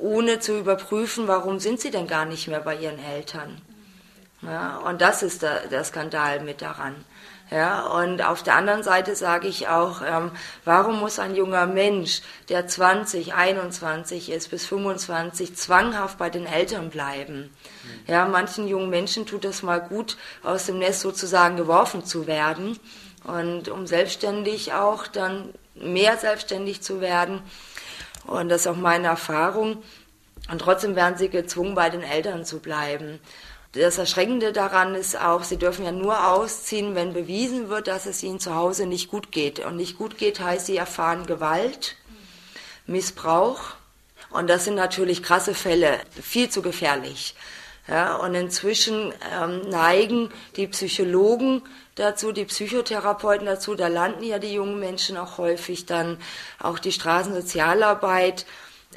ohne 0.00 0.40
zu 0.40 0.58
überprüfen, 0.58 1.28
warum 1.28 1.58
sind 1.58 1.80
sie 1.80 1.90
denn 1.90 2.06
gar 2.06 2.24
nicht 2.24 2.48
mehr 2.48 2.60
bei 2.60 2.76
ihren 2.76 2.98
Eltern. 2.98 3.60
Ja, 4.42 4.78
und 4.78 5.00
das 5.00 5.22
ist 5.22 5.42
der, 5.42 5.68
der 5.68 5.84
Skandal 5.84 6.40
mit 6.40 6.62
daran. 6.62 6.96
Ja, 7.50 7.82
und 7.82 8.22
auf 8.22 8.42
der 8.42 8.54
anderen 8.56 8.82
Seite 8.82 9.14
sage 9.14 9.46
ich 9.46 9.68
auch, 9.68 10.00
ähm, 10.00 10.30
warum 10.64 10.98
muss 10.98 11.18
ein 11.18 11.34
junger 11.34 11.66
Mensch, 11.66 12.22
der 12.48 12.66
20, 12.66 13.34
21 13.34 14.30
ist 14.30 14.50
bis 14.50 14.64
25, 14.66 15.54
zwanghaft 15.54 16.16
bei 16.16 16.30
den 16.30 16.46
Eltern 16.46 16.88
bleiben? 16.88 17.54
Ja, 18.06 18.26
manchen 18.26 18.66
jungen 18.66 18.88
Menschen 18.88 19.26
tut 19.26 19.44
es 19.44 19.62
mal 19.62 19.80
gut, 19.80 20.16
aus 20.42 20.66
dem 20.66 20.78
Nest 20.78 21.00
sozusagen 21.00 21.56
geworfen 21.56 22.04
zu 22.04 22.26
werden 22.26 22.80
und 23.24 23.68
um 23.68 23.86
selbstständig 23.86 24.72
auch 24.72 25.06
dann 25.06 25.54
mehr 25.74 26.16
selbstständig 26.16 26.82
zu 26.82 27.00
werden 27.00 27.42
und 28.26 28.48
das 28.48 28.62
ist 28.62 28.66
auch 28.66 28.76
meine 28.76 29.08
Erfahrung. 29.08 29.82
Und 30.50 30.60
trotzdem 30.60 30.96
werden 30.96 31.16
sie 31.18 31.28
gezwungen, 31.28 31.74
bei 31.74 31.90
den 31.90 32.02
Eltern 32.02 32.44
zu 32.44 32.58
bleiben. 32.58 33.20
Das 33.72 33.96
Erschreckende 33.96 34.52
daran 34.52 34.94
ist 34.94 35.18
auch, 35.18 35.44
sie 35.44 35.56
dürfen 35.56 35.84
ja 35.84 35.92
nur 35.92 36.28
ausziehen, 36.28 36.94
wenn 36.94 37.14
bewiesen 37.14 37.68
wird, 37.68 37.86
dass 37.86 38.06
es 38.06 38.22
ihnen 38.22 38.40
zu 38.40 38.54
Hause 38.54 38.86
nicht 38.86 39.08
gut 39.08 39.32
geht. 39.32 39.60
Und 39.60 39.76
nicht 39.76 39.96
gut 39.96 40.18
geht 40.18 40.40
heißt, 40.40 40.66
sie 40.66 40.76
erfahren 40.76 41.26
Gewalt, 41.26 41.96
Missbrauch. 42.86 43.60
Und 44.30 44.48
das 44.48 44.64
sind 44.64 44.74
natürlich 44.74 45.22
krasse 45.22 45.54
Fälle, 45.54 46.00
viel 46.20 46.50
zu 46.50 46.60
gefährlich. 46.60 47.34
Ja, 47.88 48.16
und 48.16 48.34
inzwischen 48.34 49.12
ähm, 49.34 49.68
neigen 49.68 50.30
die 50.56 50.68
Psychologen 50.68 51.62
dazu, 51.94 52.32
die 52.32 52.44
Psychotherapeuten 52.44 53.46
dazu, 53.46 53.74
da 53.74 53.88
landen 53.88 54.24
ja 54.24 54.38
die 54.38 54.52
jungen 54.52 54.78
Menschen 54.78 55.16
auch 55.16 55.38
häufig 55.38 55.86
dann, 55.86 56.18
auch 56.58 56.78
die 56.78 56.92
Straßensozialarbeit, 56.92 58.46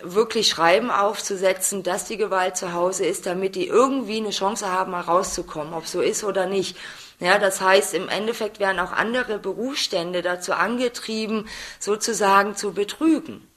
wirklich 0.01 0.49
Schreiben 0.49 0.91
aufzusetzen, 0.91 1.83
dass 1.83 2.05
die 2.05 2.17
Gewalt 2.17 2.57
zu 2.57 2.73
Hause 2.73 3.05
ist, 3.05 3.25
damit 3.25 3.55
die 3.55 3.67
irgendwie 3.67 4.17
eine 4.17 4.31
Chance 4.31 4.69
haben, 4.69 4.91
mal 4.91 5.01
rauszukommen, 5.01 5.73
ob 5.73 5.87
so 5.87 6.01
ist 6.01 6.23
oder 6.23 6.45
nicht. 6.47 6.77
Ja, 7.19 7.39
das 7.39 7.61
heißt, 7.61 7.93
im 7.93 8.09
Endeffekt 8.09 8.59
werden 8.59 8.79
auch 8.79 8.91
andere 8.91 9.39
Berufsstände 9.39 10.21
dazu 10.21 10.53
angetrieben, 10.53 11.47
sozusagen 11.79 12.57
zu 12.57 12.73
betrügen. 12.73 13.47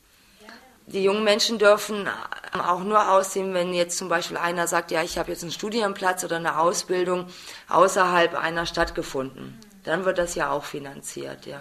Die 0.93 1.03
jungen 1.03 1.23
Menschen 1.23 1.59
dürfen 1.59 2.09
auch 2.55 2.83
nur 2.83 3.11
aussehen, 3.11 3.53
wenn 3.53 3.75
jetzt 3.75 3.99
zum 3.99 4.09
Beispiel 4.09 4.39
einer 4.39 4.67
sagt, 4.67 4.91
ja, 4.91 5.03
ich 5.03 5.19
habe 5.19 5.31
jetzt 5.31 5.43
einen 5.43 5.53
Studienplatz 5.53 6.25
oder 6.25 6.37
eine 6.37 6.59
Ausbildung 6.59 7.27
außerhalb 7.69 8.35
einer 8.35 8.65
Stadt 8.65 8.95
gefunden. 8.95 9.61
Dann 9.85 10.07
wird 10.07 10.17
das 10.17 10.35
ja 10.35 10.51
auch 10.51 10.65
finanziert, 10.65 11.45
ja. 11.45 11.61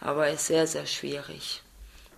Aber 0.00 0.30
ist 0.30 0.46
sehr, 0.46 0.66
sehr 0.66 0.86
schwierig. 0.86 1.62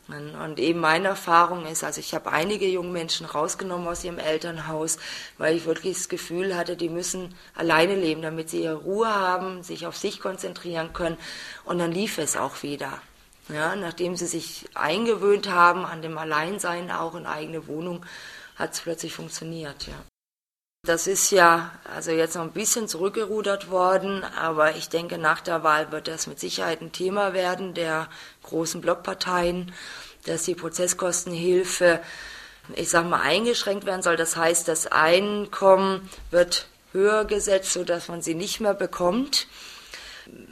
Und 0.07 0.61
eben 0.61 0.79
meine 0.79 1.09
Erfahrung 1.09 1.67
ist, 1.67 1.83
also 1.83 1.99
ich 1.99 2.15
habe 2.15 2.31
einige 2.31 2.69
junge 2.69 2.91
Menschen 2.91 3.27
rausgenommen 3.27 3.89
aus 3.89 4.05
ihrem 4.05 4.19
Elternhaus, 4.19 4.99
weil 5.39 5.57
ich 5.57 5.65
wirklich 5.65 5.97
das 5.97 6.09
Gefühl 6.09 6.57
hatte, 6.57 6.77
die 6.77 6.89
müssen 6.89 7.35
alleine 7.57 7.97
leben, 7.97 8.23
damit 8.23 8.51
sie 8.51 8.63
ihre 8.63 8.77
Ruhe 8.77 9.09
haben, 9.09 9.65
sich 9.65 9.87
auf 9.87 9.97
sich 9.97 10.21
konzentrieren 10.21 10.93
können. 10.93 11.17
Und 11.65 11.79
dann 11.79 11.91
lief 11.91 12.19
es 12.19 12.37
auch 12.37 12.63
wieder. 12.63 13.01
Ja, 13.49 13.77
nachdem 13.77 14.17
sie 14.17 14.27
sich 14.27 14.69
eingewöhnt 14.75 15.51
haben 15.51 15.85
an 15.85 16.01
dem 16.01 16.17
Alleinsein 16.17 16.91
auch 16.91 17.15
in 17.15 17.27
eigene 17.27 17.67
Wohnung, 17.67 18.05
hat 18.57 18.73
es 18.73 18.81
plötzlich 18.81 19.13
funktioniert, 19.13 19.87
ja. 19.87 19.95
Das 20.87 21.07
ist 21.07 21.31
ja 21.31 21.71
also 21.85 22.11
jetzt 22.11 22.35
noch 22.37 22.43
ein 22.43 22.53
bisschen 22.53 22.89
zurückgerudert 22.89 23.71
worden, 23.71 24.23
aber 24.23 24.77
ich 24.77 24.91
denke, 24.91 25.17
nach 25.17 25.41
der 25.41 25.63
Wahl 25.63 25.91
wird 25.93 26.09
das 26.09 26.27
mit 26.27 26.39
Sicherheit 26.39 26.83
ein 26.83 26.93
Thema 26.93 27.33
werden 27.33 27.73
der 27.73 28.09
großen 28.43 28.83
Blockparteien, 28.83 29.73
dass 30.27 30.43
die 30.43 30.55
Prozesskostenhilfe, 30.55 32.01
ich 32.75 32.91
sag 32.91 33.09
mal, 33.09 33.23
eingeschränkt 33.23 33.87
werden 33.87 34.03
soll. 34.03 34.17
Das 34.17 34.37
heißt, 34.37 34.69
das 34.69 34.87
Einkommen 34.87 36.11
wird 36.31 36.67
höher 36.93 37.25
gesetzt, 37.25 37.73
sodass 37.73 38.09
man 38.09 38.21
sie 38.21 38.35
nicht 38.35 38.61
mehr 38.61 38.75
bekommt 38.75 39.47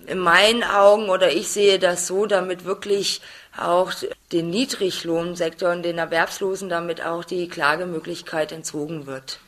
in 0.06 0.18
meinen 0.18 0.64
Augen 0.64 1.08
oder 1.08 1.32
ich 1.32 1.48
sehe 1.48 1.78
das 1.78 2.06
so, 2.06 2.26
damit 2.26 2.64
wirklich 2.64 3.20
auch 3.56 3.92
den 4.32 4.50
Niedriglohnsektor 4.50 5.70
und 5.70 5.82
den 5.82 5.98
Erwerbslosen 5.98 6.68
damit 6.68 7.04
auch 7.04 7.24
die 7.24 7.48
Klagemöglichkeit 7.48 8.52
entzogen 8.52 9.06
wird. 9.06 9.40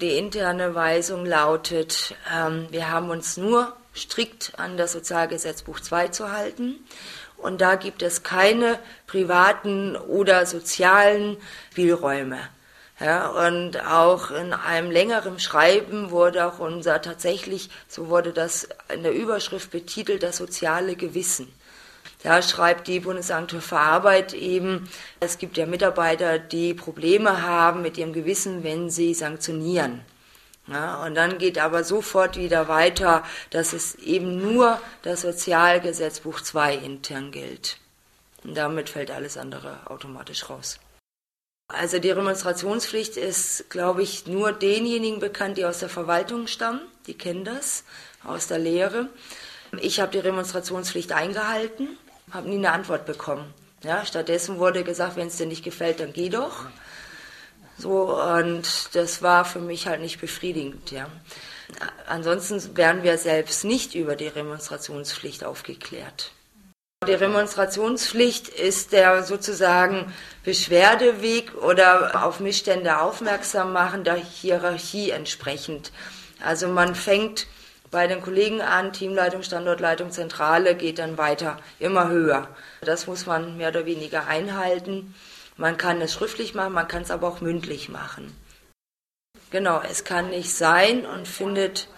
Die 0.00 0.16
interne 0.16 0.74
Weisung 0.74 1.26
lautet, 1.26 2.14
ähm, 2.34 2.66
wir 2.70 2.90
haben 2.90 3.10
uns 3.10 3.36
nur 3.36 3.76
strikt 3.94 4.52
an 4.58 4.76
das 4.76 4.92
Sozialgesetzbuch 4.92 5.80
2 5.80 6.08
zu 6.08 6.32
halten. 6.32 6.76
Und 7.36 7.60
da 7.60 7.74
gibt 7.74 8.02
es 8.02 8.22
keine 8.22 8.78
privaten 9.06 9.96
oder 9.96 10.46
sozialen 10.46 11.36
Spielräume. 11.72 12.38
Ja, 13.02 13.28
und 13.30 13.84
auch 13.84 14.30
in 14.30 14.52
einem 14.52 14.92
längeren 14.92 15.40
Schreiben 15.40 16.12
wurde 16.12 16.46
auch 16.46 16.60
unser 16.60 17.02
tatsächlich, 17.02 17.68
so 17.88 18.08
wurde 18.08 18.32
das 18.32 18.68
in 18.94 19.02
der 19.02 19.12
Überschrift 19.12 19.72
betitelt, 19.72 20.22
das 20.22 20.36
soziale 20.36 20.94
Gewissen. 20.94 21.52
Da 22.22 22.42
schreibt 22.42 22.86
die 22.86 23.00
Bundesagentur 23.00 23.60
für 23.60 23.78
Arbeit 23.78 24.34
eben, 24.34 24.88
es 25.18 25.38
gibt 25.38 25.56
ja 25.56 25.66
Mitarbeiter, 25.66 26.38
die 26.38 26.74
Probleme 26.74 27.42
haben 27.42 27.82
mit 27.82 27.98
ihrem 27.98 28.12
Gewissen, 28.12 28.62
wenn 28.62 28.88
sie 28.88 29.14
sanktionieren. 29.14 30.02
Ja, 30.68 31.04
und 31.04 31.16
dann 31.16 31.38
geht 31.38 31.58
aber 31.58 31.82
sofort 31.82 32.36
wieder 32.36 32.68
weiter, 32.68 33.24
dass 33.50 33.72
es 33.72 33.96
eben 33.96 34.38
nur 34.40 34.80
das 35.02 35.22
Sozialgesetzbuch 35.22 36.40
2 36.40 36.76
intern 36.76 37.32
gilt. 37.32 37.78
Und 38.44 38.56
damit 38.56 38.90
fällt 38.90 39.10
alles 39.10 39.36
andere 39.36 39.78
automatisch 39.86 40.48
raus. 40.48 40.78
Also 41.78 41.98
die 41.98 42.10
Remonstrationspflicht 42.10 43.16
ist, 43.16 43.70
glaube 43.70 44.02
ich, 44.02 44.26
nur 44.26 44.52
denjenigen 44.52 45.20
bekannt, 45.20 45.58
die 45.58 45.64
aus 45.64 45.78
der 45.78 45.88
Verwaltung 45.88 46.46
stammen. 46.46 46.80
Die 47.06 47.14
kennen 47.14 47.44
das 47.44 47.84
aus 48.24 48.46
der 48.46 48.58
Lehre. 48.58 49.08
Ich 49.80 50.00
habe 50.00 50.12
die 50.12 50.18
Remonstrationspflicht 50.18 51.12
eingehalten, 51.12 51.88
habe 52.30 52.48
nie 52.48 52.56
eine 52.56 52.72
Antwort 52.72 53.06
bekommen. 53.06 53.52
Ja, 53.82 54.04
stattdessen 54.04 54.58
wurde 54.58 54.84
gesagt, 54.84 55.16
wenn 55.16 55.28
es 55.28 55.38
dir 55.38 55.46
nicht 55.46 55.64
gefällt, 55.64 56.00
dann 56.00 56.12
geh 56.12 56.28
doch. 56.28 56.66
So, 57.78 58.20
und 58.20 58.90
das 58.92 59.22
war 59.22 59.44
für 59.44 59.58
mich 59.58 59.86
halt 59.86 60.00
nicht 60.00 60.20
befriedigend, 60.20 60.90
ja. 60.90 61.08
Ansonsten 62.06 62.76
werden 62.76 63.02
wir 63.02 63.16
selbst 63.16 63.64
nicht 63.64 63.94
über 63.94 64.14
die 64.14 64.28
Remonstrationspflicht 64.28 65.42
aufgeklärt. 65.42 66.32
Die 67.06 67.14
Remonstrationspflicht 67.14 68.48
ist 68.48 68.92
der 68.92 69.24
sozusagen 69.24 70.12
Beschwerdeweg 70.44 71.52
oder 71.56 72.24
auf 72.24 72.38
Missstände 72.38 73.00
aufmerksam 73.00 73.72
machen 73.72 74.04
der 74.04 74.14
Hierarchie 74.14 75.10
entsprechend. 75.10 75.90
Also 76.44 76.68
man 76.68 76.94
fängt 76.94 77.48
bei 77.90 78.06
den 78.06 78.22
Kollegen 78.22 78.62
an, 78.62 78.92
Teamleitung, 78.92 79.42
Standortleitung, 79.42 80.12
Zentrale 80.12 80.76
geht 80.76 81.00
dann 81.00 81.18
weiter, 81.18 81.56
immer 81.80 82.08
höher. 82.08 82.46
Das 82.82 83.08
muss 83.08 83.26
man 83.26 83.56
mehr 83.56 83.70
oder 83.70 83.84
weniger 83.84 84.28
einhalten. 84.28 85.12
Man 85.56 85.76
kann 85.76 86.00
es 86.00 86.12
schriftlich 86.14 86.54
machen, 86.54 86.72
man 86.72 86.86
kann 86.86 87.02
es 87.02 87.10
aber 87.10 87.26
auch 87.26 87.40
mündlich 87.40 87.88
machen. 87.88 88.32
Genau, 89.50 89.82
es 89.90 90.04
kann 90.04 90.30
nicht 90.30 90.54
sein 90.54 91.04
und 91.04 91.26
findet 91.26 91.88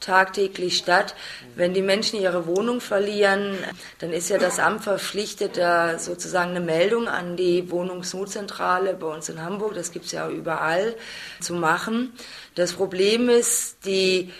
tagtäglich 0.00 0.76
statt. 0.78 1.14
Wenn 1.54 1.74
die 1.74 1.82
Menschen 1.82 2.20
ihre 2.20 2.46
Wohnung 2.46 2.80
verlieren, 2.80 3.58
dann 3.98 4.12
ist 4.12 4.28
ja 4.30 4.38
das 4.38 4.58
Amt 4.58 4.84
verpflichtet, 4.84 5.56
da 5.56 5.98
sozusagen 5.98 6.50
eine 6.50 6.60
Meldung 6.60 7.08
an 7.08 7.36
die 7.36 7.70
Wohnungsnotzentrale 7.70 8.94
bei 8.94 9.06
uns 9.06 9.28
in 9.28 9.42
Hamburg, 9.42 9.74
das 9.74 9.92
gibt 9.92 10.06
es 10.06 10.12
ja 10.12 10.28
überall, 10.28 10.94
zu 11.40 11.54
machen. 11.54 12.12
Das 12.54 12.72
Problem 12.72 13.28
ist, 13.28 13.84
die 13.84 14.32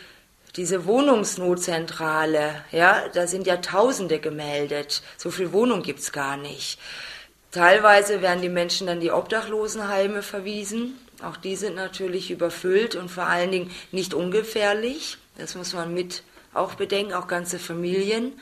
diese 0.56 0.84
Wohnungsnotzentrale, 0.84 2.64
ja, 2.72 3.08
da 3.14 3.26
sind 3.26 3.46
ja 3.46 3.58
Tausende 3.58 4.18
gemeldet. 4.18 5.02
So 5.16 5.30
viel 5.30 5.52
Wohnung 5.52 5.82
gibt 5.82 6.00
es 6.00 6.10
gar 6.12 6.36
nicht. 6.36 6.78
Teilweise 7.52 8.22
werden 8.22 8.42
die 8.42 8.48
Menschen 8.48 8.86
dann 8.86 9.00
die 9.00 9.10
Obdachlosenheime 9.10 10.22
verwiesen. 10.22 10.98
Auch 11.22 11.36
die 11.36 11.56
sind 11.56 11.76
natürlich 11.76 12.30
überfüllt 12.30 12.96
und 12.96 13.10
vor 13.10 13.26
allen 13.26 13.50
Dingen 13.50 13.70
nicht 13.92 14.14
ungefährlich. 14.14 15.18
Das 15.40 15.54
muss 15.54 15.72
man 15.72 15.94
mit 15.94 16.22
auch 16.52 16.74
bedenken, 16.74 17.14
auch 17.14 17.26
ganze 17.26 17.58
Familien. 17.58 18.38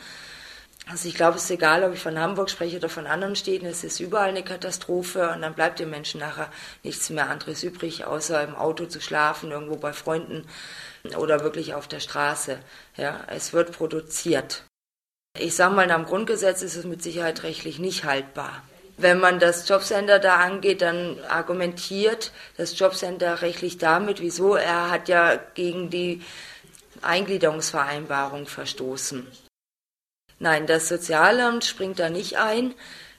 Also 0.90 1.08
ich 1.08 1.14
glaube, 1.14 1.36
es 1.36 1.44
ist 1.44 1.50
egal, 1.50 1.84
ob 1.84 1.92
ich 1.92 2.00
von 2.00 2.18
Hamburg 2.18 2.48
spreche 2.48 2.78
oder 2.78 2.88
von 2.88 3.06
anderen 3.06 3.36
Städten, 3.36 3.66
es 3.66 3.84
ist 3.84 4.00
überall 4.00 4.30
eine 4.30 4.42
Katastrophe 4.42 5.30
und 5.30 5.42
dann 5.42 5.54
bleibt 5.54 5.78
den 5.78 5.90
Menschen 5.90 6.20
nachher 6.20 6.50
nichts 6.82 7.10
mehr 7.10 7.28
anderes 7.28 7.62
übrig, 7.62 8.06
außer 8.06 8.42
im 8.42 8.56
Auto 8.56 8.86
zu 8.86 9.00
schlafen, 9.00 9.50
irgendwo 9.50 9.76
bei 9.76 9.92
Freunden 9.92 10.46
oder 11.18 11.44
wirklich 11.44 11.74
auf 11.74 11.88
der 11.88 12.00
Straße. 12.00 12.58
Ja, 12.96 13.20
es 13.28 13.52
wird 13.52 13.72
produziert. 13.72 14.64
Ich 15.38 15.54
sage 15.54 15.74
mal, 15.74 15.86
nach 15.86 15.96
dem 15.96 16.06
Grundgesetz 16.06 16.62
ist 16.62 16.74
es 16.74 16.84
mit 16.84 17.02
Sicherheit 17.02 17.42
rechtlich 17.42 17.78
nicht 17.78 18.04
haltbar. 18.04 18.62
Wenn 18.96 19.20
man 19.20 19.38
das 19.38 19.68
Jobcenter 19.68 20.18
da 20.18 20.36
angeht, 20.36 20.82
dann 20.82 21.18
argumentiert 21.28 22.32
das 22.56 22.76
Jobcenter 22.76 23.42
rechtlich 23.42 23.78
damit, 23.78 24.20
wieso 24.20 24.56
er 24.56 24.90
hat 24.90 25.08
ja 25.08 25.36
gegen 25.54 25.90
die 25.90 26.22
Eingliederungsvereinbarung 27.02 28.46
verstoßen. 28.46 29.26
Nein, 30.38 30.66
das 30.66 30.88
Sozialamt 30.88 31.64
springt 31.64 31.98
da 31.98 32.10
nicht 32.10 32.38
ein, 32.38 32.74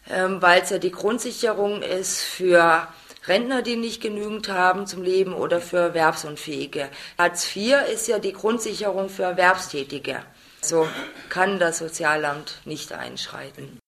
ähm, 0.10 0.42
weil 0.42 0.62
es 0.62 0.70
ja 0.70 0.78
die 0.78 0.92
Grundsicherung 0.92 1.82
ist 1.82 2.22
für 2.22 2.88
Rentner, 3.28 3.62
die 3.62 3.76
nicht 3.76 4.02
genügend 4.02 4.50
haben 4.50 4.88
zum 4.88 5.04
Leben 5.04 5.34
oder 5.34 5.60
für 5.60 5.78
Erwerbsunfähige. 5.78 6.90
Hartz 7.18 7.56
IV 7.56 7.76
ist 7.92 8.08
ja 8.08 8.20
die 8.20 8.34
Grundsicherung 8.34 9.10
für 9.10 9.24
Erwerbstätige. 9.24 10.24
So 10.62 10.88
kann 11.30 11.60
das 11.60 11.80
Sozialamt 11.80 12.62
nicht 12.66 12.92
einschreiten. 12.92 13.79